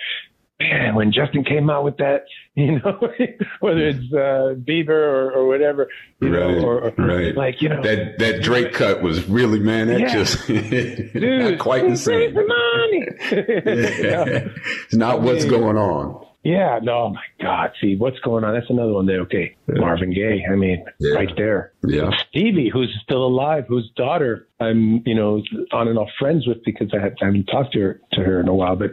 man, 0.62 0.96
when 0.96 1.12
Justin 1.12 1.44
came 1.44 1.70
out 1.70 1.84
with 1.84 1.98
that, 1.98 2.24
you 2.56 2.80
know, 2.80 2.98
whether 3.60 3.88
it's 3.88 4.14
uh, 4.14 4.56
Bieber 4.56 4.90
or, 4.90 5.32
or 5.32 5.48
whatever, 5.48 5.90
right, 6.22 6.32
know, 6.32 6.60
or, 6.62 6.80
or, 6.86 6.94
right, 6.98 7.36
like 7.36 7.62
you 7.62 7.68
know, 7.68 7.84
that 7.84 8.18
that 8.20 8.42
Drake 8.42 8.72
cut 8.72 9.02
was 9.02 9.28
really 9.28 9.60
man, 9.60 9.88
that 9.88 10.00
yeah. 10.00 10.14
just 10.14 10.48
Dude, 10.48 11.14
not 11.22 11.60
quite 11.60 11.88
the 11.88 11.98
same. 11.98 12.34
The 12.34 12.48
money. 12.48 13.08
yeah. 14.02 14.48
It's 14.86 14.96
not 14.96 15.16
I 15.16 15.20
what's 15.20 15.44
going 15.44 15.78
on. 15.78 16.26
Yeah, 16.44 16.80
no, 16.82 17.10
my 17.10 17.22
God. 17.41 17.71
See, 17.82 17.95
what's 17.95 18.19
going 18.19 18.43
on? 18.43 18.54
That's 18.54 18.69
another 18.69 18.93
one 18.93 19.06
there. 19.06 19.21
Okay. 19.21 19.56
Yeah. 19.67 19.80
Marvin 19.80 20.13
Gaye. 20.13 20.43
I 20.52 20.56
mean, 20.56 20.84
yeah. 20.99 21.13
right 21.13 21.30
there. 21.38 21.73
Yeah. 21.84 22.10
Stevie, 22.30 22.69
who's 22.71 22.95
still 23.04 23.25
alive, 23.25 23.65
whose 23.67 23.89
daughter 23.95 24.47
I'm, 24.60 25.02
you 25.06 25.15
know, 25.15 25.41
on 25.71 25.88
and 25.88 25.97
off 25.97 26.10
friends 26.19 26.47
with 26.47 26.63
because 26.63 26.89
I, 26.93 27.08
I 27.08 27.25
haven't 27.25 27.45
talked 27.45 27.73
to 27.73 27.80
her, 27.80 28.02
to 28.13 28.21
her 28.21 28.39
in 28.39 28.47
a 28.47 28.54
while. 28.54 28.75
But 28.75 28.91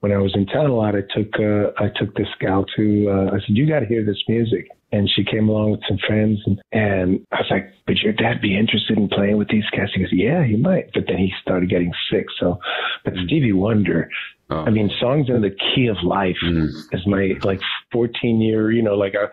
when 0.00 0.12
I 0.12 0.18
was 0.18 0.32
in 0.34 0.46
town 0.46 0.70
a 0.70 0.74
lot, 0.74 0.94
I 0.94 1.02
took, 1.14 1.34
uh, 1.38 1.72
I 1.78 1.88
took 1.94 2.14
this 2.16 2.28
gal 2.40 2.64
to, 2.76 3.08
uh, 3.08 3.34
I 3.34 3.38
said, 3.40 3.56
you 3.56 3.68
got 3.68 3.80
to 3.80 3.86
hear 3.86 4.04
this 4.04 4.22
music. 4.28 4.68
And 4.94 5.08
she 5.08 5.24
came 5.24 5.48
along 5.48 5.70
with 5.70 5.80
some 5.88 5.96
friends 6.06 6.38
and, 6.44 6.60
and 6.70 7.26
I 7.32 7.36
was 7.36 7.46
like, 7.50 7.72
would 7.88 7.98
your 7.98 8.12
dad 8.12 8.42
be 8.42 8.58
interested 8.58 8.98
in 8.98 9.08
playing 9.08 9.38
with 9.38 9.48
these 9.48 9.64
cats? 9.72 9.92
He 9.94 10.00
goes, 10.00 10.10
yeah, 10.12 10.44
he 10.44 10.56
might. 10.56 10.90
But 10.92 11.04
then 11.06 11.16
he 11.16 11.32
started 11.40 11.70
getting 11.70 11.92
sick. 12.10 12.26
So, 12.38 12.58
but 13.02 13.14
Stevie 13.24 13.52
Wonder, 13.52 14.10
Oh. 14.52 14.64
I 14.66 14.70
mean, 14.70 14.90
songs 15.00 15.28
in 15.28 15.40
the 15.40 15.50
key 15.50 15.86
of 15.86 15.96
life 16.04 16.36
mm. 16.44 16.68
is 16.92 17.06
my 17.06 17.32
like 17.42 17.60
14 17.92 18.40
year, 18.40 18.70
you 18.70 18.82
know, 18.82 18.94
like 18.94 19.14
a, 19.14 19.30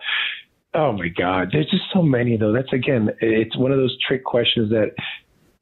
oh 0.74 0.92
my 0.92 1.08
God, 1.08 1.48
there's 1.52 1.70
just 1.70 1.84
so 1.92 2.02
many 2.02 2.36
though. 2.36 2.52
That's 2.52 2.72
again, 2.72 3.10
it's 3.20 3.56
one 3.56 3.70
of 3.70 3.78
those 3.78 3.96
trick 4.06 4.24
questions 4.24 4.70
that, 4.70 4.94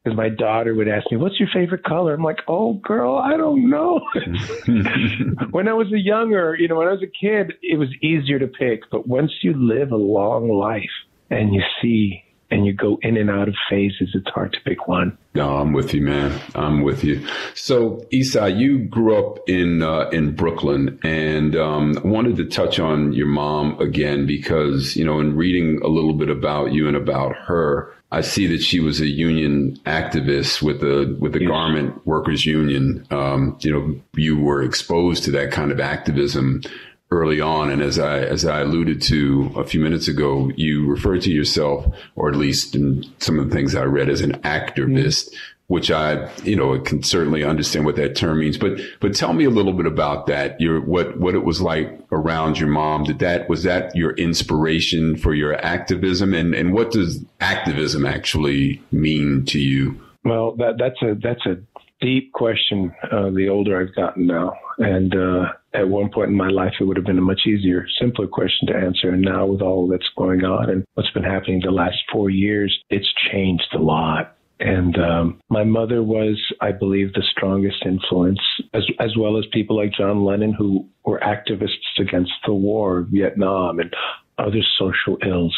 because 0.05 0.17
my 0.17 0.29
daughter 0.29 0.75
would 0.75 0.87
ask 0.87 1.11
me, 1.11 1.17
"What's 1.19 1.41
your 1.41 1.49
favorite 1.53 1.83
color?" 1.83 2.15
I'm 2.15 2.23
like, 2.23 2.39
"Oh, 2.47 2.75
girl, 2.75 3.17
I 3.17 3.37
don't 3.37 3.69
know." 3.69 4.01
when 5.51 5.67
I 5.67 5.73
was 5.73 5.93
a 5.93 5.99
younger, 5.99 6.57
you 6.59 6.69
know, 6.69 6.77
when 6.77 6.87
I 6.87 6.93
was 6.93 7.03
a 7.03 7.27
kid, 7.27 7.55
it 7.63 7.79
was 7.79 7.89
easier 8.01 8.39
to 8.39 8.47
pick. 8.47 8.89
But 8.93 9.09
once 9.09 9.33
you 9.43 9.55
live 9.55 9.91
a 9.91 9.97
long 9.97 10.49
life 10.51 10.85
and 11.31 11.53
you 11.53 11.63
see 11.83 12.23
and 12.51 12.65
you 12.65 12.73
go 12.73 12.99
in 13.03 13.17
and 13.17 13.31
out 13.31 13.49
of 13.49 13.55
phases, 13.69 14.11
it's 14.15 14.29
hard 14.31 14.53
to 14.53 14.61
pick 14.65 14.89
one. 14.89 15.17
No, 15.35 15.57
I'm 15.57 15.73
with 15.73 15.93
you, 15.93 16.01
man. 16.01 16.41
I'm 16.55 16.83
with 16.83 17.05
you. 17.05 17.25
So, 17.55 18.07
Esai, 18.13 18.59
you 18.59 18.79
grew 18.79 19.17
up 19.17 19.49
in 19.49 19.83
uh, 19.83 20.09
in 20.11 20.35
Brooklyn, 20.35 20.99
and 21.03 21.55
um, 21.55 21.99
wanted 22.05 22.37
to 22.37 22.47
touch 22.47 22.79
on 22.79 23.13
your 23.13 23.27
mom 23.27 23.79
again 23.81 24.27
because 24.27 24.97
you 24.97 25.05
know, 25.05 25.21
in 25.21 25.37
reading 25.37 25.81
a 25.83 25.89
little 25.89 26.15
bit 26.15 26.31
about 26.31 26.73
you 26.73 26.89
and 26.89 26.97
about 26.97 27.37
her, 27.37 27.95
I 28.11 28.23
see 28.23 28.47
that 28.47 28.63
she 28.63 28.81
was 28.81 29.01
a 29.01 29.07
union 29.07 29.79
activist 29.85 30.63
with 30.63 30.81
the 30.81 31.17
with 31.21 31.35
the 31.35 31.43
yes. 31.43 31.49
garment 31.49 32.07
workers 32.07 32.47
union. 32.47 33.07
Um, 33.11 33.59
you 33.61 33.71
know, 33.71 34.01
you 34.15 34.39
were 34.39 34.63
exposed 34.63 35.25
to 35.25 35.31
that 35.33 35.53
kind 35.53 35.71
of 35.71 35.79
activism 35.79 36.63
early 37.11 37.41
on. 37.41 37.71
And 37.71 37.81
as 37.81 37.99
I, 37.99 38.19
as 38.19 38.45
I 38.45 38.61
alluded 38.61 39.01
to 39.03 39.51
a 39.57 39.65
few 39.65 39.81
minutes 39.81 40.09
ago, 40.09 40.51
you 40.57 40.87
referred 40.87 41.23
to 41.23 41.31
yourself, 41.31 41.87
or 42.17 42.29
at 42.29 42.37
least 42.37 42.75
in 42.75 43.05
some 43.19 43.39
of 43.39 43.49
the 43.49 43.55
things 43.55 43.75
I 43.75 43.85
read 43.85 44.11
as 44.11 44.21
an 44.21 44.33
activist, 44.43 45.29
mm-hmm. 45.29 45.37
which 45.69 45.91
I, 45.91 46.31
you 46.43 46.55
know, 46.55 46.79
can 46.81 47.03
certainly 47.03 47.45
understand 47.45 47.87
what 47.87 47.97
that 47.97 48.15
term 48.15 48.41
means. 48.41 48.59
But, 48.59 48.81
but 49.01 49.15
tell 49.15 49.33
me 49.33 49.45
a 49.45 49.51
little 49.51 49.73
bit 49.73 49.87
about 49.87 50.27
that. 50.27 50.61
Your, 50.61 50.81
what, 50.81 51.19
what 51.19 51.35
it 51.35 51.45
was 51.45 51.63
like 51.63 51.99
around 52.13 52.59
your 52.59 52.69
mom. 52.69 53.05
Did 53.05 53.21
that, 53.21 53.49
was 53.49 53.63
that 53.63 53.97
your 53.97 54.13
inspiration 54.13 55.17
for 55.17 55.33
your 55.33 55.55
activism? 55.65 56.35
And, 56.35 56.55
and 56.55 56.75
what 56.75 56.91
does 56.91 57.25
activism 57.41 58.05
actually 58.05 58.83
mean 58.93 59.47
to 59.47 59.59
you? 59.59 59.99
Well, 60.25 60.57
that, 60.57 60.75
that's 60.79 61.01
a, 61.01 61.15
that's 61.15 61.47
a 61.47 61.57
deep 62.01 62.33
question. 62.33 62.95
Uh, 63.11 63.31
the 63.31 63.49
older 63.49 63.81
I've 63.81 63.95
gotten 63.95 64.27
now, 64.27 64.55
and 64.79 65.15
uh, 65.17 65.53
at 65.75 65.89
one 65.89 66.11
point 66.11 66.31
in 66.31 66.37
my 66.37 66.49
life, 66.49 66.75
it 66.81 66.85
would 66.85 66.97
have 66.97 67.07
been 67.07 67.19
a 67.19 67.23
much 67.23 67.43
easier, 67.47 67.87
simpler 68.01 68.27
question 68.27 68.69
to 68.69 68.77
answer. 68.77 69.11
And 69.11 69.23
now, 69.23 69.47
with 69.47 69.61
all 69.61 69.87
that's 69.87 70.09
going 70.17 70.45
on 70.45 70.71
and 70.71 70.85
what's 70.95 71.11
been 71.11 71.25
happening 71.25 71.61
the 71.63 71.71
last 71.71 71.99
four 72.11 72.31
years, 72.31 72.77
it's 72.91 73.13
changed 73.31 73.69
a 73.75 73.79
lot. 73.79 74.37
And 74.61 74.99
um, 74.99 75.41
my 75.51 75.63
mother 75.63 76.03
was, 76.03 76.41
I 76.61 76.73
believe, 76.73 77.13
the 77.13 77.23
strongest 77.31 77.85
influence, 77.85 78.41
as 78.75 78.83
as 78.99 79.17
well 79.17 79.39
as 79.39 79.45
people 79.53 79.77
like 79.77 79.93
John 79.93 80.25
Lennon, 80.25 80.53
who 80.53 80.87
were 81.05 81.21
activists 81.21 82.01
against 82.01 82.33
the 82.45 82.55
war, 82.55 83.07
Vietnam, 83.09 83.79
and 83.79 83.95
other 84.39 84.63
social 84.79 85.19
ills. 85.25 85.57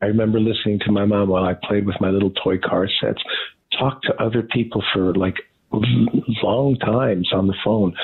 I 0.00 0.06
remember 0.06 0.40
listening 0.40 0.78
to 0.86 0.92
my 0.92 1.04
mom 1.04 1.28
while 1.28 1.44
I 1.44 1.54
played 1.62 1.84
with 1.84 2.00
my 2.00 2.08
little 2.10 2.30
toy 2.30 2.58
car 2.58 2.88
sets, 3.00 3.22
talk 3.78 4.00
to 4.02 4.22
other 4.22 4.42
people 4.42 4.82
for 4.94 5.14
like 5.14 5.36
long 6.42 6.76
times 6.76 7.30
on 7.34 7.48
the 7.48 7.54
phone 7.62 7.94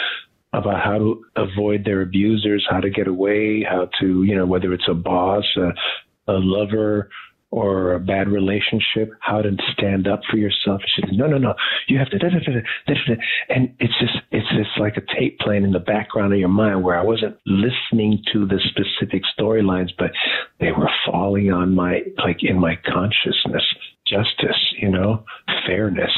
about 0.58 0.82
how 0.82 0.98
to 0.98 1.24
avoid 1.36 1.84
their 1.84 2.02
abusers, 2.02 2.66
how 2.68 2.80
to 2.80 2.90
get 2.90 3.06
away, 3.06 3.62
how 3.68 3.88
to, 4.00 4.22
you 4.22 4.36
know, 4.36 4.46
whether 4.46 4.72
it's 4.72 4.88
a 4.88 4.94
boss, 4.94 5.44
a, 5.56 6.32
a 6.32 6.38
lover, 6.38 7.10
or 7.54 7.92
a 7.92 8.00
bad 8.00 8.26
relationship, 8.28 9.12
how 9.20 9.40
to 9.40 9.56
stand 9.72 10.08
up 10.08 10.20
for 10.28 10.36
yourself. 10.36 10.80
She 10.92 11.02
said, 11.02 11.10
no, 11.12 11.28
no, 11.28 11.38
no, 11.38 11.54
you 11.86 11.98
have 11.98 12.10
to, 12.10 12.18
da, 12.18 12.28
da, 12.28 12.38
da, 12.40 13.14
and 13.48 13.72
it's 13.78 13.96
just, 14.00 14.16
it's 14.32 14.48
just 14.48 14.70
like 14.76 14.96
a 14.96 15.14
tape 15.14 15.38
playing 15.38 15.62
in 15.62 15.70
the 15.70 15.78
background 15.78 16.32
of 16.32 16.40
your 16.40 16.48
mind 16.48 16.82
where 16.82 16.98
I 16.98 17.04
wasn't 17.04 17.36
listening 17.46 18.20
to 18.32 18.44
the 18.44 18.58
specific 18.70 19.22
storylines, 19.38 19.90
but 19.96 20.10
they 20.58 20.72
were 20.72 20.90
falling 21.06 21.52
on 21.52 21.76
my, 21.76 22.00
like 22.18 22.38
in 22.42 22.58
my 22.58 22.76
consciousness, 22.84 23.62
justice, 24.04 24.74
you 24.80 24.90
know, 24.90 25.24
fairness, 25.64 26.10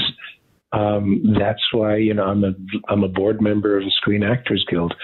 Um, 0.72 1.34
that's 1.38 1.62
why 1.72 1.96
you 1.96 2.14
know 2.14 2.24
I'm 2.24 2.44
a 2.44 2.52
I'm 2.88 3.04
a 3.04 3.08
board 3.08 3.40
member 3.40 3.76
of 3.76 3.84
the 3.84 3.92
Screen 3.96 4.22
Actors 4.22 4.64
Guild. 4.68 4.94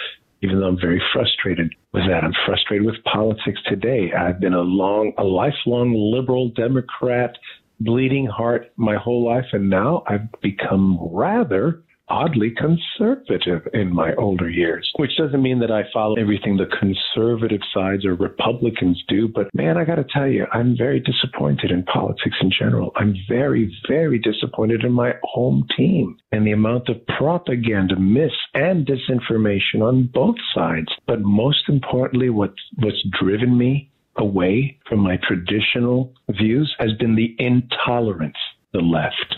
Even 0.42 0.58
though 0.58 0.66
I'm 0.66 0.80
very 0.80 1.00
frustrated 1.12 1.72
with 1.92 2.02
that, 2.08 2.24
I'm 2.24 2.32
frustrated 2.44 2.84
with 2.84 2.96
politics 3.04 3.60
today. 3.68 4.12
I've 4.12 4.40
been 4.40 4.54
a 4.54 4.60
long, 4.60 5.12
a 5.16 5.22
lifelong 5.22 5.94
liberal 5.94 6.48
Democrat, 6.48 7.36
bleeding 7.78 8.26
heart 8.26 8.72
my 8.76 8.96
whole 8.96 9.24
life, 9.24 9.44
and 9.52 9.70
now 9.70 10.02
I've 10.08 10.28
become 10.40 10.98
rather 11.12 11.84
oddly 12.12 12.50
conservative 12.50 13.66
in 13.72 13.92
my 13.92 14.14
older 14.16 14.48
years, 14.48 14.88
which 14.96 15.16
doesn't 15.16 15.42
mean 15.42 15.58
that 15.60 15.70
I 15.70 15.84
follow 15.94 16.14
everything 16.16 16.58
the 16.58 16.66
conservative 16.78 17.62
sides 17.74 18.04
or 18.04 18.14
Republicans 18.14 19.02
do. 19.08 19.28
But 19.28 19.48
man, 19.54 19.78
I 19.78 19.84
got 19.84 19.94
to 19.94 20.04
tell 20.04 20.28
you, 20.28 20.46
I'm 20.52 20.76
very 20.76 21.00
disappointed 21.00 21.70
in 21.70 21.84
politics 21.84 22.36
in 22.42 22.50
general. 22.56 22.92
I'm 22.96 23.14
very, 23.28 23.74
very 23.88 24.18
disappointed 24.18 24.84
in 24.84 24.92
my 24.92 25.14
home 25.22 25.66
team 25.74 26.18
and 26.30 26.46
the 26.46 26.52
amount 26.52 26.90
of 26.90 27.04
propaganda, 27.06 27.96
myths, 27.96 28.34
and 28.52 28.86
disinformation 28.86 29.80
on 29.80 30.10
both 30.12 30.36
sides. 30.54 30.88
But 31.06 31.22
most 31.22 31.68
importantly, 31.68 32.28
what's, 32.28 32.60
what's 32.76 33.02
driven 33.18 33.56
me 33.56 33.90
away 34.16 34.78
from 34.86 34.98
my 34.98 35.18
traditional 35.26 36.12
views 36.28 36.74
has 36.78 36.92
been 36.98 37.16
the 37.16 37.34
intolerance, 37.38 38.36
the 38.74 38.80
left 38.80 39.34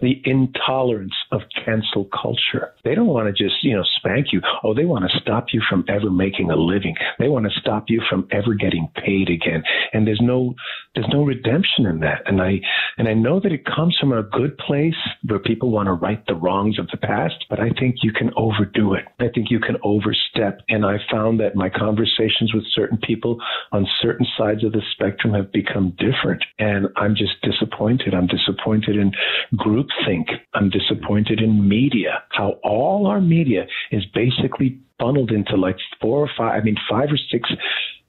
the 0.00 0.20
intolerance 0.24 1.14
of 1.32 1.42
cancel 1.64 2.08
culture. 2.20 2.74
They 2.84 2.94
don't 2.94 3.06
want 3.06 3.26
to 3.26 3.32
just, 3.32 3.62
you 3.62 3.76
know, 3.76 3.84
spank 3.96 4.28
you. 4.32 4.40
Oh, 4.62 4.74
they 4.74 4.84
want 4.84 5.10
to 5.10 5.18
stop 5.20 5.46
you 5.52 5.62
from 5.68 5.84
ever 5.88 6.10
making 6.10 6.50
a 6.50 6.56
living. 6.56 6.94
They 7.18 7.28
want 7.28 7.46
to 7.46 7.60
stop 7.60 7.84
you 7.88 8.02
from 8.08 8.26
ever 8.30 8.54
getting 8.54 8.88
paid 8.94 9.28
again. 9.28 9.62
And 9.92 10.06
there's 10.06 10.20
no 10.22 10.54
there's 10.94 11.08
no 11.12 11.24
redemption 11.24 11.86
in 11.86 12.00
that. 12.00 12.22
And 12.26 12.40
I 12.40 12.60
and 12.96 13.08
I 13.08 13.14
know 13.14 13.40
that 13.40 13.52
it 13.52 13.64
comes 13.64 13.96
from 14.00 14.12
a 14.12 14.22
good 14.22 14.56
place 14.58 14.94
where 15.26 15.38
people 15.38 15.70
want 15.70 15.86
to 15.86 15.92
right 15.92 16.24
the 16.26 16.34
wrongs 16.34 16.78
of 16.78 16.88
the 16.90 16.96
past, 16.96 17.44
but 17.48 17.60
I 17.60 17.70
think 17.78 17.96
you 18.02 18.12
can 18.12 18.30
overdo 18.36 18.94
it. 18.94 19.04
I 19.20 19.28
think 19.34 19.50
you 19.50 19.60
can 19.60 19.76
overstep. 19.82 20.60
And 20.68 20.84
I 20.84 20.96
found 21.10 21.40
that 21.40 21.54
my 21.54 21.68
conversations 21.68 22.52
with 22.52 22.64
certain 22.74 22.98
people 22.98 23.38
on 23.72 23.86
certain 24.02 24.26
sides 24.36 24.64
of 24.64 24.72
the 24.72 24.82
spectrum 24.92 25.34
have 25.34 25.52
become 25.52 25.96
different. 25.98 26.42
And 26.58 26.88
I'm 26.96 27.14
just 27.14 27.40
disappointed. 27.42 28.14
I'm 28.14 28.26
disappointed 28.26 28.96
in 28.96 29.12
groupthink. 29.54 30.26
I'm 30.54 30.70
disappointed 30.70 31.40
in 31.40 31.68
media, 31.68 32.22
how 32.30 32.58
all 32.64 33.06
our 33.06 33.20
media 33.20 33.66
is 33.90 34.04
basically 34.14 34.80
funneled 34.98 35.30
into 35.30 35.56
like 35.56 35.76
four 36.00 36.20
or 36.20 36.30
five, 36.36 36.60
I 36.60 36.64
mean, 36.64 36.76
five 36.90 37.08
or 37.10 37.18
six 37.30 37.48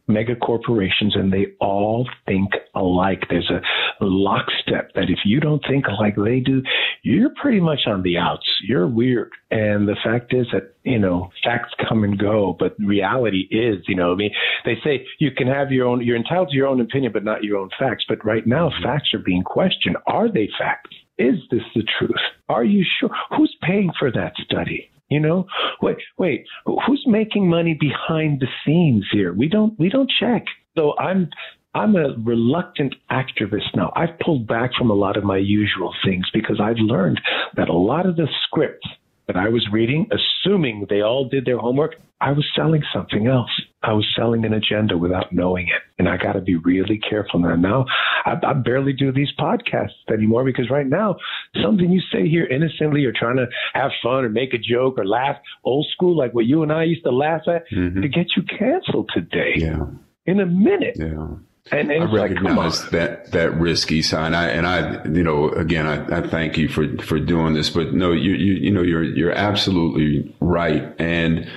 mega 0.10 0.36
corporations 0.36 1.16
and 1.16 1.32
they 1.32 1.48
all 1.62 2.10
think 2.26 2.52
alike. 2.76 3.24
There's 3.30 3.50
a 3.50 3.62
lockstep 4.02 4.94
that 4.96 5.10
if 5.10 5.20
you 5.24 5.40
don't 5.40 5.64
think 5.68 5.86
like 6.00 6.16
they 6.16 6.40
do, 6.40 6.62
you're 7.04 7.32
pretty 7.42 7.60
much 7.60 7.82
on 7.88 8.02
the 8.02 8.18
outs. 8.18 8.48
You're 8.64 8.88
weird. 8.88 9.32
And 9.52 9.88
the 9.88 9.96
fact 10.04 10.34
is 10.34 10.48
that, 10.52 10.74
you 10.84 11.00
know, 11.00 11.30
facts 11.44 11.74
come 11.88 12.04
and 12.04 12.18
go, 12.18 12.56
but 12.58 12.76
reality 12.80 13.48
is, 13.52 13.84
you 13.88 13.96
know, 13.96 14.12
I 14.12 14.16
mean, 14.16 14.32
they 14.66 14.76
say 14.84 15.06
you 15.20 15.32
can 15.32 15.48
have 15.48 15.72
your 15.72 15.88
own, 15.88 16.04
you're 16.04 16.18
entitled 16.18 16.50
to 16.50 16.56
your 16.56 16.68
own 16.68 16.82
opinion, 16.82 17.12
but 17.14 17.24
not 17.24 17.44
your 17.44 17.58
own 17.58 17.70
facts. 17.80 18.06
But 18.08 18.26
right 18.26 18.46
now, 18.46 18.70
mm-hmm. 18.70 18.84
facts 18.84 19.14
are 19.14 19.20
being 19.20 19.44
questioned. 19.44 19.98
Are 20.08 20.32
they 20.32 20.50
facts? 20.58 20.96
Is 21.18 21.36
this 21.52 21.64
the 21.76 21.84
truth? 22.00 22.12
Are 22.48 22.64
you 22.64 22.86
sure? 23.00 23.10
Who's 23.36 23.56
paying 23.62 23.92
for 24.00 24.12
that 24.12 24.34
study? 24.44 24.90
You 25.10 25.20
know, 25.20 25.48
wait, 25.82 25.98
wait, 26.18 26.46
who's 26.66 27.04
making 27.08 27.50
money 27.50 27.76
behind 27.80 28.40
the 28.40 28.48
scenes 28.64 29.06
here? 29.12 29.34
We 29.34 29.48
don't, 29.48 29.78
we 29.80 29.90
don't 29.90 30.12
check. 30.20 30.46
So 30.78 30.98
I'm, 31.00 31.30
I'm 31.74 31.96
a 31.96 32.16
reluctant 32.24 32.96
activist 33.12 33.76
now. 33.76 33.92
I've 33.96 34.18
pulled 34.24 34.48
back 34.48 34.72
from 34.78 34.90
a 34.90 34.94
lot 34.94 35.18
of 35.18 35.24
my 35.24 35.38
usual 35.38 35.94
things 36.06 36.26
because 36.34 36.60
I've 36.62 36.78
learned 36.78 37.20
that 37.56 37.70
a 37.70 37.74
lot 37.74 38.06
of 38.06 38.16
the 38.16 38.28
scripts 38.46 38.88
that 39.30 39.38
I 39.38 39.50
was 39.50 39.68
reading, 39.72 40.10
assuming 40.12 40.88
they 40.90 41.02
all 41.02 41.30
did 41.30 41.46
their 41.46 41.60
homework, 41.60 41.98
I 42.20 42.32
was 42.32 42.46
selling 42.56 42.82
something 42.92 43.28
else. 43.28 43.52
I 43.84 43.94
was 43.94 44.06
selling 44.18 44.44
an 44.44 44.54
agenda 44.54 44.98
without 44.98 45.32
knowing 45.32 45.68
it. 45.68 45.84
And 46.00 46.10
I 46.10 46.18
got 46.18 46.34
to 46.34 46.42
be 46.42 46.56
really 46.56 46.98
careful 46.98 47.40
now. 47.40 47.56
Now, 47.56 47.86
I, 48.26 48.34
I, 48.44 48.54
barely 48.54 48.92
do 48.92 49.12
these 49.12 49.30
podcasts 49.40 50.10
anymore 50.12 50.44
because 50.44 50.72
right 50.72 50.88
now, 50.88 51.18
something 51.62 51.92
you 51.92 52.02
say 52.12 52.28
here 52.28 52.46
innocently 52.46 53.06
or 53.06 53.14
trying 53.14 53.38
to 53.38 53.46
have 53.76 53.92
fun 54.02 54.26
or 54.26 54.30
make 54.30 54.56
a 54.56 54.58
joke 54.58 54.98
or 54.98 55.06
laugh, 55.06 55.38
old 55.64 55.86
school, 55.94 56.18
like 56.18 56.34
what 56.34 56.46
you 56.46 56.64
and 56.64 56.72
I 56.72 56.86
used 56.86 57.04
to 57.04 57.12
laugh 57.12 57.44
at, 57.48 57.70
mm-hmm. 57.72 58.02
to 58.02 58.08
get 58.08 58.26
you 58.36 58.42
canceled 58.58 59.12
today. 59.14 59.54
Yeah. 59.58 59.86
In 60.26 60.40
a 60.40 60.46
minute. 60.48 60.96
Yeah. 60.96 61.36
And, 61.72 61.92
and 61.92 62.04
I 62.04 62.12
recognize 62.12 62.82
like, 62.82 62.92
that 62.92 63.32
that 63.34 63.54
risky 63.60 64.02
sign. 64.02 64.34
I 64.34 64.50
and 64.50 64.66
I, 64.66 65.04
you 65.06 65.24
know, 65.24 65.50
again, 65.50 65.86
I, 65.86 66.18
I 66.18 66.28
thank 66.28 66.58
you 66.58 66.68
for 66.68 66.98
for 66.98 67.20
doing 67.20 67.54
this. 67.54 67.70
But 67.70 67.94
no, 67.94 68.12
you 68.12 68.32
you 68.32 68.54
you 68.54 68.72
know, 68.72 68.82
you're 68.82 69.04
you're 69.04 69.32
absolutely 69.32 70.34
right. 70.40 70.94
And 70.98 71.48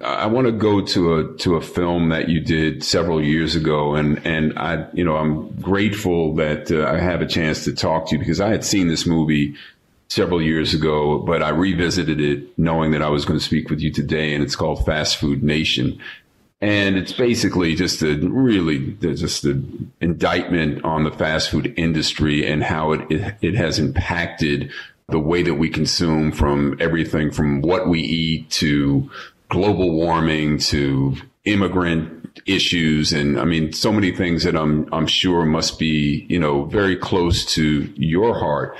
I 0.00 0.26
want 0.26 0.46
to 0.46 0.52
go 0.52 0.80
to 0.80 1.14
a 1.14 1.36
to 1.38 1.56
a 1.56 1.60
film 1.60 2.08
that 2.08 2.28
you 2.28 2.40
did 2.40 2.82
several 2.82 3.22
years 3.22 3.54
ago, 3.54 3.94
and 3.94 4.24
and 4.26 4.58
I, 4.58 4.86
you 4.92 5.04
know, 5.04 5.16
I'm 5.16 5.50
grateful 5.60 6.34
that 6.36 6.70
uh, 6.72 6.90
I 6.90 6.98
have 6.98 7.20
a 7.20 7.26
chance 7.26 7.64
to 7.64 7.74
talk 7.74 8.08
to 8.08 8.16
you 8.16 8.18
because 8.18 8.40
I 8.40 8.48
had 8.48 8.64
seen 8.64 8.88
this 8.88 9.06
movie 9.06 9.54
several 10.08 10.42
years 10.42 10.74
ago, 10.74 11.18
but 11.18 11.42
I 11.42 11.50
revisited 11.50 12.20
it 12.20 12.58
knowing 12.58 12.92
that 12.92 13.02
I 13.02 13.08
was 13.08 13.24
going 13.24 13.38
to 13.38 13.44
speak 13.44 13.68
with 13.68 13.80
you 13.80 13.92
today, 13.92 14.34
and 14.34 14.42
it's 14.42 14.56
called 14.56 14.84
Fast 14.84 15.18
Food 15.18 15.42
Nation 15.42 16.00
and 16.60 16.96
it's 16.96 17.12
basically 17.12 17.74
just 17.74 18.02
a 18.02 18.16
really 18.16 18.92
just 19.00 19.44
an 19.44 19.92
indictment 20.00 20.84
on 20.84 21.04
the 21.04 21.10
fast 21.10 21.50
food 21.50 21.72
industry 21.76 22.46
and 22.46 22.62
how 22.62 22.92
it, 22.92 23.10
it, 23.10 23.34
it 23.40 23.54
has 23.54 23.78
impacted 23.78 24.70
the 25.08 25.18
way 25.18 25.42
that 25.42 25.54
we 25.54 25.70
consume 25.70 26.30
from 26.30 26.76
everything 26.78 27.30
from 27.30 27.62
what 27.62 27.88
we 27.88 28.00
eat 28.00 28.50
to 28.50 29.10
global 29.48 29.92
warming 29.92 30.58
to 30.58 31.16
immigrant 31.44 32.40
issues. 32.46 33.12
And 33.12 33.40
I 33.40 33.44
mean 33.44 33.72
so 33.72 33.92
many 33.92 34.14
things 34.14 34.44
that 34.44 34.54
I'm 34.54 34.86
I'm 34.92 35.06
sure 35.06 35.46
must 35.46 35.78
be 35.78 36.26
you 36.28 36.38
know 36.38 36.64
very 36.64 36.96
close 36.96 37.44
to 37.54 37.92
your 37.96 38.38
heart 38.38 38.76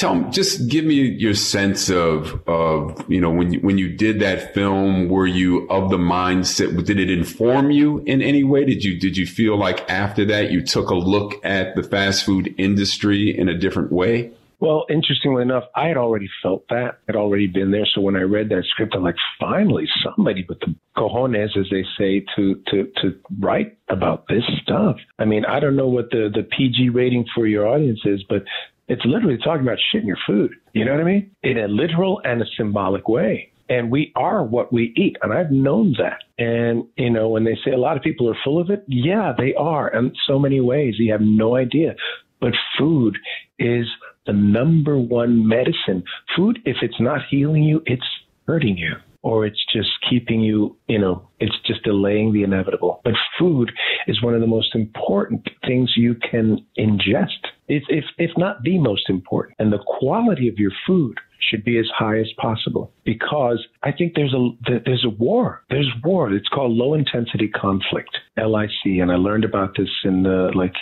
tell 0.00 0.14
me, 0.14 0.30
just 0.30 0.66
give 0.66 0.84
me 0.84 0.94
your 0.94 1.34
sense 1.34 1.90
of, 1.90 2.42
of, 2.48 3.04
you 3.08 3.20
know, 3.20 3.30
when 3.30 3.52
you, 3.52 3.60
when 3.60 3.76
you 3.76 3.94
did 3.94 4.18
that 4.20 4.54
film, 4.54 5.08
were 5.10 5.26
you 5.26 5.68
of 5.68 5.90
the 5.90 5.98
mindset, 5.98 6.84
did 6.86 6.98
it 6.98 7.10
inform 7.10 7.70
you 7.70 7.98
in 8.06 8.22
any 8.22 8.42
way? 8.42 8.64
Did 8.64 8.82
you, 8.82 8.98
did 8.98 9.18
you 9.18 9.26
feel 9.26 9.58
like 9.58 9.88
after 9.90 10.24
that 10.24 10.50
you 10.50 10.64
took 10.64 10.88
a 10.88 10.94
look 10.94 11.44
at 11.44 11.76
the 11.76 11.82
fast 11.82 12.24
food 12.24 12.54
industry 12.56 13.36
in 13.36 13.48
a 13.50 13.56
different 13.56 13.92
way? 13.92 14.32
Well, 14.58 14.84
interestingly 14.90 15.40
enough, 15.40 15.64
I 15.74 15.88
had 15.88 15.96
already 15.96 16.28
felt 16.42 16.68
that, 16.68 16.98
had 17.06 17.16
already 17.16 17.46
been 17.46 17.70
there. 17.70 17.86
So 17.94 18.02
when 18.02 18.14
I 18.14 18.20
read 18.20 18.50
that 18.50 18.64
script, 18.70 18.94
I'm 18.94 19.02
like, 19.02 19.16
finally, 19.38 19.86
somebody 20.04 20.44
with 20.46 20.60
the 20.60 20.74
cojones, 20.98 21.56
as 21.56 21.66
they 21.70 21.82
say, 21.98 22.22
to 22.36 22.60
to 22.68 22.92
to 23.00 23.18
write 23.38 23.78
about 23.88 24.28
this 24.28 24.44
stuff. 24.62 24.96
I 25.18 25.24
mean, 25.24 25.46
I 25.46 25.60
don't 25.60 25.76
know 25.76 25.88
what 25.88 26.10
the 26.10 26.30
the 26.32 26.42
PG 26.42 26.90
rating 26.90 27.24
for 27.34 27.46
your 27.46 27.66
audience 27.66 28.00
is, 28.04 28.22
but 28.28 28.44
it's 28.90 29.04
literally 29.04 29.38
talking 29.38 29.62
about 29.62 29.78
shitting 29.94 30.06
your 30.06 30.18
food. 30.26 30.50
You 30.72 30.84
know 30.84 30.90
what 30.90 31.00
I 31.00 31.04
mean? 31.04 31.30
In 31.44 31.58
a 31.58 31.68
literal 31.68 32.20
and 32.24 32.42
a 32.42 32.44
symbolic 32.56 33.06
way. 33.08 33.52
And 33.68 33.88
we 33.88 34.12
are 34.16 34.42
what 34.42 34.72
we 34.72 34.92
eat. 34.96 35.16
And 35.22 35.32
I've 35.32 35.52
known 35.52 35.94
that. 35.98 36.24
And, 36.44 36.84
you 36.96 37.08
know, 37.08 37.28
when 37.28 37.44
they 37.44 37.56
say 37.64 37.70
a 37.70 37.78
lot 37.78 37.96
of 37.96 38.02
people 38.02 38.28
are 38.28 38.36
full 38.42 38.60
of 38.60 38.68
it, 38.68 38.84
yeah, 38.88 39.32
they 39.38 39.54
are 39.54 39.88
in 39.96 40.12
so 40.26 40.40
many 40.40 40.60
ways. 40.60 40.94
You 40.98 41.12
have 41.12 41.20
no 41.20 41.54
idea. 41.54 41.94
But 42.40 42.54
food 42.76 43.16
is 43.60 43.86
the 44.26 44.32
number 44.32 44.98
one 44.98 45.46
medicine. 45.46 46.02
Food, 46.36 46.58
if 46.64 46.78
it's 46.82 47.00
not 47.00 47.20
healing 47.30 47.62
you, 47.62 47.82
it's 47.86 48.02
hurting 48.48 48.76
you 48.76 48.96
or 49.22 49.46
it's 49.46 49.64
just 49.72 49.90
keeping 50.08 50.40
you, 50.40 50.76
you 50.88 50.98
know, 50.98 51.28
it's 51.38 51.56
just 51.66 51.82
delaying 51.84 52.32
the 52.32 52.42
inevitable. 52.42 53.00
But 53.04 53.14
food 53.38 53.70
is 54.06 54.22
one 54.22 54.34
of 54.34 54.40
the 54.40 54.46
most 54.46 54.74
important 54.74 55.48
things 55.66 55.92
you 55.96 56.14
can 56.14 56.66
ingest. 56.78 57.46
It's, 57.70 57.86
if, 57.88 58.04
if 58.18 58.30
not 58.36 58.62
the 58.64 58.78
most 58.78 59.08
important. 59.08 59.54
And 59.60 59.72
the 59.72 59.78
quality 59.78 60.48
of 60.48 60.58
your 60.58 60.72
food 60.86 61.18
should 61.48 61.64
be 61.64 61.78
as 61.78 61.86
high 61.96 62.18
as 62.18 62.28
possible 62.36 62.92
because 63.04 63.64
I 63.82 63.92
think 63.92 64.14
there's 64.14 64.34
a 64.34 64.50
there's 64.84 65.04
a 65.04 65.10
war. 65.10 65.62
There's 65.70 65.90
war. 66.04 66.32
It's 66.32 66.48
called 66.48 66.72
low 66.72 66.94
intensity 66.94 67.48
conflict, 67.48 68.10
LIC, 68.36 69.00
and 69.00 69.10
I 69.10 69.16
learned 69.16 69.44
about 69.44 69.76
this 69.76 69.88
in 70.04 70.22
the 70.24 70.50
like 70.54 70.74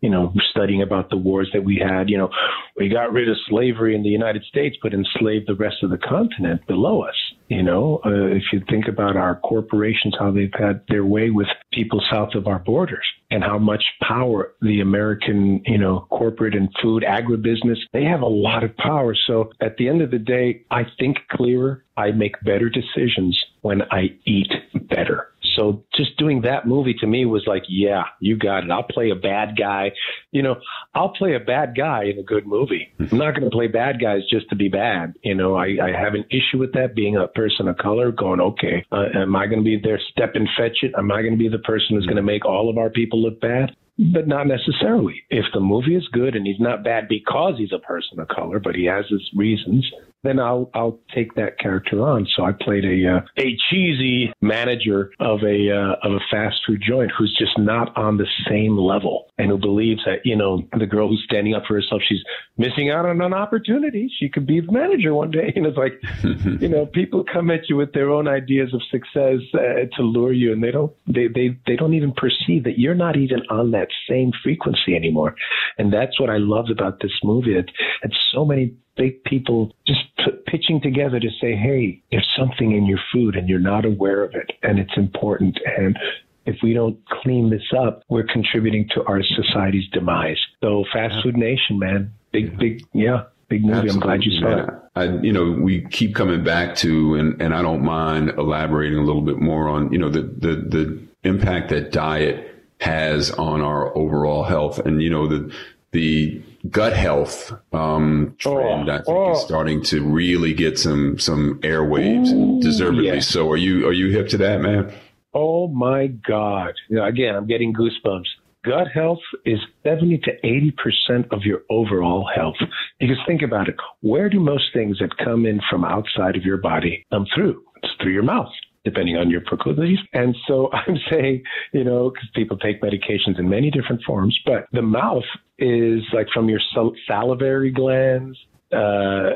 you 0.00 0.10
know, 0.10 0.34
studying 0.50 0.82
about 0.82 1.10
the 1.10 1.16
wars 1.16 1.48
that 1.52 1.62
we 1.62 1.76
had. 1.76 2.10
You 2.10 2.18
know, 2.18 2.30
we 2.76 2.88
got 2.88 3.12
rid 3.12 3.28
of 3.28 3.36
slavery 3.48 3.94
in 3.94 4.02
the 4.02 4.08
United 4.08 4.42
States, 4.42 4.76
but 4.82 4.92
enslaved 4.92 5.46
the 5.46 5.54
rest 5.54 5.76
of 5.84 5.90
the 5.90 5.96
continent 5.96 6.66
below 6.66 7.02
us. 7.02 7.14
You 7.52 7.62
know, 7.62 8.00
uh, 8.06 8.28
if 8.28 8.44
you 8.50 8.62
think 8.70 8.88
about 8.88 9.14
our 9.14 9.36
corporations, 9.40 10.14
how 10.18 10.30
they've 10.30 10.50
had 10.58 10.80
their 10.88 11.04
way 11.04 11.28
with 11.28 11.48
people 11.70 12.02
south 12.10 12.30
of 12.34 12.46
our 12.46 12.58
borders 12.58 13.04
and 13.30 13.44
how 13.44 13.58
much 13.58 13.84
power 14.00 14.54
the 14.62 14.80
American, 14.80 15.60
you 15.66 15.76
know, 15.76 16.06
corporate 16.08 16.54
and 16.54 16.70
food 16.80 17.04
agribusiness, 17.06 17.76
they 17.92 18.04
have 18.04 18.22
a 18.22 18.26
lot 18.26 18.64
of 18.64 18.74
power. 18.78 19.14
So 19.26 19.50
at 19.60 19.76
the 19.76 19.86
end 19.86 20.00
of 20.00 20.10
the 20.10 20.18
day, 20.18 20.64
I 20.70 20.84
think 20.98 21.18
clearer. 21.30 21.84
I 21.94 22.12
make 22.12 22.40
better 22.42 22.70
decisions 22.70 23.38
when 23.60 23.82
I 23.90 24.16
eat 24.24 24.50
better. 24.88 25.31
So 25.56 25.84
just 25.94 26.16
doing 26.16 26.42
that 26.42 26.66
movie 26.66 26.94
to 26.94 27.06
me 27.06 27.24
was 27.24 27.44
like, 27.46 27.62
yeah, 27.68 28.04
you 28.20 28.36
got 28.36 28.64
it. 28.64 28.70
I'll 28.70 28.82
play 28.82 29.10
a 29.10 29.14
bad 29.14 29.56
guy. 29.56 29.92
You 30.30 30.42
know, 30.42 30.56
I'll 30.94 31.10
play 31.10 31.34
a 31.34 31.40
bad 31.40 31.74
guy 31.76 32.04
in 32.04 32.18
a 32.18 32.22
good 32.22 32.46
movie. 32.46 32.92
I'm 32.98 33.18
not 33.18 33.34
going 33.34 33.44
to 33.44 33.50
play 33.50 33.68
bad 33.68 34.00
guys 34.00 34.22
just 34.30 34.48
to 34.50 34.56
be 34.56 34.68
bad. 34.68 35.14
You 35.22 35.34
know, 35.34 35.54
I, 35.54 35.76
I 35.82 35.90
have 35.98 36.14
an 36.14 36.24
issue 36.30 36.58
with 36.58 36.72
that 36.74 36.94
being 36.94 37.16
a 37.16 37.28
person 37.28 37.68
of 37.68 37.78
color 37.78 38.12
going, 38.12 38.40
okay, 38.40 38.84
uh, 38.92 39.06
am 39.14 39.36
I 39.36 39.46
going 39.46 39.60
to 39.60 39.64
be 39.64 39.80
there 39.82 40.00
step 40.10 40.32
and 40.34 40.48
fetch 40.56 40.78
it? 40.82 40.92
Am 40.96 41.10
I 41.10 41.22
going 41.22 41.32
to 41.34 41.38
be 41.38 41.48
the 41.48 41.58
person 41.58 41.96
who's 41.96 42.06
going 42.06 42.16
to 42.16 42.22
make 42.22 42.44
all 42.44 42.70
of 42.70 42.78
our 42.78 42.90
people 42.90 43.22
look 43.22 43.40
bad? 43.40 43.76
but 43.98 44.26
not 44.26 44.46
necessarily. 44.46 45.22
If 45.30 45.44
the 45.52 45.60
movie 45.60 45.94
is 45.94 46.08
good 46.12 46.34
and 46.34 46.46
he's 46.46 46.58
not 46.58 46.82
bad 46.82 47.08
because 47.08 47.54
he's 47.58 47.72
a 47.72 47.78
person 47.78 48.18
of 48.18 48.28
color, 48.28 48.58
but 48.58 48.74
he 48.74 48.86
has 48.86 49.04
his 49.08 49.22
reasons, 49.36 49.88
then 50.22 50.38
I'll 50.38 50.70
I'll 50.74 50.98
take 51.14 51.34
that 51.34 51.58
character 51.58 52.00
on. 52.00 52.26
So 52.36 52.44
I 52.44 52.52
played 52.52 52.84
a 52.84 53.16
uh, 53.16 53.20
a 53.38 53.56
cheesy 53.70 54.32
manager 54.40 55.10
of 55.18 55.40
a 55.42 55.70
uh, 55.70 56.08
of 56.08 56.12
a 56.12 56.20
fast 56.30 56.56
food 56.66 56.82
joint 56.86 57.10
who's 57.16 57.36
just 57.38 57.58
not 57.58 57.96
on 57.96 58.18
the 58.18 58.26
same 58.48 58.78
level 58.78 59.26
and 59.38 59.50
who 59.50 59.58
believes 59.58 60.00
that 60.06 60.24
you 60.24 60.36
know 60.36 60.62
the 60.78 60.86
girl 60.86 61.08
who's 61.08 61.22
standing 61.24 61.54
up 61.54 61.64
for 61.66 61.74
herself 61.74 62.02
she's 62.08 62.22
missing 62.56 62.90
out 62.90 63.06
on 63.06 63.20
an 63.20 63.34
opportunity. 63.34 64.10
She 64.18 64.28
could 64.28 64.46
be 64.46 64.60
the 64.60 64.72
manager 64.72 65.14
one 65.14 65.30
day. 65.30 65.52
And 65.62 65.66
it's 65.66 65.76
like 65.76 66.00
you 66.62 66.68
know 66.68 66.86
people 66.86 67.24
come 67.30 67.50
at 67.50 67.68
you 67.68 67.76
with 67.76 67.92
their 67.92 68.10
own 68.10 68.26
ideas 68.26 68.72
of 68.74 68.80
success 68.90 69.38
uh, 69.54 69.86
to 69.96 70.02
lure 70.02 70.32
you, 70.32 70.52
and 70.52 70.62
they 70.62 70.70
don't 70.70 70.92
they 71.06 71.28
they 71.28 71.58
they 71.66 71.76
don't 71.76 71.94
even 71.94 72.12
perceive 72.12 72.64
that 72.64 72.78
you're 72.78 72.94
not 72.94 73.16
even 73.16 73.40
on 73.50 73.72
that 73.72 73.88
same 74.08 74.32
frequency 74.42 74.94
anymore. 74.94 75.34
And 75.78 75.92
that's 75.92 76.18
what 76.20 76.30
I 76.30 76.38
loved 76.38 76.70
about 76.70 77.00
this 77.00 77.12
movie. 77.22 77.56
It, 77.56 77.70
it's 78.02 78.16
so 78.32 78.44
many 78.44 78.74
big 78.96 79.22
people 79.24 79.72
just 79.86 80.00
p- 80.18 80.32
pitching 80.46 80.80
together 80.80 81.18
to 81.18 81.28
say, 81.40 81.54
hey, 81.54 82.02
there's 82.10 82.28
something 82.38 82.72
in 82.72 82.86
your 82.86 83.00
food 83.12 83.36
and 83.36 83.48
you're 83.48 83.58
not 83.58 83.84
aware 83.84 84.22
of 84.22 84.34
it 84.34 84.52
and 84.62 84.78
it's 84.78 84.96
important. 84.96 85.58
And 85.78 85.98
if 86.44 86.56
we 86.62 86.74
don't 86.74 86.98
clean 87.22 87.50
this 87.50 87.62
up, 87.76 88.02
we're 88.08 88.26
contributing 88.26 88.88
to 88.94 89.04
our 89.04 89.22
society's 89.22 89.88
demise. 89.92 90.38
So, 90.60 90.84
Fast 90.92 91.22
Food 91.22 91.36
Nation, 91.36 91.78
man, 91.78 92.12
big, 92.32 92.58
big, 92.58 92.84
yeah, 92.92 93.24
big 93.48 93.62
movie. 93.62 93.88
Absolutely, 93.88 93.94
I'm 93.94 94.00
glad 94.00 94.24
you 94.24 94.40
saw 94.40 94.48
man. 94.48 94.58
it. 94.58 94.74
I, 94.94 95.04
you 95.22 95.32
know, 95.32 95.52
we 95.52 95.86
keep 95.88 96.14
coming 96.14 96.42
back 96.44 96.74
to, 96.76 97.14
and, 97.14 97.40
and 97.40 97.54
I 97.54 97.62
don't 97.62 97.82
mind 97.82 98.30
elaborating 98.30 98.98
a 98.98 99.04
little 99.04 99.22
bit 99.22 99.38
more 99.38 99.68
on, 99.68 99.92
you 99.92 99.98
know, 99.98 100.10
the, 100.10 100.22
the, 100.22 100.56
the 100.68 101.02
impact 101.22 101.70
that 101.70 101.92
diet 101.92 102.48
has 102.80 103.30
on 103.30 103.60
our 103.60 103.96
overall 103.96 104.42
health. 104.42 104.80
And, 104.80 105.00
you 105.00 105.08
know, 105.08 105.28
the, 105.28 105.54
the 105.92 106.42
gut 106.70 106.92
health 106.92 107.52
um, 107.72 108.34
trend, 108.38 108.88
oh, 108.88 108.92
I 108.92 108.96
think, 108.98 109.08
oh. 109.08 109.32
is 109.32 109.42
starting 109.42 109.82
to 109.84 110.02
really 110.02 110.54
get 110.54 110.78
some 110.78 111.18
some 111.18 111.60
airwaves, 111.62 112.32
Ooh, 112.32 112.60
deservedly 112.60 113.06
yes. 113.06 113.28
so. 113.28 113.50
Are 113.50 113.56
you 113.56 113.86
are 113.86 113.92
you 113.92 114.10
hip 114.10 114.28
to 114.28 114.38
that, 114.38 114.60
man? 114.60 114.92
Oh 115.34 115.68
my 115.68 116.08
God! 116.08 116.74
Again, 116.90 117.34
I'm 117.34 117.46
getting 117.46 117.72
goosebumps. 117.72 118.26
Gut 118.64 118.86
health 118.94 119.18
is 119.44 119.58
70 119.82 120.18
to 120.18 120.46
80 120.46 120.74
percent 120.82 121.26
of 121.32 121.42
your 121.42 121.62
overall 121.68 122.28
health. 122.32 122.56
Because 123.00 123.16
think 123.26 123.42
about 123.42 123.68
it, 123.68 123.76
where 124.00 124.28
do 124.28 124.38
most 124.38 124.66
things 124.72 124.98
that 125.00 125.16
come 125.16 125.46
in 125.46 125.60
from 125.68 125.84
outside 125.84 126.36
of 126.36 126.44
your 126.44 126.58
body 126.58 127.04
come 127.10 127.26
through? 127.34 127.64
It's 127.82 127.92
through 128.00 128.12
your 128.12 128.22
mouth 128.22 128.52
depending 128.84 129.16
on 129.16 129.30
your 129.30 129.40
proclivities. 129.42 129.98
And 130.12 130.36
so 130.46 130.70
I'm 130.72 130.98
saying, 131.10 131.42
you 131.72 131.84
know, 131.84 132.10
because 132.10 132.28
people 132.34 132.58
take 132.58 132.82
medications 132.82 133.38
in 133.38 133.48
many 133.48 133.70
different 133.70 134.02
forms, 134.02 134.38
but 134.44 134.66
the 134.72 134.82
mouth 134.82 135.24
is 135.62 136.02
like 136.12 136.26
from 136.34 136.48
your 136.48 136.60
salivary 137.06 137.70
glands, 137.70 138.36
uh, 138.72 139.30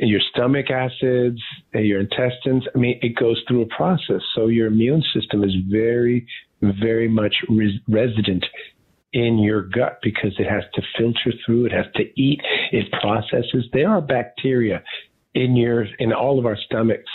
your 0.00 0.20
stomach 0.32 0.70
acids, 0.70 1.40
your 1.74 2.00
intestines. 2.00 2.64
I 2.74 2.78
mean, 2.78 2.98
it 3.02 3.16
goes 3.16 3.40
through 3.46 3.62
a 3.62 3.66
process. 3.66 4.20
So 4.34 4.48
your 4.48 4.66
immune 4.66 5.02
system 5.14 5.44
is 5.44 5.52
very, 5.70 6.26
very 6.60 7.08
much 7.08 7.34
res- 7.48 7.80
resident 7.88 8.44
in 9.12 9.38
your 9.38 9.62
gut 9.62 9.98
because 10.02 10.32
it 10.38 10.48
has 10.48 10.64
to 10.74 10.82
filter 10.98 11.36
through, 11.44 11.66
it 11.66 11.72
has 11.72 11.86
to 11.96 12.04
eat, 12.20 12.40
it 12.72 12.90
processes. 13.00 13.66
There 13.72 13.88
are 13.88 14.00
bacteria 14.00 14.82
in 15.34 15.56
your 15.56 15.86
in 15.98 16.12
all 16.12 16.38
of 16.38 16.46
our 16.46 16.56
stomachs 16.56 17.10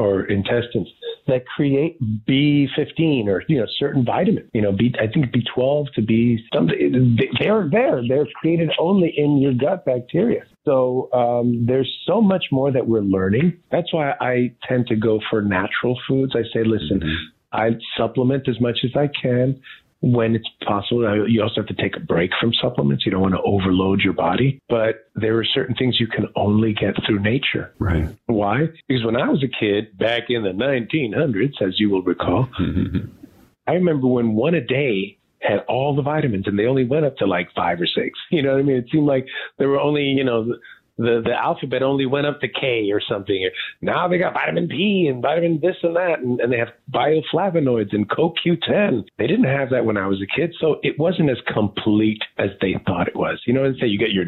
or 0.00 0.24
intestines 0.24 0.88
that 1.26 1.46
create 1.46 2.00
B15 2.26 3.26
or 3.26 3.44
you 3.48 3.58
know 3.58 3.66
certain 3.78 4.04
vitamins. 4.04 4.48
You 4.54 4.62
know, 4.62 4.72
B 4.72 4.94
I 4.98 5.06
think 5.06 5.26
B12 5.26 5.92
to 5.94 6.02
B 6.02 6.38
something. 6.54 7.18
They're 7.38 7.68
there. 7.70 8.02
They're 8.08 8.26
created 8.40 8.70
only 8.78 9.12
in 9.16 9.38
your 9.38 9.52
gut 9.52 9.84
bacteria. 9.84 10.44
So 10.64 11.10
um, 11.12 11.66
there's 11.66 11.90
so 12.06 12.20
much 12.20 12.46
more 12.50 12.72
that 12.72 12.86
we're 12.86 13.02
learning. 13.02 13.58
That's 13.70 13.92
why 13.92 14.14
I 14.20 14.52
tend 14.66 14.86
to 14.88 14.96
go 14.96 15.20
for 15.28 15.42
natural 15.42 15.98
foods. 16.08 16.32
I 16.34 16.42
say, 16.54 16.64
listen, 16.64 17.00
mm-hmm. 17.00 17.24
I 17.52 17.70
supplement 17.96 18.48
as 18.48 18.60
much 18.60 18.78
as 18.84 18.90
I 18.96 19.08
can 19.20 19.60
when 20.00 20.34
it's 20.34 20.48
possible. 20.66 21.06
Uh, 21.06 21.24
you 21.26 21.42
also 21.42 21.56
have 21.56 21.66
to 21.66 21.74
take 21.74 21.96
a 21.96 22.00
break 22.00 22.30
from 22.40 22.52
supplements. 22.54 23.04
You 23.04 23.12
don't 23.12 23.20
want 23.20 23.34
to 23.34 23.42
overload 23.42 24.00
your 24.00 24.14
body, 24.14 24.60
but 24.68 25.10
there 25.14 25.38
are 25.38 25.44
certain 25.44 25.74
things 25.74 26.00
you 26.00 26.06
can 26.06 26.26
only 26.36 26.72
get 26.72 26.94
through 27.06 27.20
nature. 27.20 27.72
Right. 27.78 28.08
Why? 28.26 28.68
Because 28.88 29.04
when 29.04 29.16
I 29.16 29.28
was 29.28 29.44
a 29.44 29.48
kid 29.48 29.96
back 29.98 30.24
in 30.28 30.42
the 30.42 30.50
1900s, 30.50 31.60
as 31.60 31.78
you 31.78 31.90
will 31.90 32.02
recall, 32.02 32.48
mm-hmm. 32.58 33.10
I 33.66 33.72
remember 33.72 34.06
when 34.06 34.34
one 34.34 34.54
a 34.54 34.60
day 34.60 35.18
had 35.40 35.60
all 35.68 35.96
the 35.96 36.02
vitamins 36.02 36.46
and 36.46 36.58
they 36.58 36.66
only 36.66 36.84
went 36.84 37.06
up 37.06 37.16
to 37.16 37.26
like 37.26 37.48
five 37.54 37.80
or 37.80 37.86
six. 37.86 38.18
You 38.30 38.42
know 38.42 38.52
what 38.52 38.60
I 38.60 38.62
mean? 38.62 38.76
It 38.76 38.86
seemed 38.92 39.06
like 39.06 39.26
there 39.58 39.68
were 39.68 39.80
only, 39.80 40.04
you 40.04 40.24
know, 40.24 40.54
the 41.00 41.22
the 41.24 41.32
alphabet 41.32 41.82
only 41.82 42.06
went 42.06 42.26
up 42.26 42.40
to 42.40 42.48
K 42.48 42.90
or 42.92 43.00
something. 43.00 43.48
Now 43.80 44.08
they 44.08 44.18
got 44.18 44.34
vitamin 44.34 44.68
P 44.68 45.08
and 45.10 45.22
vitamin 45.22 45.60
this 45.60 45.76
and 45.82 45.96
that, 45.96 46.20
and, 46.20 46.40
and 46.40 46.52
they 46.52 46.58
have 46.58 46.68
bioflavonoids 46.92 47.92
and 47.92 48.08
CoQ10. 48.08 49.04
They 49.18 49.26
didn't 49.26 49.44
have 49.44 49.70
that 49.70 49.84
when 49.84 49.96
I 49.96 50.06
was 50.06 50.22
a 50.22 50.26
kid, 50.26 50.54
so 50.60 50.76
it 50.82 50.98
wasn't 50.98 51.30
as 51.30 51.38
complete 51.52 52.22
as 52.38 52.50
they 52.60 52.76
thought 52.86 53.08
it 53.08 53.16
was. 53.16 53.40
You 53.46 53.54
know 53.54 53.64
I'm 53.64 53.76
saying? 53.80 53.92
You 53.92 53.98
get 53.98 54.12
your 54.12 54.26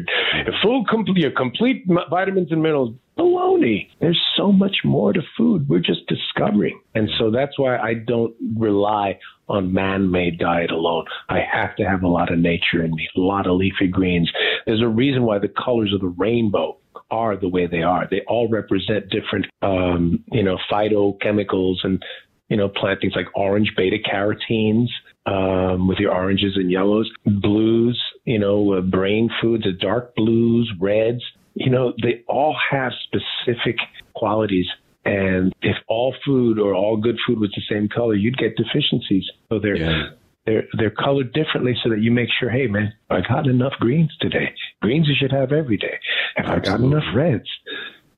full 0.61 0.83
complete 0.85 1.21
your 1.21 1.31
complete 1.31 1.85
vitamins 2.09 2.51
and 2.51 2.61
minerals 2.61 2.95
baloney. 3.17 3.89
There's 3.99 4.19
so 4.35 4.51
much 4.51 4.77
more 4.83 5.13
to 5.13 5.21
food. 5.37 5.69
We're 5.69 5.79
just 5.79 6.07
discovering. 6.07 6.79
And 6.95 7.09
so 7.19 7.31
that's 7.31 7.57
why 7.57 7.77
I 7.77 7.93
don't 7.93 8.33
rely 8.57 9.19
on 9.49 9.73
man-made 9.73 10.39
diet 10.39 10.71
alone. 10.71 11.05
I 11.29 11.39
have 11.39 11.75
to 11.77 11.83
have 11.83 12.03
a 12.03 12.07
lot 12.07 12.31
of 12.31 12.39
nature 12.39 12.83
in 12.83 12.93
me, 12.95 13.07
a 13.15 13.19
lot 13.19 13.47
of 13.47 13.57
leafy 13.57 13.87
greens. 13.87 14.31
There's 14.65 14.81
a 14.81 14.87
reason 14.87 15.23
why 15.23 15.39
the 15.39 15.49
colors 15.49 15.93
of 15.93 16.01
the 16.01 16.07
rainbow 16.17 16.77
are 17.11 17.35
the 17.35 17.49
way 17.49 17.67
they 17.67 17.83
are. 17.83 18.07
They 18.09 18.21
all 18.27 18.47
represent 18.49 19.09
different, 19.09 19.45
um, 19.61 20.23
you 20.31 20.43
know, 20.43 20.57
phytochemicals 20.71 21.77
and, 21.83 22.01
you 22.49 22.57
know, 22.57 22.69
plant 22.69 23.01
things 23.01 23.13
like 23.15 23.27
orange 23.35 23.73
beta 23.75 23.97
carotenes, 24.03 24.89
um, 25.25 25.87
with 25.87 25.99
your 25.99 26.13
oranges 26.13 26.55
and 26.55 26.71
yellows, 26.71 27.09
blues, 27.25 28.01
you 28.25 28.39
know, 28.39 28.73
uh, 28.73 28.81
brain 28.81 29.29
foods, 29.41 29.63
the 29.63 29.71
dark 29.71 30.15
blues, 30.15 30.71
reds, 30.79 31.21
you 31.55 31.69
know, 31.69 31.93
they 32.01 32.23
all 32.27 32.55
have 32.71 32.91
specific 33.03 33.77
qualities. 34.15 34.65
And 35.05 35.53
if 35.61 35.75
all 35.87 36.15
food 36.25 36.59
or 36.59 36.73
all 36.73 36.97
good 36.97 37.17
food 37.27 37.39
was 37.39 37.51
the 37.55 37.61
same 37.69 37.89
color, 37.89 38.15
you'd 38.15 38.37
get 38.37 38.55
deficiencies. 38.55 39.25
So 39.49 39.59
they're 39.59 39.75
yeah. 39.75 40.03
they're 40.45 40.63
they're 40.77 40.91
colored 40.91 41.33
differently 41.33 41.75
so 41.83 41.89
that 41.89 42.01
you 42.01 42.11
make 42.11 42.29
sure, 42.39 42.49
hey 42.49 42.67
man, 42.67 42.93
I 43.09 43.19
got 43.21 43.47
enough 43.47 43.73
greens 43.79 44.15
today. 44.21 44.53
Greens 44.81 45.07
you 45.07 45.15
should 45.19 45.31
have 45.31 45.51
every 45.51 45.77
day. 45.77 45.99
Have 46.35 46.45
Absolutely. 46.45 46.69
I 46.69 46.77
got 46.77 46.85
enough 46.85 47.15
reds? 47.15 47.49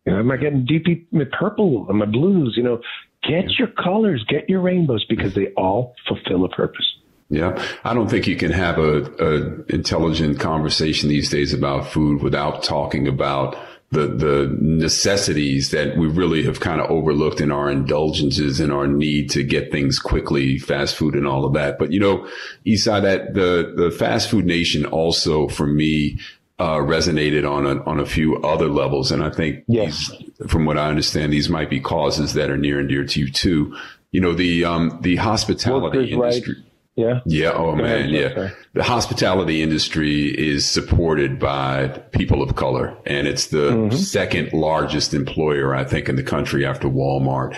You 0.05 0.13
know, 0.13 0.19
am 0.19 0.31
I 0.31 0.37
getting 0.37 0.65
deep 0.65 0.85
purple 1.31 1.87
and 1.89 1.97
my 1.97 2.05
blues? 2.05 2.53
You 2.55 2.63
know, 2.63 2.81
get 3.23 3.49
your 3.57 3.69
colors, 3.69 4.23
get 4.29 4.47
your 4.47 4.61
rainbows 4.61 5.03
because 5.05 5.33
they 5.33 5.47
all 5.57 5.95
fulfill 6.07 6.45
a 6.45 6.49
purpose. 6.49 6.85
Yeah, 7.29 7.59
I 7.83 7.95
don't 7.95 8.07
think 8.07 8.27
you 8.27 8.35
can 8.35 8.51
have 8.51 8.77
a, 8.77 9.01
a 9.19 9.73
intelligent 9.73 10.39
conversation 10.39 11.09
these 11.09 11.29
days 11.29 11.53
about 11.53 11.87
food 11.87 12.21
without 12.21 12.61
talking 12.61 13.07
about 13.07 13.57
the 13.95 14.07
the 14.07 14.57
necessities 14.59 15.71
that 15.71 15.97
we 15.97 16.07
really 16.07 16.43
have 16.43 16.59
kind 16.59 16.81
of 16.81 16.91
overlooked 16.91 17.41
in 17.41 17.51
our 17.51 17.69
indulgences 17.69 18.59
and 18.59 18.71
our 18.71 18.87
need 18.87 19.29
to 19.31 19.43
get 19.43 19.71
things 19.71 19.97
quickly, 19.97 20.59
fast 20.59 20.95
food 20.95 21.15
and 21.15 21.27
all 21.27 21.45
of 21.45 21.53
that. 21.53 21.79
But 21.79 21.91
you 21.91 21.99
know, 21.99 22.27
Esai, 22.65 23.01
that 23.01 23.33
the 23.33 23.73
the 23.75 23.91
fast 23.91 24.29
food 24.29 24.45
nation 24.45 24.85
also 24.85 25.47
for 25.47 25.65
me 25.65 26.19
uh, 26.59 26.77
resonated 26.77 27.49
on 27.49 27.65
a, 27.65 27.83
on 27.83 27.99
a 27.99 28.05
few 28.05 28.37
other 28.37 28.67
levels, 28.67 29.11
and 29.11 29.23
I 29.23 29.29
think 29.29 29.63
yes, 29.67 30.09
these, 30.09 30.51
from 30.51 30.65
what 30.65 30.77
I 30.77 30.89
understand, 30.89 31.33
these 31.33 31.49
might 31.49 31.69
be 31.69 31.79
causes 31.79 32.33
that 32.33 32.49
are 32.49 32.57
near 32.57 32.79
and 32.79 32.89
dear 32.89 33.05
to 33.05 33.19
you 33.19 33.31
too. 33.31 33.75
You 34.11 34.21
know, 34.21 34.33
the 34.33 34.65
um, 34.65 34.99
the 35.01 35.15
hospitality 35.15 35.97
Workers 35.97 36.11
industry. 36.11 36.53
Right 36.55 36.71
yeah. 36.95 37.19
Yeah. 37.25 37.51
Oh 37.51 37.75
man. 37.75 38.09
Yeah. 38.09 38.51
The 38.73 38.83
hospitality 38.83 39.61
industry 39.61 40.27
is 40.27 40.65
supported 40.69 41.39
by 41.39 41.89
people 42.11 42.41
of 42.41 42.55
color 42.55 42.95
and 43.05 43.27
it's 43.27 43.47
the 43.47 43.71
mm-hmm. 43.71 43.95
second 43.95 44.53
largest 44.53 45.13
employer, 45.13 45.75
I 45.75 45.83
think, 45.83 46.07
in 46.07 46.15
the 46.15 46.23
country 46.23 46.65
after 46.65 46.87
Walmart. 46.87 47.57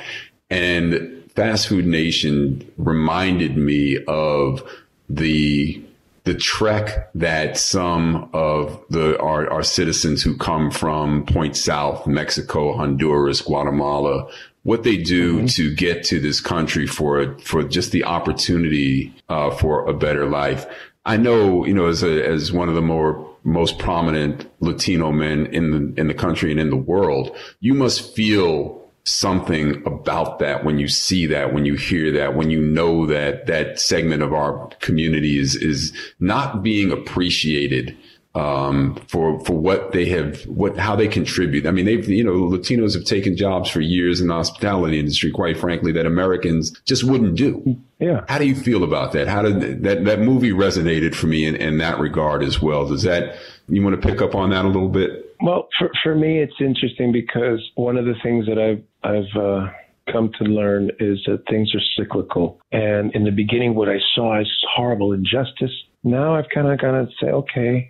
And 0.49 1.23
Fast 1.35 1.67
Food 1.67 1.85
Nation 1.85 2.67
reminded 2.77 3.57
me 3.57 4.03
of 4.07 4.63
the 5.07 5.83
the 6.23 6.33
trek 6.33 7.09
that 7.15 7.57
some 7.57 8.29
of 8.33 8.83
the 8.89 9.17
our, 9.19 9.49
our 9.49 9.63
citizens 9.63 10.23
who 10.23 10.35
come 10.35 10.71
from 10.71 11.25
Point 11.25 11.55
South, 11.55 12.05
Mexico, 12.07 12.75
Honduras, 12.75 13.41
Guatemala, 13.41 14.27
what 14.67 14.83
they 14.83 14.97
do 14.97 15.37
mm-hmm. 15.37 15.45
to 15.45 15.73
get 15.73 16.03
to 16.03 16.19
this 16.19 16.41
country 16.41 16.85
for 16.85 17.37
for 17.39 17.63
just 17.63 17.93
the 17.93 18.03
opportunity 18.03 19.13
uh, 19.29 19.49
for 19.49 19.87
a 19.87 19.93
better 19.93 20.25
life. 20.25 20.65
I 21.05 21.15
know, 21.15 21.65
you 21.65 21.73
know, 21.73 21.87
as 21.87 22.03
a, 22.03 22.27
as 22.27 22.51
one 22.51 22.67
of 22.67 22.75
the 22.75 22.81
more 22.81 23.33
most 23.45 23.79
prominent 23.79 24.45
Latino 24.59 25.13
men 25.13 25.45
in 25.45 25.71
the 25.71 26.01
in 26.01 26.07
the 26.07 26.13
country 26.13 26.51
and 26.51 26.59
in 26.59 26.69
the 26.69 26.75
world, 26.75 27.33
you 27.61 27.73
must 27.73 28.13
feel 28.13 28.85
something 29.05 29.81
about 29.85 30.39
that 30.39 30.65
when 30.65 30.77
you 30.77 30.89
see 30.89 31.25
that, 31.27 31.53
when 31.53 31.63
you 31.63 31.75
hear 31.75 32.11
that, 32.11 32.35
when 32.35 32.49
you 32.49 32.59
know 32.59 33.05
that 33.05 33.45
that 33.45 33.79
segment 33.79 34.21
of 34.21 34.33
our 34.33 34.67
community 34.81 35.39
is 35.39 35.55
is 35.55 35.93
not 36.19 36.61
being 36.61 36.91
appreciated 36.91 37.95
um, 38.37 38.95
for 39.07 39.39
for 39.45 39.53
what 39.53 39.93
they 39.93 40.05
have, 40.05 40.43
what 40.43 40.77
how 40.77 40.95
they 40.95 41.07
contribute. 41.07 41.65
I 41.65 41.71
mean, 41.71 41.85
they've 41.85 42.07
you 42.07 42.23
know 42.23 42.55
Latinos 42.55 42.93
have 42.93 43.05
taken 43.05 43.35
jobs 43.35 43.69
for 43.69 43.81
years 43.81 44.21
in 44.21 44.27
the 44.27 44.33
hospitality 44.35 44.99
industry, 44.99 45.31
quite 45.31 45.57
frankly, 45.57 45.91
that 45.93 46.05
Americans 46.05 46.71
just 46.85 47.03
wouldn't 47.03 47.35
do. 47.35 47.77
Yeah. 47.99 48.25
How 48.27 48.37
do 48.37 48.45
you 48.45 48.55
feel 48.55 48.83
about 48.83 49.13
that? 49.13 49.27
How 49.27 49.41
did 49.41 49.83
that 49.83 50.05
that 50.05 50.19
movie 50.19 50.51
resonated 50.51 51.15
for 51.15 51.25
me 51.25 51.45
in, 51.45 51.55
in 51.55 51.79
that 51.79 51.99
regard 51.99 52.43
as 52.43 52.61
well? 52.61 52.87
Does 52.87 53.03
that 53.03 53.37
you 53.69 53.81
want 53.81 53.99
to 53.99 54.07
pick 54.07 54.21
up 54.21 54.35
on 54.35 54.51
that 54.51 54.65
a 54.65 54.67
little 54.67 54.89
bit? 54.89 55.35
Well, 55.41 55.67
for 55.79 55.89
for 56.03 56.13
me, 56.13 56.39
it's 56.39 56.59
interesting 56.59 57.11
because 57.11 57.59
one 57.73 57.97
of 57.97 58.05
the 58.05 58.15
things 58.21 58.45
that 58.45 58.59
I've 58.59 58.83
I've 59.03 59.35
uh, 59.35 59.71
come 60.11 60.31
to 60.37 60.43
learn 60.43 60.91
is 60.99 61.19
that 61.25 61.43
things 61.49 61.73
are 61.73 61.81
cyclical. 61.97 62.59
And 62.71 63.13
in 63.15 63.23
the 63.23 63.31
beginning, 63.31 63.73
what 63.73 63.89
I 63.89 63.97
saw 64.13 64.39
is 64.39 64.47
horrible 64.75 65.13
injustice 65.13 65.71
now 66.03 66.35
I've 66.35 66.49
kind 66.53 66.67
of 66.67 66.79
got 66.79 66.91
to 66.91 67.07
say, 67.19 67.27
okay, 67.27 67.89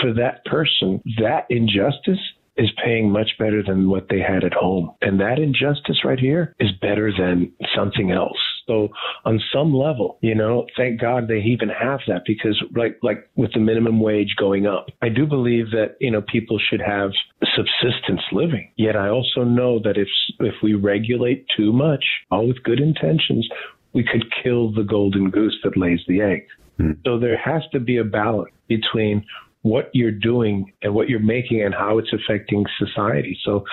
for 0.00 0.12
that 0.14 0.44
person, 0.44 1.02
that 1.18 1.46
injustice 1.50 2.20
is 2.56 2.70
paying 2.84 3.10
much 3.10 3.30
better 3.38 3.62
than 3.66 3.88
what 3.88 4.08
they 4.08 4.20
had 4.20 4.44
at 4.44 4.52
home. 4.52 4.94
And 5.00 5.20
that 5.20 5.38
injustice 5.38 6.04
right 6.04 6.18
here 6.18 6.54
is 6.60 6.70
better 6.80 7.10
than 7.16 7.52
something 7.76 8.12
else. 8.12 8.38
So 8.66 8.88
on 9.24 9.40
some 9.52 9.74
level, 9.74 10.18
you 10.22 10.34
know, 10.34 10.66
thank 10.76 11.00
God 11.00 11.28
they 11.28 11.40
even 11.40 11.68
have 11.68 12.00
that 12.06 12.22
because 12.26 12.62
like 12.74 12.98
like 13.02 13.28
with 13.34 13.52
the 13.52 13.60
minimum 13.60 14.00
wage 14.00 14.36
going 14.38 14.66
up, 14.66 14.86
I 15.02 15.08
do 15.08 15.26
believe 15.26 15.70
that, 15.72 15.96
you 16.00 16.10
know, 16.10 16.22
people 16.22 16.58
should 16.58 16.80
have 16.80 17.10
subsistence 17.54 18.22
living. 18.32 18.70
Yet 18.76 18.96
I 18.96 19.08
also 19.08 19.42
know 19.44 19.80
that 19.80 19.96
if 19.96 20.08
if 20.40 20.54
we 20.62 20.74
regulate 20.74 21.46
too 21.56 21.72
much, 21.72 22.04
all 22.30 22.46
with 22.46 22.62
good 22.62 22.80
intentions, 22.80 23.46
we 23.92 24.04
could 24.04 24.24
kill 24.42 24.72
the 24.72 24.82
golden 24.84 25.30
goose 25.30 25.58
that 25.64 25.76
lays 25.76 26.00
the 26.06 26.20
egg. 26.20 26.46
Mm. 26.78 26.98
So 27.04 27.18
there 27.18 27.36
has 27.36 27.62
to 27.72 27.80
be 27.80 27.98
a 27.98 28.04
balance 28.04 28.52
between 28.68 29.24
what 29.62 29.90
you're 29.94 30.10
doing 30.10 30.72
and 30.82 30.94
what 30.94 31.08
you're 31.08 31.20
making 31.20 31.62
and 31.62 31.74
how 31.74 31.98
it's 31.98 32.12
affecting 32.12 32.64
society. 32.78 33.38
So 33.44 33.64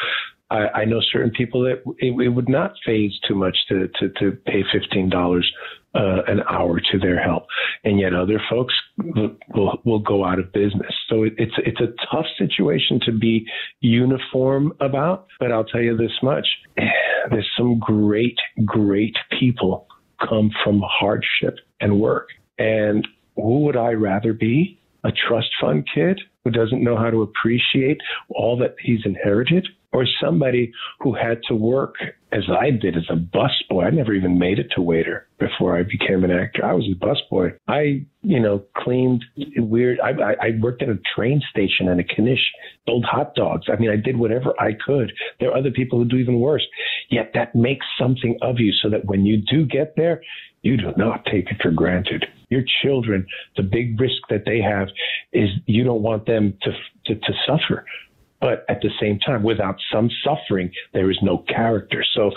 I, 0.50 0.68
I 0.82 0.86
know 0.86 1.02
certain 1.12 1.32
people 1.32 1.62
that 1.64 1.82
it, 2.00 2.14
it, 2.20 2.30
would 2.30 2.50
not 2.50 2.74
phase 2.86 3.12
too 3.28 3.36
much 3.36 3.58
to, 3.70 3.88
to, 4.00 4.10
to 4.20 4.32
pay 4.46 4.64
$15 4.64 5.42
uh, 5.94 6.22
an 6.28 6.42
hour 6.50 6.80
to 6.92 7.00
their 7.00 7.22
help. 7.22 7.44
And 7.84 8.00
yet 8.00 8.14
other 8.14 8.42
folks 8.50 8.74
will, 8.98 9.82
will, 9.86 10.00
go 10.00 10.26
out 10.26 10.40
of 10.40 10.52
business. 10.54 10.94
So 11.10 11.24
it, 11.24 11.34
it's, 11.38 11.54
it's 11.58 11.80
a 11.80 11.94
tough 12.10 12.26
situation 12.38 13.00
to 13.06 13.12
be 13.12 13.46
uniform 13.80 14.74
about, 14.80 15.28
but 15.40 15.52
I'll 15.52 15.66
tell 15.66 15.82
you 15.82 15.98
this 15.98 16.12
much. 16.22 16.48
There's 17.30 17.50
some 17.58 17.80
great, 17.80 18.38
great 18.66 19.16
people 19.40 19.88
come 20.20 20.52
from 20.64 20.82
hardship 20.86 21.58
and 21.80 22.00
work. 22.00 22.28
And 22.62 23.08
who 23.36 23.62
would 23.62 23.76
I 23.76 23.94
rather 23.94 24.34
be? 24.34 24.78
A 25.04 25.12
trust 25.12 25.50
fund 25.60 25.88
kid 25.92 26.22
who 26.44 26.52
doesn't 26.52 26.84
know 26.84 26.96
how 26.96 27.10
to 27.10 27.24
appreciate 27.24 28.00
all 28.30 28.56
that 28.58 28.76
he's 28.80 29.04
inherited? 29.04 29.68
Or 29.94 30.06
somebody 30.24 30.72
who 31.02 31.14
had 31.14 31.42
to 31.50 31.56
work 31.56 31.96
as 32.32 32.44
I 32.50 32.72
did 32.72 32.96
as 32.96 33.04
a 33.10 33.16
busboy. 33.16 33.86
I 33.86 33.90
never 33.90 34.14
even 34.14 34.40
made 34.40 34.58
it 34.58 34.68
to 34.76 34.82
waiter 34.82 35.28
before 35.38 35.78
I 35.78 35.84
became 35.84 36.24
an 36.24 36.32
actor. 36.32 36.64
I 36.64 36.74
was 36.74 36.88
a 36.90 36.96
busboy. 36.96 37.58
I, 37.68 38.06
you 38.22 38.40
know, 38.40 38.64
cleaned 38.78 39.26
weird. 39.58 40.00
I, 40.00 40.12
I, 40.12 40.32
I 40.48 40.50
worked 40.62 40.82
at 40.82 40.90
a 40.90 40.98
train 41.14 41.42
station 41.50 41.90
and 41.90 42.00
a 42.00 42.22
knish, 42.22 42.40
sold 42.88 43.04
hot 43.04 43.36
dogs. 43.36 43.68
I 43.68 43.76
mean, 43.80 43.90
I 43.90 43.98
did 43.98 44.18
whatever 44.18 44.54
I 44.60 44.72
could. 44.86 45.12
There 45.40 45.52
are 45.52 45.58
other 45.58 45.72
people 45.72 46.00
who 46.00 46.06
do 46.06 46.16
even 46.18 46.40
worse. 46.40 46.66
Yet 47.10 47.32
that 47.34 47.54
makes 47.54 47.86
something 48.00 48.38
of 48.42 48.60
you 48.60 48.72
so 48.82 48.90
that 48.90 49.06
when 49.06 49.26
you 49.26 49.42
do 49.50 49.66
get 49.66 49.96
there, 49.98 50.22
you 50.62 50.78
do 50.78 50.94
not 50.96 51.26
take 51.26 51.50
it 51.50 51.58
for 51.62 51.72
granted. 51.72 52.26
Your 52.50 52.62
children, 52.82 53.26
the 53.58 53.64
big 53.64 54.00
risk 54.00 54.22
that 54.30 54.44
they 54.46 54.62
have 54.62 54.90
is 55.34 55.50
you 55.66 55.84
don't 55.84 56.04
want 56.04 56.28
them 56.28 56.58
to, 56.62 56.72
to, 57.08 57.20
to 57.20 57.34
suffer. 57.48 57.86
But 58.42 58.66
at 58.68 58.82
the 58.82 58.90
same 59.00 59.20
time, 59.20 59.44
without 59.44 59.76
some 59.94 60.10
suffering, 60.24 60.72
there 60.94 61.12
is 61.12 61.20
no 61.22 61.38
character. 61.48 62.04
So 62.16 62.32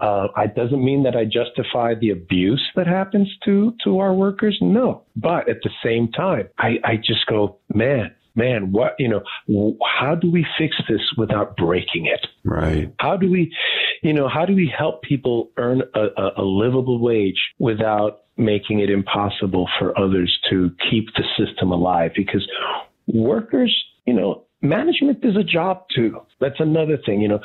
uh, 0.00 0.28
it 0.38 0.54
doesn't 0.54 0.82
mean 0.82 1.02
that 1.02 1.16
I 1.16 1.24
justify 1.24 1.94
the 2.00 2.10
abuse 2.10 2.64
that 2.76 2.86
happens 2.86 3.28
to 3.44 3.74
to 3.84 3.98
our 3.98 4.14
workers. 4.14 4.56
No, 4.60 5.02
but 5.16 5.48
at 5.48 5.58
the 5.62 5.70
same 5.84 6.12
time, 6.12 6.48
I, 6.58 6.78
I 6.84 6.96
just 6.96 7.26
go, 7.26 7.58
man, 7.74 8.14
man, 8.34 8.72
what, 8.72 8.94
you 8.98 9.08
know, 9.08 9.76
how 9.98 10.14
do 10.14 10.30
we 10.30 10.46
fix 10.56 10.76
this 10.88 11.00
without 11.16 11.56
breaking 11.56 12.06
it? 12.06 12.26
Right. 12.44 12.92
How 12.98 13.16
do 13.16 13.30
we, 13.30 13.52
you 14.02 14.12
know, 14.12 14.28
how 14.28 14.46
do 14.46 14.54
we 14.54 14.72
help 14.76 15.02
people 15.02 15.50
earn 15.56 15.82
a, 15.94 16.06
a, 16.16 16.30
a 16.38 16.44
livable 16.44 17.00
wage 17.00 17.40
without 17.58 18.20
making 18.36 18.80
it 18.80 18.88
impossible 18.88 19.68
for 19.78 19.98
others 19.98 20.38
to 20.50 20.70
keep 20.90 21.08
the 21.16 21.24
system 21.36 21.72
alive? 21.72 22.12
Because 22.16 22.46
workers, 23.06 23.74
you 24.06 24.14
know, 24.14 24.44
management 24.62 25.24
is 25.24 25.36
a 25.36 25.44
job 25.44 25.84
too. 25.94 26.20
That's 26.40 26.60
another 26.60 26.98
thing, 27.04 27.20
you 27.20 27.28
know 27.28 27.40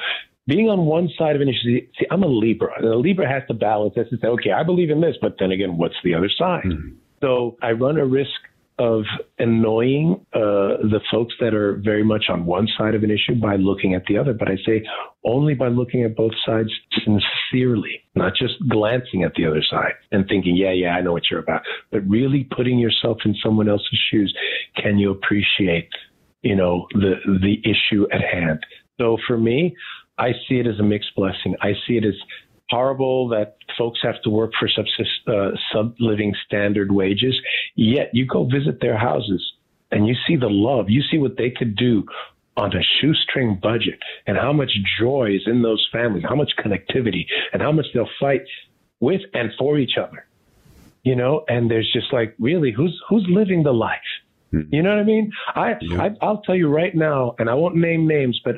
being 0.48 0.70
on 0.70 0.86
one 0.86 1.10
side 1.18 1.36
of 1.36 1.42
an 1.42 1.50
issue, 1.50 1.82
see, 1.98 2.06
I'm 2.12 2.24
a 2.24 2.28
Libra. 2.28 2.78
And 2.78 2.86
a 2.86 2.96
Libra 2.96 3.28
has 3.28 3.44
to 3.48 3.54
balance 3.54 3.96
this 3.96 4.08
and 4.12 4.20
say, 4.20 4.28
okay, 4.28 4.52
I 4.52 4.64
believe 4.64 4.90
in 4.90 5.02
this, 5.02 5.16
but 5.22 5.36
then 5.40 5.52
again, 5.52 5.78
what's 5.78 5.96
the 6.04 6.14
other 6.14 6.30
side? 6.30 6.66
Mm-hmm. 6.66 6.98
So 7.22 7.58
I 7.62 7.72
run 7.72 7.98
a 7.98 8.06
risk 8.06 8.30
of 8.78 9.04
annoying 9.40 10.26
uh, 10.34 10.84
the 10.84 11.00
folks 11.10 11.34
that 11.40 11.54
are 11.54 11.82
very 11.84 12.04
much 12.04 12.26
on 12.30 12.46
one 12.46 12.68
side 12.78 12.94
of 12.94 13.04
an 13.04 13.10
issue 13.10 13.34
by 13.34 13.56
looking 13.56 13.94
at 13.94 14.04
the 14.06 14.18
other. 14.18 14.34
But 14.34 14.50
I 14.50 14.58
say 14.66 14.84
only 15.24 15.54
by 15.54 15.70
looking 15.70 16.04
at 16.04 16.16
both 16.16 16.34
sides 16.46 16.70
sincerely, 17.04 18.02
not 18.16 18.34
just 18.36 18.54
glancing 18.70 19.24
at 19.24 19.34
the 19.36 19.46
other 19.46 19.64
side 19.68 19.94
and 20.12 20.28
thinking, 20.28 20.58
yeah, 20.58 20.74
yeah, 20.74 20.90
I 20.90 21.02
know 21.02 21.14
what 21.14 21.24
you're 21.32 21.40
about, 21.40 21.62
but 21.90 22.02
really 22.02 22.48
putting 22.56 22.78
yourself 22.78 23.20
in 23.24 23.34
someone 23.42 23.70
else's 23.70 24.00
shoes. 24.12 24.36
Can 24.76 25.00
you 25.00 25.10
appreciate, 25.12 25.90
you 26.46 26.56
know, 26.56 26.88
the 26.94 27.16
the 27.42 27.60
issue 27.64 28.08
at 28.14 28.22
hand? 28.22 28.60
So 29.00 29.18
for 29.28 29.38
me, 29.38 29.76
I 30.18 30.32
see 30.48 30.60
it 30.60 30.68
as 30.68 30.80
a 30.80 30.84
mixed 30.84 31.14
blessing. 31.16 31.56
I 31.62 31.74
see 31.86 31.98
it 31.98 32.06
as 32.06 32.16
horrible 32.70 33.28
that 33.30 33.58
folks 33.78 34.00
have 34.04 34.22
to 34.24 34.30
work 34.30 34.52
for 34.60 34.70
subsist, 34.70 35.28
uh, 35.28 35.52
sub 35.74 35.96
living 36.00 36.34
standard 36.46 36.92
wages. 36.92 37.36
Yet 37.76 38.12
you 38.14 38.26
go 38.26 38.46
visit 38.46 38.80
their 38.80 38.98
houses 38.98 39.44
and 39.92 40.08
you 40.08 40.16
see 40.28 40.36
the 40.36 40.50
love, 40.50 40.86
you 40.90 41.02
see 41.12 41.18
what 41.18 41.38
they 41.38 41.50
could 41.50 41.76
do 41.76 42.06
on 42.58 42.76
a 42.76 42.82
shoestring 43.02 43.60
budget 43.62 44.00
and 44.26 44.38
how 44.38 44.54
much 44.54 44.72
joy 45.00 45.36
is 45.36 45.42
in 45.46 45.62
those 45.62 45.86
families, 45.92 46.24
how 46.28 46.36
much 46.36 46.52
connectivity 46.58 47.26
and 47.52 47.62
how 47.62 47.72
much 47.72 47.88
they'll 47.94 48.10
fight 48.20 48.42
with 49.00 49.22
and 49.34 49.52
for 49.58 49.78
each 49.78 49.98
other. 49.98 50.26
You 51.04 51.16
know, 51.16 51.44
and 51.48 51.70
there's 51.70 51.92
just 51.94 52.12
like, 52.12 52.34
really, 52.40 52.72
who's 52.72 53.00
who's 53.10 53.26
living 53.30 53.62
the 53.62 53.74
life? 53.74 54.00
You 54.70 54.84
know 54.84 54.90
what 54.90 55.00
I 55.00 55.04
mean? 55.04 55.32
I, 55.48 55.76
yeah. 55.82 56.04
I 56.04 56.10
I'll 56.22 56.42
tell 56.42 56.56
you 56.56 56.70
right 56.70 56.94
now, 56.94 57.36
and 57.40 57.50
I 57.50 57.54
won't 57.54 57.76
name 57.76 58.08
names, 58.08 58.40
but 58.44 58.56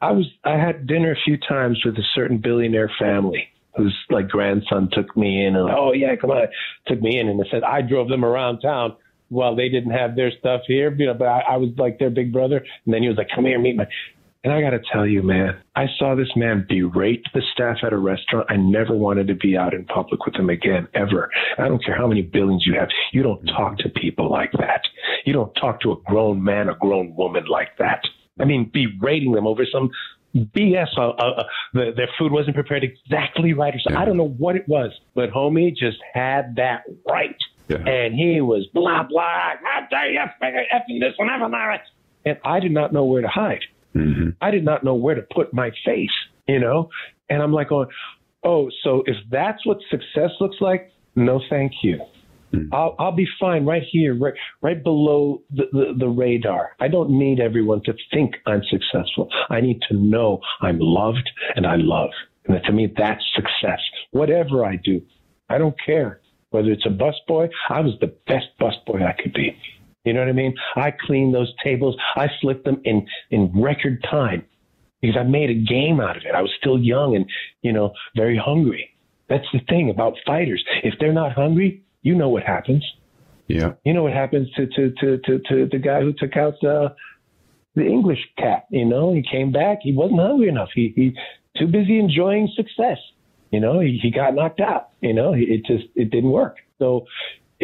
I 0.00 0.12
was 0.12 0.26
I 0.44 0.58
had 0.58 0.86
dinner 0.86 1.12
a 1.12 1.24
few 1.24 1.38
times 1.38 1.80
with 1.84 1.94
a 1.96 2.04
certain 2.14 2.38
billionaire 2.38 2.90
family 2.98 3.48
whose 3.76 3.96
like 4.10 4.28
grandson 4.28 4.88
took 4.92 5.16
me 5.16 5.44
in 5.44 5.56
and 5.56 5.70
oh 5.70 5.92
yeah 5.92 6.14
come 6.16 6.30
on 6.30 6.46
took 6.86 7.00
me 7.00 7.18
in 7.18 7.28
and 7.28 7.40
they 7.40 7.48
said 7.50 7.62
I 7.62 7.82
drove 7.82 8.08
them 8.08 8.24
around 8.24 8.60
town 8.60 8.96
while 9.30 9.56
they 9.56 9.68
didn't 9.68 9.92
have 9.92 10.14
their 10.14 10.30
stuff 10.38 10.60
here 10.66 10.94
you 10.96 11.06
know 11.06 11.14
but 11.14 11.26
I, 11.26 11.40
I 11.40 11.56
was 11.56 11.70
like 11.76 11.98
their 11.98 12.10
big 12.10 12.32
brother 12.32 12.58
and 12.58 12.94
then 12.94 13.02
he 13.02 13.08
was 13.08 13.16
like 13.16 13.28
come 13.34 13.46
here 13.46 13.58
meet 13.58 13.76
my 13.76 13.86
and 14.44 14.52
I 14.52 14.60
got 14.60 14.70
to 14.70 14.80
tell 14.92 15.06
you, 15.06 15.22
man, 15.22 15.56
I 15.74 15.86
saw 15.98 16.14
this 16.14 16.28
man 16.36 16.66
berate 16.68 17.24
the 17.32 17.42
staff 17.54 17.78
at 17.82 17.94
a 17.94 17.96
restaurant. 17.96 18.46
I 18.50 18.56
never 18.56 18.94
wanted 18.94 19.26
to 19.28 19.34
be 19.34 19.56
out 19.56 19.72
in 19.72 19.86
public 19.86 20.26
with 20.26 20.36
him 20.36 20.50
again, 20.50 20.86
ever. 20.94 21.30
I 21.58 21.66
don't 21.66 21.82
care 21.82 21.96
how 21.96 22.06
many 22.06 22.20
billions 22.20 22.64
you 22.66 22.78
have. 22.78 22.88
You 23.12 23.22
don't 23.22 23.44
talk 23.46 23.78
to 23.78 23.88
people 23.88 24.30
like 24.30 24.52
that. 24.52 24.82
You 25.24 25.32
don't 25.32 25.52
talk 25.54 25.80
to 25.80 25.92
a 25.92 25.96
grown 26.06 26.44
man, 26.44 26.68
a 26.68 26.74
grown 26.74 27.16
woman 27.16 27.46
like 27.46 27.78
that. 27.78 28.02
I 28.38 28.44
mean, 28.44 28.70
berating 28.70 29.32
them 29.32 29.46
over 29.46 29.64
some 29.70 29.90
BS. 30.36 30.88
Uh, 30.98 31.10
uh, 31.10 31.44
the, 31.72 31.92
their 31.96 32.08
food 32.18 32.30
wasn't 32.30 32.54
prepared 32.54 32.84
exactly 32.84 33.54
right. 33.54 33.74
Or 33.74 33.78
so. 33.78 33.92
Yeah. 33.92 34.00
I 34.00 34.04
don't 34.04 34.18
know 34.18 34.28
what 34.28 34.56
it 34.56 34.68
was, 34.68 34.90
but 35.14 35.30
homie 35.30 35.74
just 35.74 35.98
had 36.12 36.56
that 36.56 36.82
right. 37.08 37.36
Yeah. 37.68 37.78
And 37.78 38.14
he 38.14 38.42
was 38.42 38.66
blah, 38.74 39.04
blah, 39.04 39.52
how 39.62 39.86
dare 39.90 40.12
you 40.12 40.18
effing 40.18 41.00
this 41.00 41.14
one, 41.16 41.28
effing 41.28 41.50
that. 41.52 41.80
And 42.26 42.38
I 42.44 42.60
did 42.60 42.72
not 42.72 42.92
know 42.92 43.04
where 43.04 43.22
to 43.22 43.28
hide. 43.28 43.60
Mm-hmm. 43.94 44.30
I 44.40 44.50
did 44.50 44.64
not 44.64 44.84
know 44.84 44.94
where 44.94 45.14
to 45.14 45.22
put 45.34 45.52
my 45.52 45.70
face, 45.84 46.10
you 46.48 46.58
know? 46.58 46.90
And 47.28 47.42
I'm 47.42 47.52
like, 47.52 47.68
going, 47.68 47.88
oh, 48.42 48.70
so 48.82 49.02
if 49.06 49.16
that's 49.30 49.64
what 49.64 49.78
success 49.90 50.30
looks 50.40 50.56
like, 50.60 50.92
no, 51.16 51.40
thank 51.48 51.72
you. 51.82 52.00
Mm. 52.52 52.68
I'll, 52.72 52.94
I'll 52.98 53.12
be 53.12 53.26
fine 53.40 53.64
right 53.64 53.82
here, 53.90 54.14
right, 54.14 54.34
right 54.62 54.82
below 54.82 55.42
the, 55.50 55.64
the, 55.72 55.94
the 55.98 56.08
radar. 56.08 56.72
I 56.80 56.88
don't 56.88 57.10
need 57.10 57.40
everyone 57.40 57.82
to 57.84 57.94
think 58.12 58.34
I'm 58.46 58.62
successful. 58.68 59.28
I 59.48 59.60
need 59.60 59.80
to 59.88 59.96
know 59.96 60.40
I'm 60.60 60.78
loved 60.80 61.28
and 61.56 61.66
I 61.66 61.76
love. 61.76 62.10
And 62.46 62.62
to 62.64 62.72
me, 62.72 62.92
that's 62.96 63.22
success. 63.34 63.80
Whatever 64.10 64.64
I 64.64 64.76
do, 64.76 65.00
I 65.48 65.58
don't 65.58 65.76
care. 65.84 66.20
Whether 66.50 66.70
it's 66.70 66.86
a 66.86 66.90
busboy, 66.90 67.48
I 67.68 67.80
was 67.80 67.94
the 68.00 68.14
best 68.26 68.46
busboy 68.60 69.02
I 69.02 69.20
could 69.20 69.32
be. 69.32 69.56
You 70.04 70.12
know 70.12 70.20
what 70.20 70.28
I 70.28 70.32
mean? 70.32 70.54
I 70.76 70.90
cleaned 70.90 71.34
those 71.34 71.52
tables. 71.62 71.96
I 72.16 72.28
flipped 72.40 72.64
them 72.64 72.80
in, 72.84 73.06
in 73.30 73.50
record 73.54 74.04
time 74.08 74.44
because 75.00 75.16
I 75.16 75.22
made 75.22 75.50
a 75.50 75.54
game 75.54 76.00
out 76.00 76.16
of 76.16 76.24
it. 76.24 76.34
I 76.34 76.42
was 76.42 76.50
still 76.58 76.78
young 76.78 77.16
and, 77.16 77.26
you 77.62 77.72
know, 77.72 77.92
very 78.14 78.36
hungry. 78.36 78.90
That's 79.28 79.46
the 79.52 79.60
thing 79.68 79.90
about 79.90 80.14
fighters. 80.26 80.62
If 80.82 80.94
they're 81.00 81.12
not 81.12 81.32
hungry, 81.32 81.82
you 82.02 82.14
know 82.14 82.28
what 82.28 82.42
happens. 82.42 82.84
Yeah. 83.46 83.72
You 83.84 83.94
know 83.94 84.02
what 84.02 84.12
happens 84.12 84.50
to, 84.56 84.66
to, 84.66 84.90
to, 85.00 85.18
to, 85.18 85.38
to 85.48 85.68
the 85.70 85.78
guy 85.78 86.00
who 86.00 86.12
took 86.12 86.36
out 86.36 86.54
the, 86.60 86.94
the 87.74 87.84
English 87.84 88.20
cat, 88.38 88.66
you 88.70 88.84
know, 88.84 89.12
he 89.12 89.22
came 89.22 89.52
back. 89.52 89.78
He 89.82 89.92
wasn't 89.92 90.20
hungry 90.20 90.48
enough. 90.48 90.68
He, 90.74 90.92
he 90.94 91.16
too 91.58 91.66
busy 91.66 91.98
enjoying 91.98 92.48
success. 92.54 92.98
You 93.50 93.60
know, 93.60 93.80
he, 93.80 93.98
he 94.02 94.10
got 94.10 94.34
knocked 94.34 94.60
out, 94.60 94.88
you 95.00 95.12
know, 95.12 95.32
it 95.32 95.64
just, 95.66 95.84
it 95.94 96.10
didn't 96.10 96.30
work. 96.30 96.56
So 96.78 97.06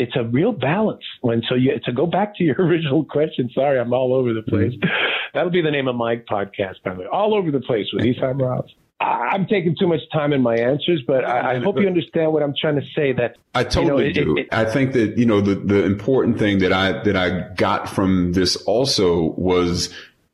it's 0.00 0.16
a 0.16 0.24
real 0.24 0.52
balance 0.52 1.04
when 1.20 1.42
so 1.48 1.54
you 1.54 1.78
to 1.84 1.92
go 1.92 2.06
back 2.06 2.36
to 2.36 2.44
your 2.44 2.56
original 2.58 3.04
question 3.04 3.50
sorry 3.54 3.78
i'm 3.78 3.92
all 3.92 4.14
over 4.14 4.32
the 4.32 4.42
place 4.42 4.72
mm-hmm. 4.72 4.88
that'll 5.34 5.50
be 5.50 5.62
the 5.62 5.70
name 5.70 5.88
of 5.88 5.96
my 5.96 6.16
podcast 6.16 6.82
by 6.84 6.94
the 6.94 7.00
way 7.00 7.06
all 7.12 7.34
over 7.34 7.50
the 7.50 7.60
place 7.60 7.86
with 7.92 8.04
Isam 8.04 8.40
Rawaz 8.40 8.68
I'm 9.02 9.46
taking 9.46 9.74
too 9.78 9.86
much 9.86 10.00
time 10.12 10.34
in 10.34 10.42
my 10.42 10.56
answers, 10.56 11.02
but 11.06 11.24
I, 11.24 11.54
I, 11.54 11.58
hope 11.58 11.80
you 11.80 11.86
understand 11.86 12.34
what 12.34 12.42
I'm 12.42 12.52
trying 12.60 12.78
to 12.78 12.86
say. 12.94 13.14
That 13.14 13.36
I 13.54 13.64
totally 13.64 14.08
you 14.08 14.12
know, 14.12 14.20
it, 14.20 14.24
do. 14.24 14.36
It, 14.36 14.40
it, 14.42 14.48
I 14.52 14.66
think 14.66 14.92
that 14.92 15.16
you 15.16 15.24
know 15.24 15.40
the 15.40 15.54
the 15.54 15.84
important 15.86 16.38
thing 16.38 16.58
that 16.58 16.72
I 16.74 17.02
that 17.04 17.16
I 17.16 17.48
got 17.54 17.88
from 17.88 18.34
this 18.34 18.56
also 18.56 19.32
was 19.38 19.88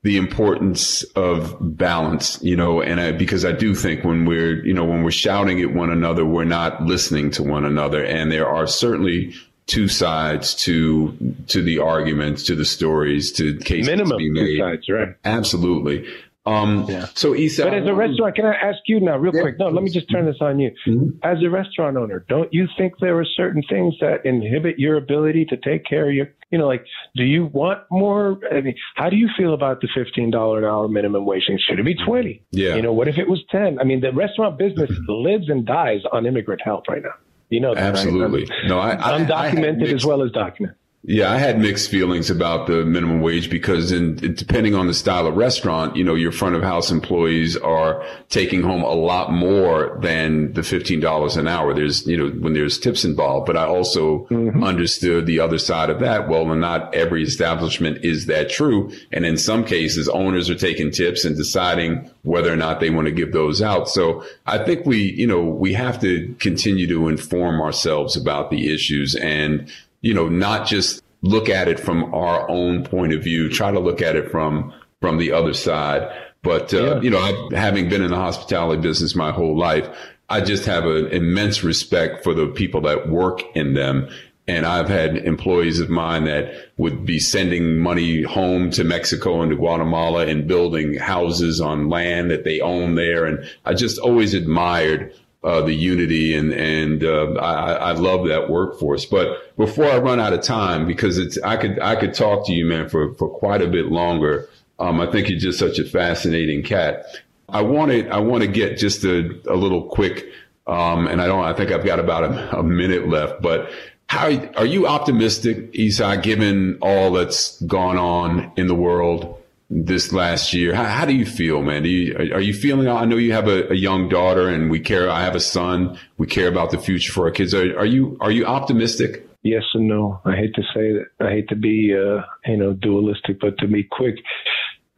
the 0.06 0.16
importance 0.16 1.02
of 1.14 1.56
balance, 1.60 2.40
you 2.40 2.54
know, 2.54 2.80
and 2.80 3.00
I, 3.00 3.10
because 3.10 3.44
I 3.44 3.50
do 3.50 3.74
think 3.74 4.04
when 4.04 4.24
we're, 4.24 4.64
you 4.64 4.72
know, 4.72 4.84
when 4.84 5.02
we're 5.02 5.10
shouting 5.10 5.60
at 5.60 5.74
one 5.74 5.90
another, 5.90 6.24
we're 6.24 6.44
not 6.44 6.84
listening 6.84 7.32
to 7.32 7.42
one 7.42 7.64
another. 7.64 8.04
And 8.04 8.30
there 8.30 8.48
are 8.48 8.68
certainly 8.68 9.34
two 9.66 9.88
sides 9.88 10.54
to, 10.54 11.16
to 11.48 11.62
the 11.62 11.78
arguments, 11.78 12.44
to 12.44 12.54
the 12.54 12.64
stories, 12.64 13.32
to 13.32 13.56
cases 13.58 13.88
Minimum 13.88 14.18
being 14.18 14.32
made. 14.32 14.46
Two 14.46 14.58
sides, 14.58 14.88
right. 14.88 15.08
Absolutely. 15.24 16.06
Um, 16.46 16.86
yeah. 16.88 17.06
So, 17.14 17.32
Esai, 17.32 17.64
but 17.64 17.74
as 17.74 17.88
a 17.88 17.92
restaurant, 17.92 18.36
can 18.36 18.44
I 18.44 18.54
ask 18.54 18.78
you 18.86 19.00
now, 19.00 19.16
real 19.16 19.34
yeah, 19.34 19.40
quick? 19.40 19.58
No, 19.58 19.68
let 19.68 19.82
me 19.82 19.90
just 19.90 20.08
turn 20.08 20.26
this 20.26 20.36
on 20.40 20.60
you. 20.60 20.70
Mm-hmm. 20.86 21.18
As 21.24 21.38
a 21.42 21.50
restaurant 21.50 21.96
owner, 21.96 22.24
don't 22.28 22.52
you 22.54 22.68
think 22.78 22.92
there 23.00 23.18
are 23.18 23.24
certain 23.24 23.64
things 23.68 23.94
that 24.00 24.24
inhibit 24.24 24.78
your 24.78 24.96
ability 24.96 25.44
to 25.46 25.56
take 25.56 25.84
care 25.84 26.08
of 26.08 26.14
your, 26.14 26.28
you 26.52 26.58
know, 26.58 26.68
like, 26.68 26.86
do 27.16 27.24
you 27.24 27.46
want 27.46 27.80
more? 27.90 28.38
I 28.52 28.60
mean, 28.60 28.76
how 28.94 29.10
do 29.10 29.16
you 29.16 29.28
feel 29.36 29.54
about 29.54 29.80
the 29.80 29.88
fifteen 29.92 30.30
dollar 30.30 30.58
an 30.58 30.64
hour 30.66 30.86
minimum 30.86 31.24
wage? 31.24 31.42
Should 31.68 31.80
it 31.80 31.84
be 31.84 31.96
twenty? 31.96 32.44
Yeah. 32.52 32.76
You 32.76 32.82
know, 32.82 32.92
what 32.92 33.08
if 33.08 33.18
it 33.18 33.28
was 33.28 33.42
ten? 33.50 33.80
I 33.80 33.82
mean, 33.82 34.00
the 34.00 34.12
restaurant 34.12 34.56
business 34.56 34.92
lives 35.08 35.48
and 35.48 35.66
dies 35.66 36.02
on 36.12 36.26
immigrant 36.26 36.60
help 36.64 36.86
right 36.86 37.02
now. 37.02 37.14
You 37.48 37.60
know, 37.60 37.74
that, 37.74 37.82
absolutely. 37.82 38.40
Right? 38.40 38.68
No, 38.68 38.78
I, 38.78 38.94
I 38.94 39.18
undocumented 39.18 39.88
I 39.88 39.94
as 39.94 40.04
well 40.04 40.22
as 40.22 40.32
documented. 40.32 40.78
Yeah, 41.08 41.30
I 41.30 41.38
had 41.38 41.60
mixed 41.60 41.88
feelings 41.88 42.30
about 42.30 42.66
the 42.66 42.84
minimum 42.84 43.20
wage 43.20 43.48
because 43.48 43.92
in, 43.92 44.16
depending 44.16 44.74
on 44.74 44.88
the 44.88 44.94
style 44.94 45.28
of 45.28 45.36
restaurant, 45.36 45.94
you 45.94 46.02
know, 46.02 46.16
your 46.16 46.32
front 46.32 46.56
of 46.56 46.64
house 46.64 46.90
employees 46.90 47.56
are 47.56 48.04
taking 48.28 48.60
home 48.60 48.82
a 48.82 48.92
lot 48.92 49.30
more 49.30 49.96
than 50.02 50.52
the 50.54 50.62
$15 50.62 51.36
an 51.36 51.46
hour. 51.46 51.72
There's, 51.74 52.04
you 52.08 52.16
know, 52.16 52.30
when 52.40 52.54
there's 52.54 52.76
tips 52.76 53.04
involved, 53.04 53.46
but 53.46 53.56
I 53.56 53.66
also 53.66 54.26
mm-hmm. 54.30 54.64
understood 54.64 55.26
the 55.26 55.38
other 55.38 55.58
side 55.58 55.90
of 55.90 56.00
that. 56.00 56.28
Well, 56.28 56.44
not 56.44 56.92
every 56.92 57.22
establishment 57.22 58.04
is 58.04 58.26
that 58.26 58.50
true. 58.50 58.90
And 59.12 59.24
in 59.24 59.38
some 59.38 59.64
cases, 59.64 60.08
owners 60.08 60.50
are 60.50 60.56
taking 60.56 60.90
tips 60.90 61.24
and 61.24 61.36
deciding 61.36 62.10
whether 62.24 62.52
or 62.52 62.56
not 62.56 62.80
they 62.80 62.90
want 62.90 63.06
to 63.06 63.12
give 63.12 63.32
those 63.32 63.62
out. 63.62 63.88
So 63.88 64.24
I 64.46 64.58
think 64.58 64.84
we, 64.84 65.12
you 65.12 65.28
know, 65.28 65.44
we 65.44 65.72
have 65.74 66.00
to 66.00 66.34
continue 66.40 66.88
to 66.88 67.06
inform 67.06 67.60
ourselves 67.60 68.16
about 68.16 68.50
the 68.50 68.74
issues 68.74 69.14
and 69.14 69.70
you 70.06 70.14
know, 70.14 70.28
not 70.28 70.68
just 70.68 71.02
look 71.22 71.48
at 71.48 71.66
it 71.66 71.80
from 71.80 72.14
our 72.14 72.48
own 72.48 72.84
point 72.84 73.12
of 73.12 73.24
view, 73.24 73.50
try 73.50 73.72
to 73.72 73.80
look 73.80 74.00
at 74.00 74.14
it 74.14 74.30
from, 74.30 74.72
from 75.00 75.18
the 75.18 75.32
other 75.32 75.52
side. 75.52 76.08
But, 76.42 76.72
uh, 76.72 76.96
yeah. 76.96 77.00
you 77.00 77.10
know, 77.10 77.48
having 77.50 77.88
been 77.88 78.02
in 78.02 78.12
the 78.12 78.16
hospitality 78.16 78.80
business 78.80 79.16
my 79.16 79.32
whole 79.32 79.58
life, 79.58 79.88
I 80.28 80.42
just 80.42 80.64
have 80.66 80.84
an 80.84 81.08
immense 81.08 81.64
respect 81.64 82.22
for 82.22 82.34
the 82.34 82.46
people 82.46 82.80
that 82.82 83.08
work 83.08 83.42
in 83.56 83.74
them. 83.74 84.08
And 84.46 84.64
I've 84.64 84.88
had 84.88 85.16
employees 85.16 85.80
of 85.80 85.90
mine 85.90 86.24
that 86.26 86.54
would 86.76 87.04
be 87.04 87.18
sending 87.18 87.78
money 87.78 88.22
home 88.22 88.70
to 88.72 88.84
Mexico 88.84 89.42
and 89.42 89.50
to 89.50 89.56
Guatemala 89.56 90.24
and 90.28 90.46
building 90.46 90.94
houses 90.94 91.60
on 91.60 91.88
land 91.88 92.30
that 92.30 92.44
they 92.44 92.60
own 92.60 92.94
there. 92.94 93.24
And 93.24 93.44
I 93.64 93.74
just 93.74 93.98
always 93.98 94.34
admired 94.34 95.12
uh, 95.46 95.60
the 95.60 95.72
unity 95.72 96.34
and 96.34 96.52
and 96.52 97.04
uh, 97.04 97.32
I, 97.34 97.72
I 97.74 97.92
love 97.92 98.26
that 98.26 98.50
workforce. 98.50 99.06
But 99.06 99.56
before 99.56 99.84
I 99.84 99.98
run 99.98 100.18
out 100.18 100.32
of 100.32 100.42
time, 100.42 100.88
because 100.88 101.18
it's 101.18 101.38
I 101.44 101.56
could 101.56 101.78
I 101.78 101.94
could 101.94 102.14
talk 102.14 102.44
to 102.48 102.52
you, 102.52 102.66
man, 102.66 102.88
for 102.88 103.14
for 103.14 103.28
quite 103.28 103.62
a 103.62 103.68
bit 103.68 103.86
longer. 103.86 104.48
Um, 104.80 105.00
I 105.00 105.10
think 105.10 105.28
you're 105.28 105.38
just 105.38 105.58
such 105.58 105.78
a 105.78 105.84
fascinating 105.84 106.64
cat. 106.64 107.06
I 107.48 107.62
wanted 107.62 108.10
I 108.10 108.18
want 108.18 108.42
to 108.42 108.48
get 108.48 108.76
just 108.76 109.04
a, 109.04 109.40
a 109.46 109.54
little 109.54 109.84
quick, 109.84 110.26
um, 110.66 111.06
and 111.06 111.22
I 111.22 111.26
don't 111.26 111.44
I 111.44 111.52
think 111.52 111.70
I've 111.70 111.84
got 111.84 112.00
about 112.00 112.24
a, 112.24 112.58
a 112.58 112.62
minute 112.62 113.08
left, 113.08 113.40
but. 113.40 113.70
How 114.08 114.26
are 114.56 114.64
you 114.64 114.86
optimistic, 114.86 115.72
Esai, 115.72 116.22
given 116.22 116.78
all 116.80 117.10
that's 117.10 117.60
gone 117.62 117.98
on 117.98 118.52
in 118.56 118.68
the 118.68 118.74
world? 118.76 119.36
This 119.68 120.12
last 120.12 120.52
year. 120.52 120.74
How, 120.74 120.84
how 120.84 121.04
do 121.04 121.14
you 121.14 121.26
feel, 121.26 121.62
man? 121.62 121.84
You, 121.84 122.16
are, 122.16 122.36
are, 122.36 122.40
you 122.40 122.54
feeling? 122.54 122.88
I 122.88 123.04
know 123.04 123.16
you 123.16 123.32
have 123.32 123.48
a, 123.48 123.70
a, 123.70 123.74
young 123.74 124.08
daughter, 124.08 124.48
and 124.48 124.70
we 124.70 124.80
care. 124.80 125.10
I 125.10 125.22
have 125.22 125.34
a 125.34 125.40
son. 125.40 125.98
We 126.18 126.26
care 126.26 126.48
about 126.48 126.70
the 126.70 126.78
future 126.78 127.12
for 127.12 127.26
our 127.26 127.30
kids. 127.30 127.54
Are, 127.54 127.78
are 127.78 127.86
you 127.86 128.16
are 128.20 128.30
you 128.30 128.46
optimistic? 128.46 129.28
Yes 129.42 129.62
and 129.74 129.86
no. 129.86 130.20
I 130.24 130.34
hate 130.34 130.54
to 130.54 130.62
say 130.74 130.92
that. 130.92 131.06
I 131.20 131.30
hate 131.30 131.48
to 131.50 131.56
be 131.56 131.94
uh, 131.94 132.22
you 132.46 132.56
know 132.56 132.72
dualistic, 132.72 133.40
but 133.40 133.58
to 133.58 133.68
be 133.68 133.84
quick, 133.84 134.16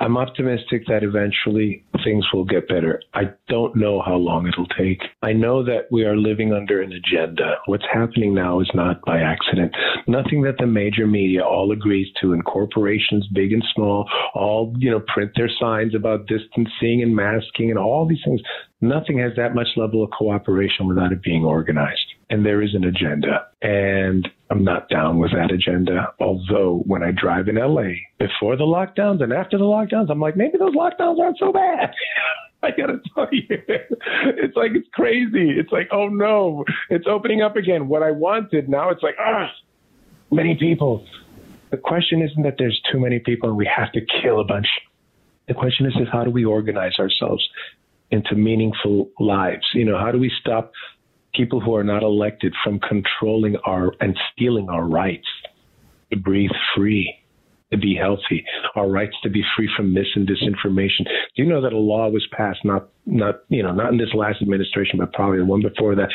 I'm 0.01 0.16
optimistic 0.16 0.86
that 0.86 1.03
eventually 1.03 1.84
things 2.05 2.24
will 2.32 2.44
get 2.44 2.68
better. 2.68 3.03
I 3.14 3.32
don't 3.49 3.74
know 3.74 4.01
how 4.01 4.14
long 4.14 4.46
it'll 4.46 4.68
take. 4.68 5.03
I 5.22 5.32
know 5.32 5.64
that 5.64 5.88
we 5.90 6.05
are 6.05 6.16
living 6.16 6.53
under 6.53 6.80
an 6.80 6.92
agenda. 6.92 7.57
What's 7.66 7.84
happening 7.92 8.32
now 8.32 8.61
is 8.61 8.70
not 8.74 9.05
by 9.05 9.18
accident. 9.18 9.74
Nothing 10.07 10.42
that 10.42 10.59
the 10.59 10.66
major 10.66 11.07
media 11.07 11.44
all 11.44 11.72
agrees 11.72 12.07
to 12.20 12.32
and 12.32 12.44
corporations 12.44 13.26
big 13.34 13.53
and 13.53 13.64
small 13.74 14.09
all, 14.34 14.72
you 14.78 14.90
know, 14.90 15.01
print 15.12 15.32
their 15.34 15.51
signs 15.61 15.94
about 15.96 16.28
distancing 16.28 17.03
and 17.03 17.14
masking 17.14 17.70
and 17.70 17.78
all 17.78 18.07
these 18.07 18.22
things. 18.24 18.40
Nothing 18.80 19.18
has 19.18 19.32
that 19.36 19.57
much 19.57 19.68
level 19.76 20.05
of 20.05 20.11
cooperation 20.16 20.86
without 20.86 21.12
it 21.12 21.22
being 21.22 21.44
organized. 21.44 22.14
And 22.31 22.45
there 22.45 22.62
is 22.62 22.74
an 22.74 22.85
agenda. 22.85 23.47
And 23.62 24.29
I'm 24.51 24.64
not 24.64 24.89
down 24.89 25.18
with 25.18 25.33
that 25.33 25.51
agenda. 25.51 26.12
Although 26.20 26.83
when 26.87 27.03
I 27.03 27.11
drive 27.11 27.49
in 27.49 27.57
LA 27.57 27.95
before 28.18 28.57
the 28.57 28.64
lockdowns 28.64 29.22
and 29.22 29.33
after 29.33 29.57
the 29.57 29.64
lockdowns, 29.64 30.11
I'm 30.11 30.20
like, 30.20 30.37
maybe 30.37 30.59
those 30.59 30.74
lockdowns 30.74 31.18
aren't 31.18 31.39
so 31.39 31.53
bad. 31.53 31.93
I 32.62 32.70
gotta 32.72 32.99
tell 33.14 33.29
you, 33.31 33.45
it's 33.49 34.57
like 34.57 34.72
it's 34.74 34.89
crazy. 34.93 35.51
It's 35.51 35.70
like, 35.70 35.89
oh 35.93 36.09
no, 36.09 36.64
it's 36.91 37.07
opening 37.07 37.41
up 37.41 37.55
again. 37.57 37.87
What 37.87 38.03
I 38.03 38.11
wanted 38.11 38.68
now, 38.68 38.91
it's 38.91 39.03
like, 39.03 39.14
ah, 39.20 39.49
many 40.33 40.57
people. 40.57 41.07
The 41.70 41.76
question 41.76 42.22
isn't 42.22 42.43
that 42.43 42.55
there's 42.59 42.81
too 42.91 42.99
many 42.99 43.20
people 43.20 43.51
and 43.51 43.59
we 43.59 43.66
have 43.66 43.93
to 43.93 44.01
kill 44.22 44.41
a 44.41 44.45
bunch. 44.45 44.66
The 45.47 45.55
question 45.55 45.87
is, 45.87 45.95
is 46.01 46.09
how 46.11 46.24
do 46.24 46.31
we 46.31 46.45
organize 46.45 46.99
ourselves 46.99 47.47
into 48.11 48.35
meaningful 48.35 49.11
lives? 49.20 49.66
You 49.74 49.85
know, 49.85 49.99
how 49.99 50.11
do 50.11 50.18
we 50.18 50.33
stop 50.41 50.72
people 51.35 51.61
who 51.61 51.74
are 51.74 51.85
not 51.85 52.03
elected 52.03 52.55
from 52.64 52.81
controlling 52.81 53.57
our 53.64 53.93
and 54.01 54.16
stealing 54.33 54.68
our 54.68 54.85
rights 54.85 55.26
to 56.11 56.18
breathe 56.18 56.51
free, 56.74 57.14
to 57.70 57.79
be 57.79 57.95
healthy, 57.95 58.45
our 58.76 58.89
rights 58.89 59.14
to 59.22 59.31
be 59.31 59.43
free 59.57 59.68
from 59.76 59.93
mis 59.93 60.07
and 60.14 60.29
disinformation. 60.29 61.05
Do 61.05 61.43
you 61.43 61.47
know 61.47 61.61
that 61.62 61.72
a 61.72 61.79
law 61.79 62.09
was 62.09 62.26
passed 62.33 62.64
not 62.64 62.89
not 63.07 63.43
you 63.49 63.62
know 63.62 63.72
not 63.72 63.93
in 63.93 63.99
this 63.99 64.14
last 64.14 64.43
administration, 64.43 64.99
but 64.99 65.12
probably 65.12 65.39
the 65.39 65.45
one 65.45 65.62
before 65.62 65.95
that, 65.97 66.09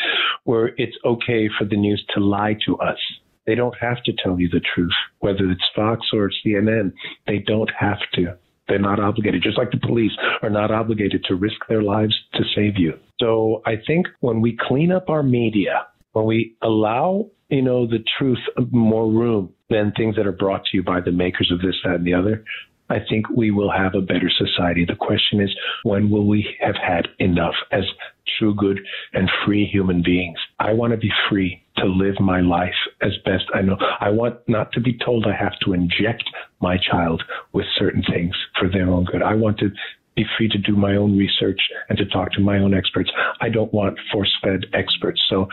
where 0.44 0.68
it's 0.78 0.98
okay 1.06 1.50
for 1.58 1.66
the 1.66 1.78
news 1.78 2.04
to 2.16 2.20
lie 2.20 2.58
to 2.66 2.78
us. 2.78 2.98
They 3.46 3.56
don't 3.56 3.76
have 3.82 4.02
to 4.04 4.14
tell 4.24 4.40
you 4.40 4.48
the 4.50 4.62
truth, 4.74 4.94
whether 5.20 5.50
it's 5.52 5.64
Fox 5.76 6.08
or 6.14 6.32
CNN. 6.46 6.94
They 7.28 7.40
don't 7.40 7.72
have 7.78 8.00
to. 8.14 8.38
They're 8.68 8.80
not 8.80 9.00
obligated, 9.00 9.44
just 9.44 9.58
like 9.58 9.72
the 9.72 9.80
police 9.86 10.12
are 10.42 10.50
not 10.50 10.72
obligated 10.72 11.26
to 11.26 11.36
risk 11.36 11.58
their 11.68 11.82
lives 11.82 12.16
to 12.36 12.44
save 12.56 12.78
you. 12.78 12.94
So 13.20 13.62
I 13.66 13.74
think 13.86 14.08
when 14.22 14.42
we 14.42 14.58
clean 14.60 14.92
up 14.92 15.10
our 15.10 15.24
media, 15.24 15.88
when 16.14 16.26
we 16.26 16.56
allow, 16.62 17.30
you 17.50 17.62
know, 17.62 17.86
the 17.86 18.04
truth 18.18 18.40
more 18.72 19.10
room 19.10 19.54
than 19.70 19.92
things 19.98 20.16
that 20.16 20.28
are 20.28 20.32
brought 20.32 20.64
to 20.66 20.78
you 20.78 20.84
by 20.84 21.02
the 21.02 21.12
makers 21.12 21.52
of 21.52 21.60
this, 21.60 21.76
that, 21.84 21.96
and 21.96 22.06
the 22.06 22.14
other, 22.14 22.44
I 22.90 23.00
think 23.10 23.30
we 23.30 23.52
will 23.52 23.72
have 23.72 23.96
a 23.96 24.02
better 24.02 24.30
society. 24.30 24.86
The 24.86 24.96
question 24.96 25.40
is, 25.42 25.50
when 25.84 26.10
will 26.10 26.28
we 26.28 26.56
have 26.60 26.76
had 26.76 27.08
enough 27.20 27.56
as 27.72 27.84
true, 28.38 28.54
good, 28.56 28.80
and 29.14 29.30
free 29.46 29.66
human 29.66 30.02
beings? 30.04 30.38
I 30.60 30.74
want 30.74 30.92
to 30.92 30.98
be 30.98 31.12
free 31.30 31.64
to 31.78 31.86
live 31.86 32.20
my 32.20 32.42
life 32.42 32.76
as 33.02 33.12
best 33.26 33.46
I 33.54 33.62
know. 33.62 33.78
I 34.00 34.10
want 34.10 34.38
not 34.48 34.72
to 34.74 34.80
be 34.80 34.98
told 34.98 35.26
I 35.26 35.36
have 35.36 35.58
to 35.66 35.74
inject 35.74 36.24
my 36.62 36.78
child 36.78 37.24
with 37.52 37.66
certain 37.78 38.04
things 38.04 38.36
for 38.60 38.70
their 38.70 38.90
own 38.90 39.06
good. 39.06 39.22
I 39.22 39.34
want 39.34 39.58
to 39.60 39.72
be 40.16 40.26
free 40.38 40.50
to 40.50 40.58
do 40.58 40.76
my 40.76 40.96
own 40.96 41.18
research 41.18 41.60
and 41.90 41.98
to 41.98 42.06
talk 42.06 42.32
to 42.34 42.42
my 42.42 42.58
own 42.58 42.74
experts. 42.74 43.12
I 43.42 43.50
don't 43.50 43.74
want 43.74 43.98
force-fed 44.12 44.66
experts. 44.74 45.22
So 45.30 45.48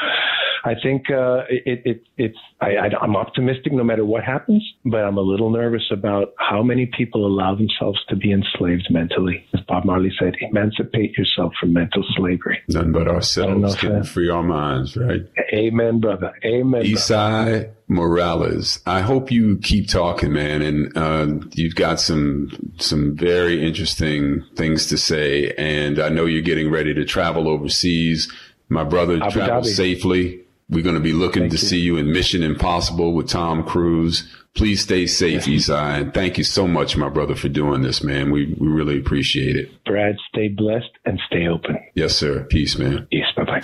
I 0.65 0.75
think 0.83 1.11
uh, 1.11 1.45
it, 1.49 1.83
it, 1.85 2.03
it's 2.17 2.39
I, 2.61 2.77
I, 2.77 2.89
I'm 3.01 3.17
optimistic 3.17 3.73
no 3.73 3.85
matter 3.85 4.05
what 4.05 4.25
happens, 4.25 4.63
but 4.85 4.99
I'm 4.99 5.17
a 5.17 5.23
little 5.23 5.51
nervous 5.51 5.85
about 5.91 6.35
how 6.39 6.63
many 6.63 6.87
people 6.87 7.27
allow 7.27 7.55
themselves 7.55 7.99
to 8.09 8.17
be 8.17 8.33
enslaved 8.33 8.89
mentally. 8.91 9.47
As 9.55 9.61
Bob 9.67 9.85
Marley 9.85 10.13
said, 10.19 10.35
emancipate 10.41 11.17
yourself 11.17 11.53
from 11.59 11.73
mental 11.73 12.05
slavery. 12.17 12.59
None 12.69 12.93
but 12.93 13.09
ourselves 13.09 13.77
can 13.77 14.05
free 14.05 14.29
our 14.29 14.43
minds, 14.43 14.97
right? 14.97 15.23
Amen, 15.55 16.01
brother. 16.01 16.33
Amen. 16.45 16.83
Esai 16.83 17.71
Morales, 17.89 18.79
I 18.87 19.01
hope 19.01 19.33
you 19.33 19.59
keep 19.59 19.89
talking, 19.89 20.33
man, 20.33 20.63
and 20.63 20.97
uh, 20.97 21.47
you've 21.55 21.75
got 21.75 21.99
some 21.99 22.73
some 22.79 23.17
very 23.17 23.67
interesting 23.67 24.45
things 24.57 24.86
to 24.86 24.98
say. 24.98 25.53
And 25.59 25.98
I 25.98 26.09
know 26.09 26.24
you're 26.26 26.42
getting 26.42 26.70
ready 26.70 26.94
to 26.94 27.05
travel 27.05 27.48
overseas. 27.48 28.30
My 28.68 28.84
brother, 28.84 29.16
Abu 29.22 29.30
travel 29.30 29.62
Dhabi. 29.62 29.66
safely. 29.66 30.40
We're 30.68 30.84
going 30.84 30.94
to 30.94 31.01
be 31.01 31.12
looking 31.12 31.42
Thank 31.44 31.53
to 31.55 31.59
you. 31.61 31.66
see 31.68 31.80
you 31.80 31.96
in 31.96 32.12
Mission 32.12 32.42
Impossible 32.44 33.12
with 33.12 33.28
Tom 33.28 33.64
Cruise. 33.64 34.32
Please 34.55 34.80
stay 34.82 35.07
safe, 35.07 35.44
Esai. 35.44 36.01
and 36.01 36.14
thank 36.14 36.36
you 36.38 36.44
so 36.44 36.66
much, 36.66 36.96
my 36.96 37.09
brother, 37.09 37.34
for 37.36 37.48
doing 37.48 37.82
this, 37.82 38.03
man. 38.03 38.30
We 38.32 38.55
we 38.59 38.66
really 38.68 38.98
appreciate 38.98 39.57
it. 39.57 39.70
Brad, 39.84 40.16
stay 40.28 40.48
blessed 40.48 40.90
and 41.05 41.20
stay 41.26 41.46
open. 41.48 41.76
Yes, 41.94 42.16
sir. 42.16 42.44
Peace, 42.51 42.76
man. 42.78 43.07
Yes, 43.12 43.26
bye 43.36 43.44
bye. 43.44 43.62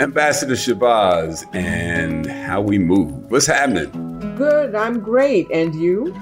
Ambassador 0.00 0.54
Shabazz 0.54 1.44
and 1.54 2.26
how 2.26 2.60
we 2.60 2.78
move. 2.78 3.10
What's 3.30 3.46
happening? 3.46 3.90
Good, 4.36 4.74
I'm 4.74 5.00
great. 5.00 5.50
And 5.50 5.74
you? 5.74 6.14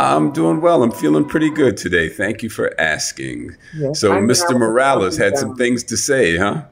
I'm 0.00 0.32
doing 0.32 0.60
well. 0.62 0.82
I'm 0.82 0.92
feeling 0.92 1.26
pretty 1.26 1.50
good 1.50 1.76
today. 1.76 2.08
Thank 2.08 2.42
you 2.42 2.48
for 2.48 2.78
asking. 2.80 3.56
Yes, 3.76 4.00
so, 4.00 4.12
I'm- 4.12 4.26
Mr. 4.26 4.54
I 4.54 4.58
Morales 4.58 5.16
had 5.18 5.36
some 5.36 5.56
things 5.56 5.84
to 5.84 5.96
say, 5.96 6.38
huh? 6.38 6.62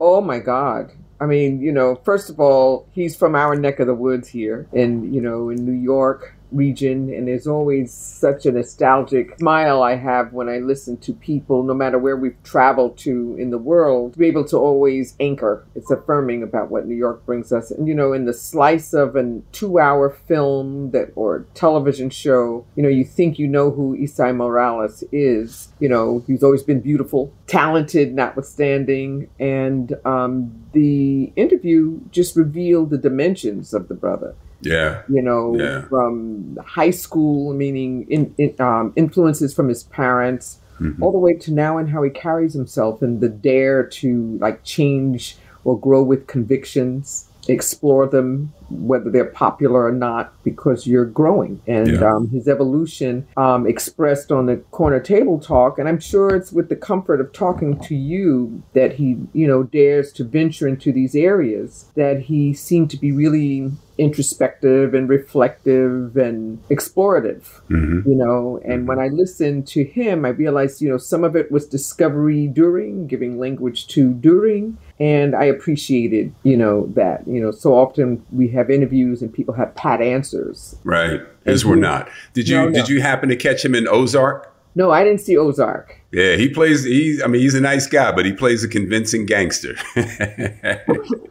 Oh 0.00 0.20
my 0.20 0.40
God. 0.40 0.90
I 1.20 1.26
mean, 1.26 1.60
you 1.60 1.70
know, 1.70 1.94
first 2.04 2.28
of 2.28 2.40
all, 2.40 2.88
he's 2.90 3.14
from 3.14 3.36
our 3.36 3.54
neck 3.54 3.78
of 3.78 3.86
the 3.86 3.94
woods 3.94 4.28
here 4.28 4.66
in, 4.72 5.14
you 5.14 5.20
know, 5.20 5.48
in 5.50 5.64
New 5.64 5.72
York 5.80 6.33
region. 6.52 7.12
And 7.12 7.28
there's 7.28 7.46
always 7.46 7.92
such 7.92 8.46
a 8.46 8.52
nostalgic 8.52 9.38
smile 9.38 9.82
I 9.82 9.96
have 9.96 10.32
when 10.32 10.48
I 10.48 10.58
listen 10.58 10.96
to 10.98 11.12
people, 11.12 11.62
no 11.62 11.74
matter 11.74 11.98
where 11.98 12.16
we've 12.16 12.40
traveled 12.42 12.96
to 12.98 13.36
in 13.38 13.50
the 13.50 13.58
world, 13.58 14.14
to 14.14 14.18
be 14.18 14.26
able 14.26 14.44
to 14.46 14.56
always 14.56 15.14
anchor. 15.20 15.66
It's 15.74 15.90
affirming 15.90 16.42
about 16.42 16.70
what 16.70 16.86
New 16.86 16.94
York 16.94 17.24
brings 17.26 17.52
us. 17.52 17.70
And, 17.70 17.88
you 17.88 17.94
know, 17.94 18.12
in 18.12 18.24
the 18.24 18.32
slice 18.32 18.92
of 18.92 19.16
a 19.16 19.40
two 19.52 19.78
hour 19.78 20.10
film 20.10 20.90
that 20.92 21.12
or 21.14 21.46
television 21.54 22.10
show, 22.10 22.64
you 22.76 22.82
know, 22.82 22.88
you 22.88 23.04
think 23.04 23.38
you 23.38 23.46
know 23.46 23.70
who 23.70 23.96
Esai 23.96 24.34
Morales 24.34 25.04
is. 25.12 25.68
You 25.78 25.88
know, 25.88 26.24
he's 26.26 26.42
always 26.42 26.62
been 26.62 26.80
beautiful, 26.80 27.32
talented, 27.46 28.14
notwithstanding. 28.14 29.28
And 29.38 29.94
um, 30.04 30.64
the 30.72 31.32
interview 31.36 32.00
just 32.10 32.36
revealed 32.36 32.90
the 32.90 32.98
dimensions 32.98 33.74
of 33.74 33.88
the 33.88 33.94
brother 33.94 34.34
Yeah. 34.64 35.02
you 35.08 35.22
know, 35.22 35.56
Yeah. 35.58 35.82
from 35.82 36.58
high 36.64 36.90
school, 36.90 37.52
meaning 37.54 38.06
in, 38.08 38.34
in, 38.38 38.54
um, 38.60 38.92
influences 38.96 39.54
from 39.54 39.68
his 39.68 39.84
parents, 39.84 40.58
Mhm. 40.80 40.96
all 41.00 41.12
the 41.12 41.18
way 41.18 41.34
to 41.34 41.52
now 41.52 41.78
and 41.78 41.88
how 41.88 42.02
he 42.02 42.10
carries 42.10 42.52
himself 42.54 43.00
and 43.02 43.20
the 43.20 43.28
dare 43.28 43.84
to 43.84 44.36
like 44.40 44.62
change 44.64 45.38
or 45.64 45.78
grow 45.78 46.02
with 46.02 46.26
convictions, 46.26 47.28
explore 47.48 48.06
them, 48.06 48.52
whether 48.82 49.10
they're 49.10 49.24
popular 49.24 49.84
or 49.86 49.92
not, 49.92 50.32
because 50.44 50.86
you're 50.86 51.04
growing. 51.04 51.60
And 51.66 51.88
Yeah. 51.88 52.14
um, 52.14 52.28
his 52.28 52.48
evolution 52.48 53.26
um, 53.36 53.66
expressed 53.66 54.30
on 54.32 54.46
the 54.46 54.56
corner 54.70 55.00
table 55.00 55.38
talk, 55.38 55.78
and 55.78 55.88
I'm 55.88 56.00
sure 56.00 56.34
it's 56.34 56.52
with 56.52 56.68
the 56.68 56.76
comfort 56.76 57.20
of 57.20 57.32
talking 57.32 57.78
to 57.80 57.94
you 57.94 58.62
that 58.74 58.94
he, 58.94 59.16
you 59.32 59.46
know, 59.46 59.62
dares 59.62 60.12
to 60.14 60.24
venture 60.24 60.66
into 60.68 60.92
these 60.92 61.14
areas 61.14 61.86
that 61.94 62.20
he 62.22 62.52
seemed 62.52 62.90
to 62.90 62.96
be 62.96 63.12
really 63.12 63.70
introspective 63.96 64.94
and 64.94 65.08
reflective 65.08 66.16
and 66.16 66.62
explorative 66.68 67.42
Mhm. 67.70 68.04
you 68.06 68.14
know 68.14 68.60
and 68.64 68.88
when 68.88 68.98
i 68.98 69.08
listened 69.08 69.66
to 69.68 69.84
him 69.84 70.24
i 70.24 70.28
realized 70.28 70.80
you 70.82 70.88
know 70.88 70.96
some 70.98 71.22
of 71.24 71.34
it 71.36 71.50
was 71.50 71.66
discovery 71.66 72.46
during 72.46 73.06
giving 73.06 73.38
language 73.38 73.86
to 73.88 74.12
during 74.12 74.76
and 74.98 75.34
i 75.34 75.44
appreciated 75.44 76.32
you 76.42 76.56
know 76.56 76.86
that 76.94 77.26
you 77.26 77.40
know 77.40 77.50
so 77.50 77.72
often 77.74 78.22
we 78.32 78.48
have 78.48 78.63
interviews 78.70 79.22
and 79.22 79.32
people 79.32 79.54
have 79.54 79.74
pat 79.74 80.00
answers 80.00 80.76
Right. 80.84 81.20
His 81.44 81.64
were 81.64 81.76
not. 81.76 82.08
Did 82.32 82.48
you 82.48 82.56
No, 82.56 82.64
no. 82.66 82.72
did 82.72 82.88
you 82.88 83.00
happen 83.02 83.28
to 83.28 83.36
catch 83.36 83.64
him 83.64 83.74
in 83.74 83.86
Ozark? 83.88 84.50
no 84.76 84.90
i 84.90 85.04
didn't 85.04 85.20
see 85.20 85.36
ozark 85.36 86.00
Yeah, 86.10 86.34
he 86.36 86.48
plays. 86.48 86.82
He, 86.84 87.20
I 87.22 87.26
mean, 87.28 87.40
he's 87.42 87.54
a 87.54 87.60
nice 87.60 87.86
guy, 87.86 88.10
but 88.12 88.24
he 88.24 88.32
plays 88.32 88.64
a 88.64 88.68
convincing 88.68 89.24
gangster. 89.26 89.74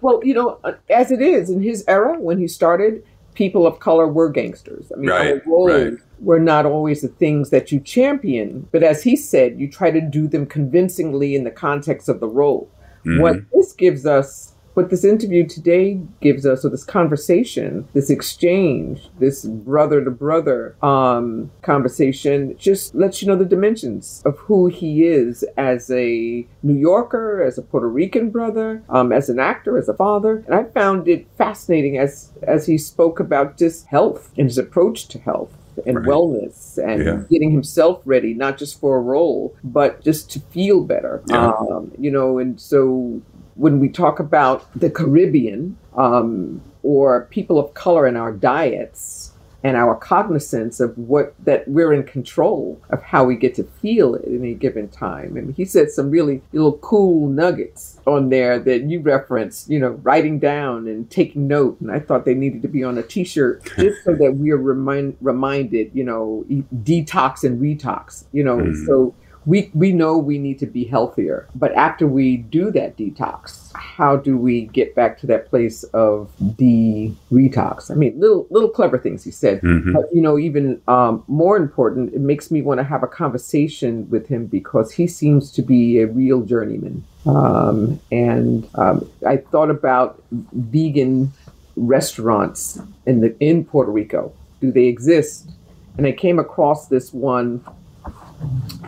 well 0.02 0.20
you 0.24 0.34
know 0.34 0.60
uh, 0.64 0.74
as 0.90 1.12
it 1.12 1.22
is 1.22 1.50
in 1.50 1.62
his 1.62 1.84
era 1.88 2.20
when 2.20 2.38
he 2.38 2.48
started 2.48 3.04
people 3.34 3.66
of 3.66 3.80
color 3.80 4.08
were 4.08 4.30
gangsters 4.30 4.92
i 4.94 5.00
mean 5.00 5.10
Right, 5.10 5.34
our 5.34 5.42
roles 5.46 5.72
right. 5.72 5.94
were 6.20 6.40
not 6.40 6.66
always 6.66 7.02
the 7.02 7.08
things 7.08 7.50
that 7.50 7.72
you 7.72 7.80
champion 7.80 8.68
but 8.72 8.84
as 8.84 9.04
he 9.04 9.16
said 9.16 9.60
you 9.60 9.70
try 9.70 9.92
to 9.92 10.02
do 10.02 10.28
them 10.28 10.46
convincingly 10.46 11.36
in 11.36 11.44
the 11.44 11.52
context 11.52 12.08
of 12.10 12.20
the 12.20 12.28
role 12.28 12.70
Mm-hmm. 13.06 13.22
what 13.22 13.36
this 13.52 13.74
gives 13.74 14.06
us 14.06 14.53
what 14.74 14.90
this 14.90 15.04
interview 15.04 15.46
today 15.48 16.00
gives 16.22 16.46
us 16.46 16.66
or 16.66 16.70
this 16.70 16.84
conversation 16.84 17.88
this 17.94 18.10
exchange 18.10 19.10
this 19.20 19.46
brother 19.46 20.04
to 20.04 20.12
brother 20.12 20.76
um 20.82 21.52
conversation 21.62 22.56
just 22.58 22.96
lets 22.96 23.22
you 23.22 23.28
know 23.28 23.36
the 23.36 23.46
dimensions 23.46 24.22
of 24.26 24.38
who 24.40 24.68
he 24.68 25.04
is 25.04 25.44
as 25.58 25.90
a 25.92 26.46
new 26.64 26.76
yorker 26.76 27.44
as 27.44 27.58
a 27.58 27.62
puerto 27.62 27.88
rican 27.88 28.30
brother 28.30 28.84
um 28.90 29.12
as 29.12 29.30
an 29.30 29.40
actor 29.40 29.78
as 29.78 29.88
a 29.90 29.94
father 29.94 30.44
and 30.48 30.56
i 30.56 30.64
found 30.64 31.08
it 31.08 31.28
fascinating 31.38 31.98
as 31.98 32.32
as 32.44 32.66
he 32.66 32.78
spoke 32.78 33.20
about 33.20 33.58
just 33.58 33.86
health 33.88 34.32
and 34.38 34.48
his 34.48 34.58
approach 34.58 35.08
to 35.08 35.20
health 35.20 35.54
and 35.88 35.98
Right. 35.98 36.06
wellness 36.08 36.78
and 36.78 37.04
Yeah. 37.04 37.24
getting 37.32 37.52
himself 37.52 38.00
ready, 38.06 38.36
not 38.36 38.60
just 38.60 38.80
for 38.80 38.96
a 38.98 39.02
role, 39.02 39.56
but 39.64 40.04
just 40.04 40.30
to 40.34 40.40
feel 40.40 40.82
better. 40.82 41.24
Yeah. 41.26 41.50
Um, 41.50 41.92
you 41.98 42.12
know, 42.12 42.38
and 42.38 42.62
so 42.62 43.24
when 43.56 43.80
we 43.80 43.90
talk 43.90 44.20
about 44.20 44.68
the 44.80 44.90
Caribbean 44.90 45.78
um, 45.96 46.62
or 46.82 47.28
people 47.30 47.60
of 47.60 47.74
color 47.74 48.08
in 48.08 48.16
our 48.18 48.32
diets 48.32 49.32
and 49.66 49.78
our 49.78 49.96
cognizance 49.96 50.82
of 50.82 50.98
what 50.98 51.34
that 51.46 51.66
we're 51.70 51.94
in 51.94 52.04
control 52.04 52.82
of 52.90 53.02
how 53.02 53.24
we 53.24 53.34
get 53.38 53.56
to 53.56 53.64
feel 53.64 54.14
at 54.16 54.28
any 54.28 54.54
given 54.54 54.90
time. 54.90 55.38
And 55.38 55.56
he 55.56 55.64
said 55.64 55.90
some 55.90 56.10
really 56.12 56.42
little 56.52 56.74
cool 56.80 57.30
nuggets 57.30 57.98
on 58.06 58.28
there 58.28 58.60
that 58.60 58.82
you 58.90 59.00
referenced, 59.00 59.70
you 59.70 59.80
know, 59.80 59.92
writing 60.04 60.38
down 60.38 60.86
and 60.90 61.10
taking 61.10 61.48
note. 61.48 61.80
And 61.80 61.90
I 61.92 62.00
thought 62.00 62.26
they 62.26 62.34
needed 62.34 62.62
to 62.64 62.68
be 62.68 62.84
on 62.84 62.98
a 62.98 63.04
t-shirt 63.04 63.64
just 63.78 64.04
so 64.04 64.14
that 64.16 64.36
we 64.38 64.52
are 64.52 64.58
remind, 64.58 65.16
reminded, 65.22 65.92
you 65.94 66.04
know, 66.04 66.44
e- 66.50 66.64
detox 66.84 67.46
and 67.46 67.62
retox, 67.62 68.26
you 68.34 68.44
know, 68.44 68.58
Mhm. 68.58 68.86
so 68.86 69.14
we 69.46 69.70
we 69.74 69.92
know 69.92 70.18
we 70.18 70.38
need 70.38 70.58
to 70.60 70.66
be 70.66 70.84
healthier 70.86 71.48
but 71.56 71.72
after 71.74 72.08
we 72.08 72.38
do 72.38 72.72
that 72.72 72.96
detox 72.98 73.72
how 73.76 74.16
do 74.16 74.38
we 74.38 74.62
get 74.68 74.96
back 74.96 75.18
to 75.20 75.28
that 75.28 75.50
place 75.50 75.84
of 75.94 76.32
the 76.58 77.12
detox 77.32 77.92
i 77.92 77.94
mean 77.96 78.18
little 78.20 78.48
little 78.50 78.70
clever 78.70 78.98
things 78.98 79.24
he 79.24 79.32
said 79.32 79.62
Mhm. 79.62 79.94
but 79.94 80.06
you 80.14 80.22
know 80.22 80.38
even 80.40 80.82
um, 80.88 81.24
more 81.28 81.58
important 81.58 82.14
it 82.14 82.22
makes 82.22 82.50
me 82.52 82.62
want 82.62 82.80
to 82.80 82.84
have 82.84 83.04
a 83.04 83.08
conversation 83.08 84.10
with 84.10 84.28
him 84.28 84.46
because 84.46 84.92
he 84.92 85.08
seems 85.08 85.52
to 85.52 85.62
be 85.62 86.00
a 86.00 86.08
real 86.08 86.42
journeyman. 86.42 87.04
Um, 87.26 88.00
and 88.12 88.68
um, 88.76 89.10
i 89.26 89.38
thought 89.38 89.70
about 89.70 90.22
vegan 90.32 91.32
restaurants 91.76 92.80
in 93.06 93.22
the 93.22 93.36
in 93.40 93.64
puerto 93.66 93.92
rico. 93.92 94.32
Do 94.62 94.72
they 94.72 94.86
exist? 94.86 95.50
And 95.98 96.06
i 96.08 96.12
came 96.12 96.40
across 96.40 96.88
this 96.88 97.14
one 97.14 97.64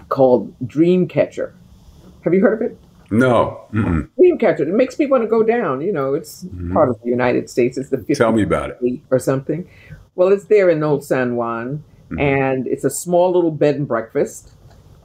called 0.09 0.53
Dreamcatcher. 0.67 1.53
Have 2.23 2.33
you 2.33 2.41
heard 2.41 2.61
of 2.61 2.71
it? 2.71 2.79
No. 3.11 3.65
Mm-mm. 3.73 4.09
Dreamcatcher. 4.19 4.61
It 4.61 4.73
makes 4.73 4.97
me 4.97 5.05
want 5.05 5.23
to 5.23 5.29
go 5.29 5.43
down. 5.43 5.81
You 5.81 5.93
know, 5.93 6.13
it's 6.13 6.43
mm-hmm. 6.43 6.73
part 6.73 6.89
of 6.89 6.99
the 7.03 7.09
United 7.09 7.49
States. 7.49 7.77
It's 7.77 7.89
the 7.89 7.97
50th 7.97 8.17
Tell 8.17 8.31
me 8.31 8.43
about 8.43 8.71
it. 8.71 9.01
or 9.11 9.19
something. 9.19 9.69
Well, 10.15 10.29
it's 10.29 10.45
there 10.45 10.69
in 10.69 10.81
Old 10.81 11.03
San 11.03 11.35
Juan, 11.35 11.83
mm-hmm. 12.05 12.19
and 12.19 12.67
it's 12.67 12.83
a 12.83 12.89
small 12.89 13.31
little 13.31 13.51
bed 13.51 13.75
and 13.75 13.87
breakfast, 13.87 14.53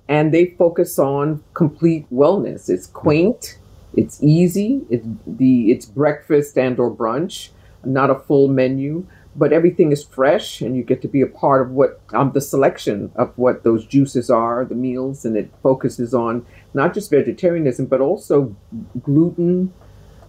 and 0.08 0.32
they 0.32 0.46
focus 0.46 0.98
on 0.98 1.42
complete 1.54 2.08
wellness. 2.12 2.70
It's 2.70 2.86
mm-hmm. 2.86 2.98
quaint, 2.98 3.58
it's 3.94 4.22
easy, 4.22 4.82
it's 4.88 5.06
the 5.26 5.72
it's 5.72 5.86
breakfast 5.86 6.56
and 6.56 6.78
or 6.78 6.94
brunch, 6.94 7.50
not 7.84 8.08
a 8.08 8.14
full 8.14 8.48
menu, 8.48 9.06
but 9.36 9.52
everything 9.52 9.92
is 9.92 10.02
fresh, 10.02 10.60
and 10.60 10.76
you 10.76 10.82
get 10.82 11.02
to 11.02 11.08
be 11.08 11.20
a 11.20 11.26
part 11.26 11.62
of 11.62 11.70
what 11.70 12.00
um, 12.12 12.32
the 12.32 12.40
selection 12.40 13.12
of 13.14 13.36
what 13.36 13.62
those 13.62 13.86
juices 13.86 14.30
are, 14.30 14.64
the 14.64 14.74
meals, 14.74 15.24
and 15.24 15.36
it 15.36 15.50
focuses 15.62 16.14
on 16.14 16.44
not 16.74 16.94
just 16.94 17.10
vegetarianism 17.10 17.86
but 17.86 18.00
also 18.00 18.54
gluten 19.02 19.72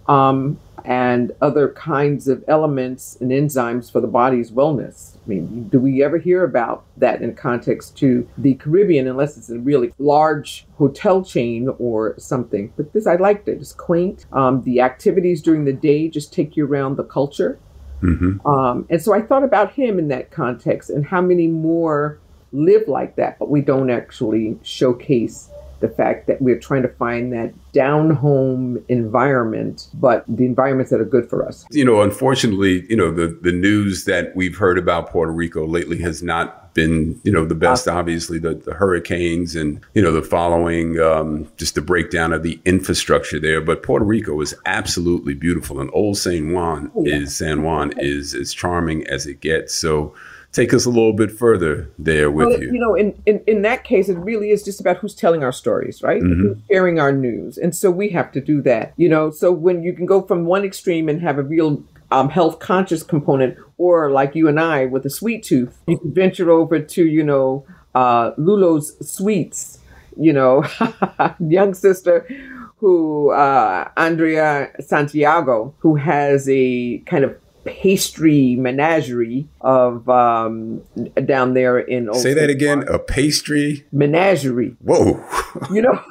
um, 0.08 0.58
and 0.84 1.30
other 1.40 1.68
kinds 1.68 2.26
of 2.26 2.44
elements 2.48 3.16
and 3.20 3.30
enzymes 3.30 3.90
for 3.90 4.00
the 4.00 4.08
body's 4.08 4.50
wellness. 4.50 5.16
I 5.24 5.28
mean, 5.28 5.68
do 5.68 5.78
we 5.78 6.02
ever 6.02 6.18
hear 6.18 6.42
about 6.42 6.84
that 6.96 7.22
in 7.22 7.34
context 7.34 7.96
to 7.98 8.28
the 8.36 8.54
Caribbean 8.54 9.06
unless 9.06 9.36
it's 9.36 9.50
a 9.50 9.58
really 9.60 9.92
large 9.98 10.66
hotel 10.78 11.24
chain 11.24 11.68
or 11.78 12.18
something? 12.18 12.72
But 12.76 12.92
this, 12.92 13.06
I 13.06 13.14
liked 13.14 13.46
it. 13.46 13.60
It's 13.60 13.72
quaint. 13.72 14.26
Um, 14.32 14.62
the 14.62 14.80
activities 14.80 15.40
during 15.40 15.64
the 15.64 15.72
day 15.72 16.08
just 16.08 16.32
take 16.32 16.56
you 16.56 16.66
around 16.66 16.96
the 16.96 17.04
culture. 17.04 17.60
Mm-hmm. 18.02 18.46
Um, 18.46 18.86
and 18.90 19.00
so 19.00 19.14
I 19.14 19.22
thought 19.22 19.44
about 19.44 19.72
him 19.72 19.98
in 19.98 20.08
that 20.08 20.30
context 20.30 20.90
and 20.90 21.04
how 21.06 21.20
many 21.20 21.46
more 21.46 22.18
live 22.52 22.86
like 22.88 23.16
that, 23.16 23.38
but 23.38 23.48
we 23.48 23.60
don't 23.60 23.90
actually 23.90 24.58
showcase 24.62 25.48
the 25.80 25.88
fact 25.88 26.28
that 26.28 26.40
we're 26.40 26.58
trying 26.58 26.82
to 26.82 26.88
find 26.88 27.32
that 27.32 27.52
down 27.72 28.10
home 28.10 28.82
environment, 28.88 29.88
but 29.94 30.24
the 30.28 30.44
environments 30.44 30.90
that 30.90 31.00
are 31.00 31.04
good 31.04 31.28
for 31.28 31.46
us. 31.46 31.66
You 31.70 31.84
know, 31.84 32.02
unfortunately, 32.02 32.86
you 32.88 32.96
know, 32.96 33.10
the, 33.10 33.36
the 33.42 33.52
news 33.52 34.04
that 34.04 34.34
we've 34.36 34.56
heard 34.56 34.78
about 34.78 35.10
Puerto 35.10 35.32
Rico 35.32 35.66
lately 35.66 35.98
has 35.98 36.22
not 36.22 36.61
been, 36.74 37.20
you 37.24 37.32
know, 37.32 37.44
the 37.44 37.54
best. 37.54 37.88
Obviously, 37.88 38.38
the, 38.38 38.54
the 38.54 38.74
hurricanes 38.74 39.54
and, 39.56 39.80
you 39.94 40.02
know, 40.02 40.12
the 40.12 40.22
following, 40.22 40.98
um, 41.00 41.50
just 41.56 41.74
the 41.74 41.80
breakdown 41.80 42.32
of 42.32 42.42
the 42.42 42.60
infrastructure 42.64 43.40
there. 43.40 43.60
But 43.60 43.82
Puerto 43.82 44.04
Rico 44.04 44.40
is 44.40 44.54
absolutely 44.66 45.34
beautiful. 45.34 45.80
And 45.80 45.90
Old 45.92 46.18
San 46.18 46.52
Juan 46.52 46.90
oh, 46.94 47.04
is, 47.06 47.36
San 47.36 47.62
Juan 47.62 47.92
is 47.98 48.34
as 48.34 48.52
charming 48.52 49.06
as 49.06 49.26
it 49.26 49.40
gets. 49.40 49.74
So, 49.74 50.14
take 50.52 50.74
us 50.74 50.84
a 50.84 50.90
little 50.90 51.14
bit 51.14 51.32
further 51.32 51.90
there 51.98 52.30
with 52.30 52.48
well, 52.48 52.60
you. 52.60 52.72
You 52.72 52.78
know, 52.78 52.94
in, 52.94 53.20
in, 53.26 53.42
in 53.46 53.62
that 53.62 53.84
case, 53.84 54.08
it 54.08 54.18
really 54.18 54.50
is 54.50 54.62
just 54.62 54.80
about 54.80 54.98
who's 54.98 55.14
telling 55.14 55.42
our 55.42 55.52
stories, 55.52 56.02
right? 56.02 56.22
Mm-hmm. 56.22 56.42
Who's 56.42 56.58
sharing 56.70 57.00
our 57.00 57.12
news. 57.12 57.56
And 57.56 57.74
so 57.74 57.90
we 57.90 58.10
have 58.10 58.30
to 58.32 58.40
do 58.40 58.60
that, 58.62 58.92
you 58.96 59.08
know. 59.08 59.30
So 59.30 59.50
when 59.50 59.82
you 59.82 59.94
can 59.94 60.06
go 60.06 60.22
from 60.22 60.44
one 60.44 60.64
extreme 60.64 61.08
and 61.08 61.20
have 61.22 61.38
a 61.38 61.42
real 61.42 61.82
um, 62.12 62.28
health 62.28 62.58
conscious 62.58 63.02
component, 63.02 63.56
or 63.78 64.10
like 64.10 64.34
you 64.34 64.46
and 64.46 64.60
I 64.60 64.86
with 64.86 65.06
a 65.06 65.10
sweet 65.10 65.42
tooth, 65.42 65.80
you 65.86 65.98
can 65.98 66.12
venture 66.12 66.50
over 66.50 66.78
to, 66.78 67.06
you 67.06 67.24
know, 67.24 67.64
uh, 67.94 68.32
Lulo's 68.36 68.94
Sweets, 69.00 69.78
you 70.18 70.32
know, 70.32 70.64
young 71.40 71.74
sister 71.74 72.28
who, 72.76 73.30
uh, 73.30 73.88
Andrea 73.96 74.72
Santiago, 74.80 75.74
who 75.78 75.94
has 75.94 76.48
a 76.50 76.98
kind 77.06 77.24
of 77.24 77.36
pastry 77.64 78.56
menagerie 78.56 79.48
of 79.60 80.08
um, 80.08 80.82
down 81.24 81.54
there 81.54 81.78
in. 81.78 82.08
Old 82.08 82.20
Say 82.20 82.34
that 82.34 82.50
again. 82.50 82.84
A 82.88 82.98
pastry 82.98 83.86
menagerie. 83.92 84.76
Whoa. 84.80 85.24
You 85.70 85.82
know, 85.82 85.92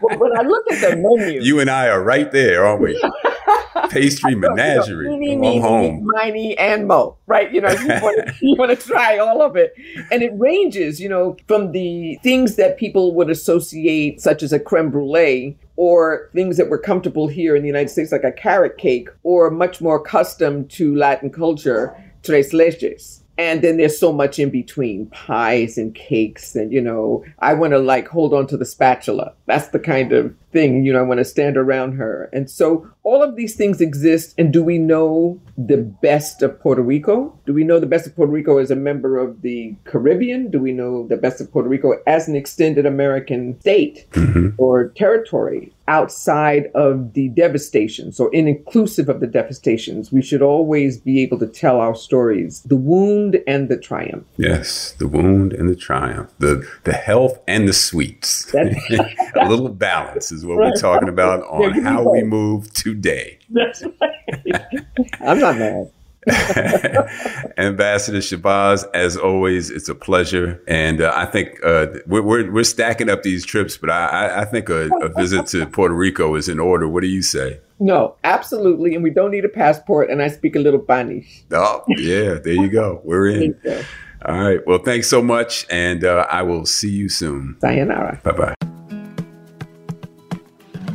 when 0.00 0.38
I 0.38 0.42
look 0.42 0.72
at 0.72 0.80
the 0.80 0.96
menu, 0.96 1.40
you 1.40 1.60
and 1.60 1.70
I 1.70 1.88
are 1.88 2.02
right 2.02 2.30
there, 2.32 2.64
aren't 2.64 2.82
we? 2.82 3.02
pastry 3.90 4.34
menagerie. 4.34 5.08
You 5.30 5.36
know, 5.36 5.60
home. 5.60 6.06
Miney 6.14 6.56
and 6.58 6.88
Mo, 6.88 7.16
right? 7.26 7.52
You 7.52 7.60
know, 7.60 7.70
you 8.40 8.56
want 8.56 8.70
to 8.70 8.76
try 8.88 9.18
all 9.18 9.42
of 9.42 9.54
it, 9.56 9.74
and 10.10 10.22
it 10.22 10.32
ranges. 10.34 11.00
You 11.00 11.08
know, 11.08 11.36
from 11.46 11.72
the 11.72 12.18
things 12.22 12.56
that 12.56 12.78
people 12.78 13.14
would 13.14 13.30
associate, 13.30 14.20
such 14.20 14.42
as 14.42 14.52
a 14.52 14.58
creme 14.58 14.90
brulee, 14.90 15.56
or 15.76 16.30
things 16.32 16.56
that 16.56 16.68
were 16.68 16.78
comfortable 16.78 17.28
here 17.28 17.54
in 17.54 17.62
the 17.62 17.68
United 17.68 17.90
States, 17.90 18.12
like 18.12 18.24
a 18.24 18.32
carrot 18.32 18.78
cake, 18.78 19.08
or 19.22 19.50
much 19.50 19.80
more 19.80 19.96
accustomed 19.96 20.70
to 20.70 20.96
Latin 20.96 21.30
culture, 21.30 21.94
tres 22.22 22.52
leches 22.52 23.19
and 23.40 23.62
then 23.62 23.78
there's 23.78 23.98
so 23.98 24.12
much 24.12 24.38
in 24.38 24.50
between 24.50 25.06
pies 25.06 25.78
and 25.78 25.94
cakes 25.94 26.54
and 26.54 26.72
you 26.72 26.80
know 26.80 27.24
i 27.38 27.54
want 27.54 27.72
to 27.72 27.78
like 27.78 28.06
hold 28.06 28.34
on 28.34 28.46
to 28.46 28.56
the 28.56 28.64
spatula. 28.64 29.32
That's 29.46 29.68
the 29.68 29.78
kind 29.78 30.12
of 30.12 30.34
thing 30.52 30.84
you 30.84 30.92
know 30.92 30.98
i 30.98 31.02
want 31.02 31.18
to 31.18 31.24
stand 31.24 31.56
around 31.56 31.92
her. 31.92 32.28
And 32.32 32.50
so 32.50 32.88
all 33.02 33.22
of 33.22 33.36
these 33.36 33.56
things 33.56 33.80
exist 33.80 34.34
and 34.36 34.52
do 34.52 34.62
we 34.62 34.78
know 34.78 35.40
the 35.56 35.78
best 35.78 36.42
of 36.42 36.60
puerto 36.60 36.82
rico? 36.82 37.38
Do 37.46 37.54
we 37.54 37.64
know 37.64 37.80
the 37.80 37.86
best 37.86 38.06
of 38.06 38.14
puerto 38.14 38.32
rico 38.32 38.58
as 38.58 38.70
a 38.70 38.76
member 38.76 39.16
of 39.16 39.42
the 39.42 39.74
caribbean? 39.84 40.50
Do 40.50 40.60
we 40.60 40.72
know 40.72 41.06
the 41.08 41.16
best 41.16 41.40
of 41.40 41.50
puerto 41.50 41.68
rico 41.68 41.94
as 42.06 42.28
an 42.28 42.36
extended 42.36 42.84
american 42.84 43.58
state 43.60 44.06
mm-hmm. 44.10 44.50
or 44.58 44.88
territory 44.90 45.72
outside 45.90 46.70
of 46.76 47.14
the 47.14 47.28
devastations 47.30 48.20
or 48.20 48.32
inclusive 48.32 49.08
of 49.08 49.18
the 49.18 49.26
devastations. 49.26 50.12
We 50.12 50.22
should 50.22 50.40
always 50.40 50.98
be 50.98 51.20
able 51.20 51.38
to 51.40 51.48
tell 51.48 51.80
our 51.80 51.96
stories, 51.96 52.62
the 52.62 52.76
wound 52.76 53.42
and 53.48 53.68
the 53.68 53.76
triumph. 53.76 54.24
Yes, 54.36 54.92
the 54.92 55.08
wound 55.08 55.52
and 55.52 55.68
the 55.68 55.74
triumph, 55.74 56.32
the 56.38 56.66
the 56.84 56.92
health 56.92 57.40
and 57.48 57.68
the 57.68 57.72
sweets. 57.72 58.54
a 58.54 59.48
little 59.48 59.68
balance 59.68 60.30
is 60.30 60.46
what 60.46 60.58
right. 60.58 60.72
we're 60.72 60.80
talking 60.80 61.08
about 61.08 61.42
on 61.42 61.72
how 61.82 62.08
we 62.08 62.22
move 62.22 62.72
today. 62.72 63.40
That's 63.50 63.82
right. 63.82 64.62
I'm 65.20 65.40
not 65.40 65.58
mad. 65.58 65.90
Ambassador 67.56 68.18
Shabazz, 68.18 68.84
as 68.92 69.16
always, 69.16 69.70
it's 69.70 69.88
a 69.88 69.94
pleasure, 69.94 70.62
and 70.68 71.00
uh, 71.00 71.12
I 71.14 71.24
think 71.24 71.58
uh, 71.64 71.86
we're, 72.06 72.22
we're, 72.22 72.52
we're 72.52 72.64
stacking 72.64 73.08
up 73.08 73.22
these 73.22 73.46
trips. 73.46 73.78
But 73.78 73.88
I, 73.88 74.42
I 74.42 74.44
think 74.44 74.68
a, 74.68 74.88
a, 74.98 75.08
visit 75.08 75.46
to 75.48 75.66
Puerto 75.66 75.94
Rico 75.94 76.34
is 76.34 76.46
in 76.46 76.60
order. 76.60 76.86
What 76.86 77.02
do 77.02 77.08
you 77.08 77.22
say? 77.22 77.60
No, 77.78 78.16
absolutely, 78.22 78.94
and 78.94 79.02
we 79.02 79.08
don't 79.08 79.30
need 79.30 79.46
a 79.46 79.48
passport. 79.48 80.10
And 80.10 80.20
I 80.20 80.28
speak 80.28 80.56
a 80.56 80.58
little 80.58 80.82
Spanish. 80.82 81.44
Oh, 81.52 81.84
yeah, 81.88 82.34
there 82.34 82.52
you 82.52 82.68
go. 82.68 83.00
We're 83.02 83.28
in. 83.28 83.58
All 84.26 84.38
right. 84.38 84.60
Well, 84.66 84.80
thanks 84.80 85.08
so 85.08 85.22
much, 85.22 85.66
and 85.70 86.04
uh, 86.04 86.26
I 86.30 86.42
will 86.42 86.66
see 86.66 86.90
you 86.90 87.08
soon. 87.08 87.56
Sayonara. 87.60 88.20
Bye 88.22 88.32
bye. 88.32 88.54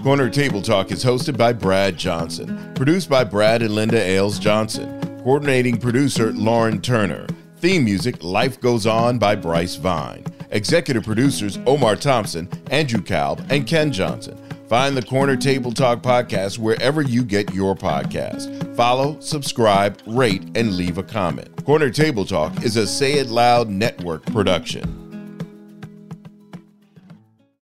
Corner 0.03 0.29
Table 0.29 0.61
Talk 0.61 0.91
is 0.91 1.03
hosted 1.03 1.35
by 1.35 1.51
Brad 1.51 1.97
Johnson, 1.97 2.73
produced 2.75 3.09
by 3.09 3.23
Brad 3.23 3.63
and 3.63 3.73
Linda 3.73 3.99
Ailes 3.99 4.37
Johnson. 4.37 5.01
Coordinating 5.25 5.77
producer 5.77 6.31
Lauren 6.33 6.79
Turner. 6.79 7.25
Theme 7.57 7.83
music 7.83 8.23
Life 8.23 8.61
Goes 8.61 8.85
On 8.85 9.17
by 9.17 9.35
Bryce 9.35 9.73
Vine. 9.73 10.23
Executive 10.51 11.03
producers 11.03 11.57
Omar 11.65 11.95
Thompson, 11.95 12.47
Andrew 12.69 13.01
Kalb, 13.01 13.43
and 13.49 13.65
Ken 13.65 13.91
Johnson. 13.91 14.37
Find 14.69 14.95
the 14.95 15.01
Corner 15.01 15.35
Table 15.35 15.71
Talk 15.71 16.03
podcast 16.03 16.59
wherever 16.59 17.01
you 17.01 17.23
get 17.23 17.55
your 17.55 17.73
podcast. 17.73 18.75
Follow, 18.75 19.19
subscribe, 19.19 19.99
rate, 20.05 20.43
and 20.53 20.77
leave 20.77 20.99
a 20.99 21.03
comment. 21.03 21.65
Corner 21.65 21.89
Table 21.89 22.25
Talk 22.25 22.63
is 22.63 22.77
a 22.77 22.85
Say 22.85 23.13
It 23.13 23.29
Loud 23.29 23.67
Network 23.67 24.23
production. 24.27 25.04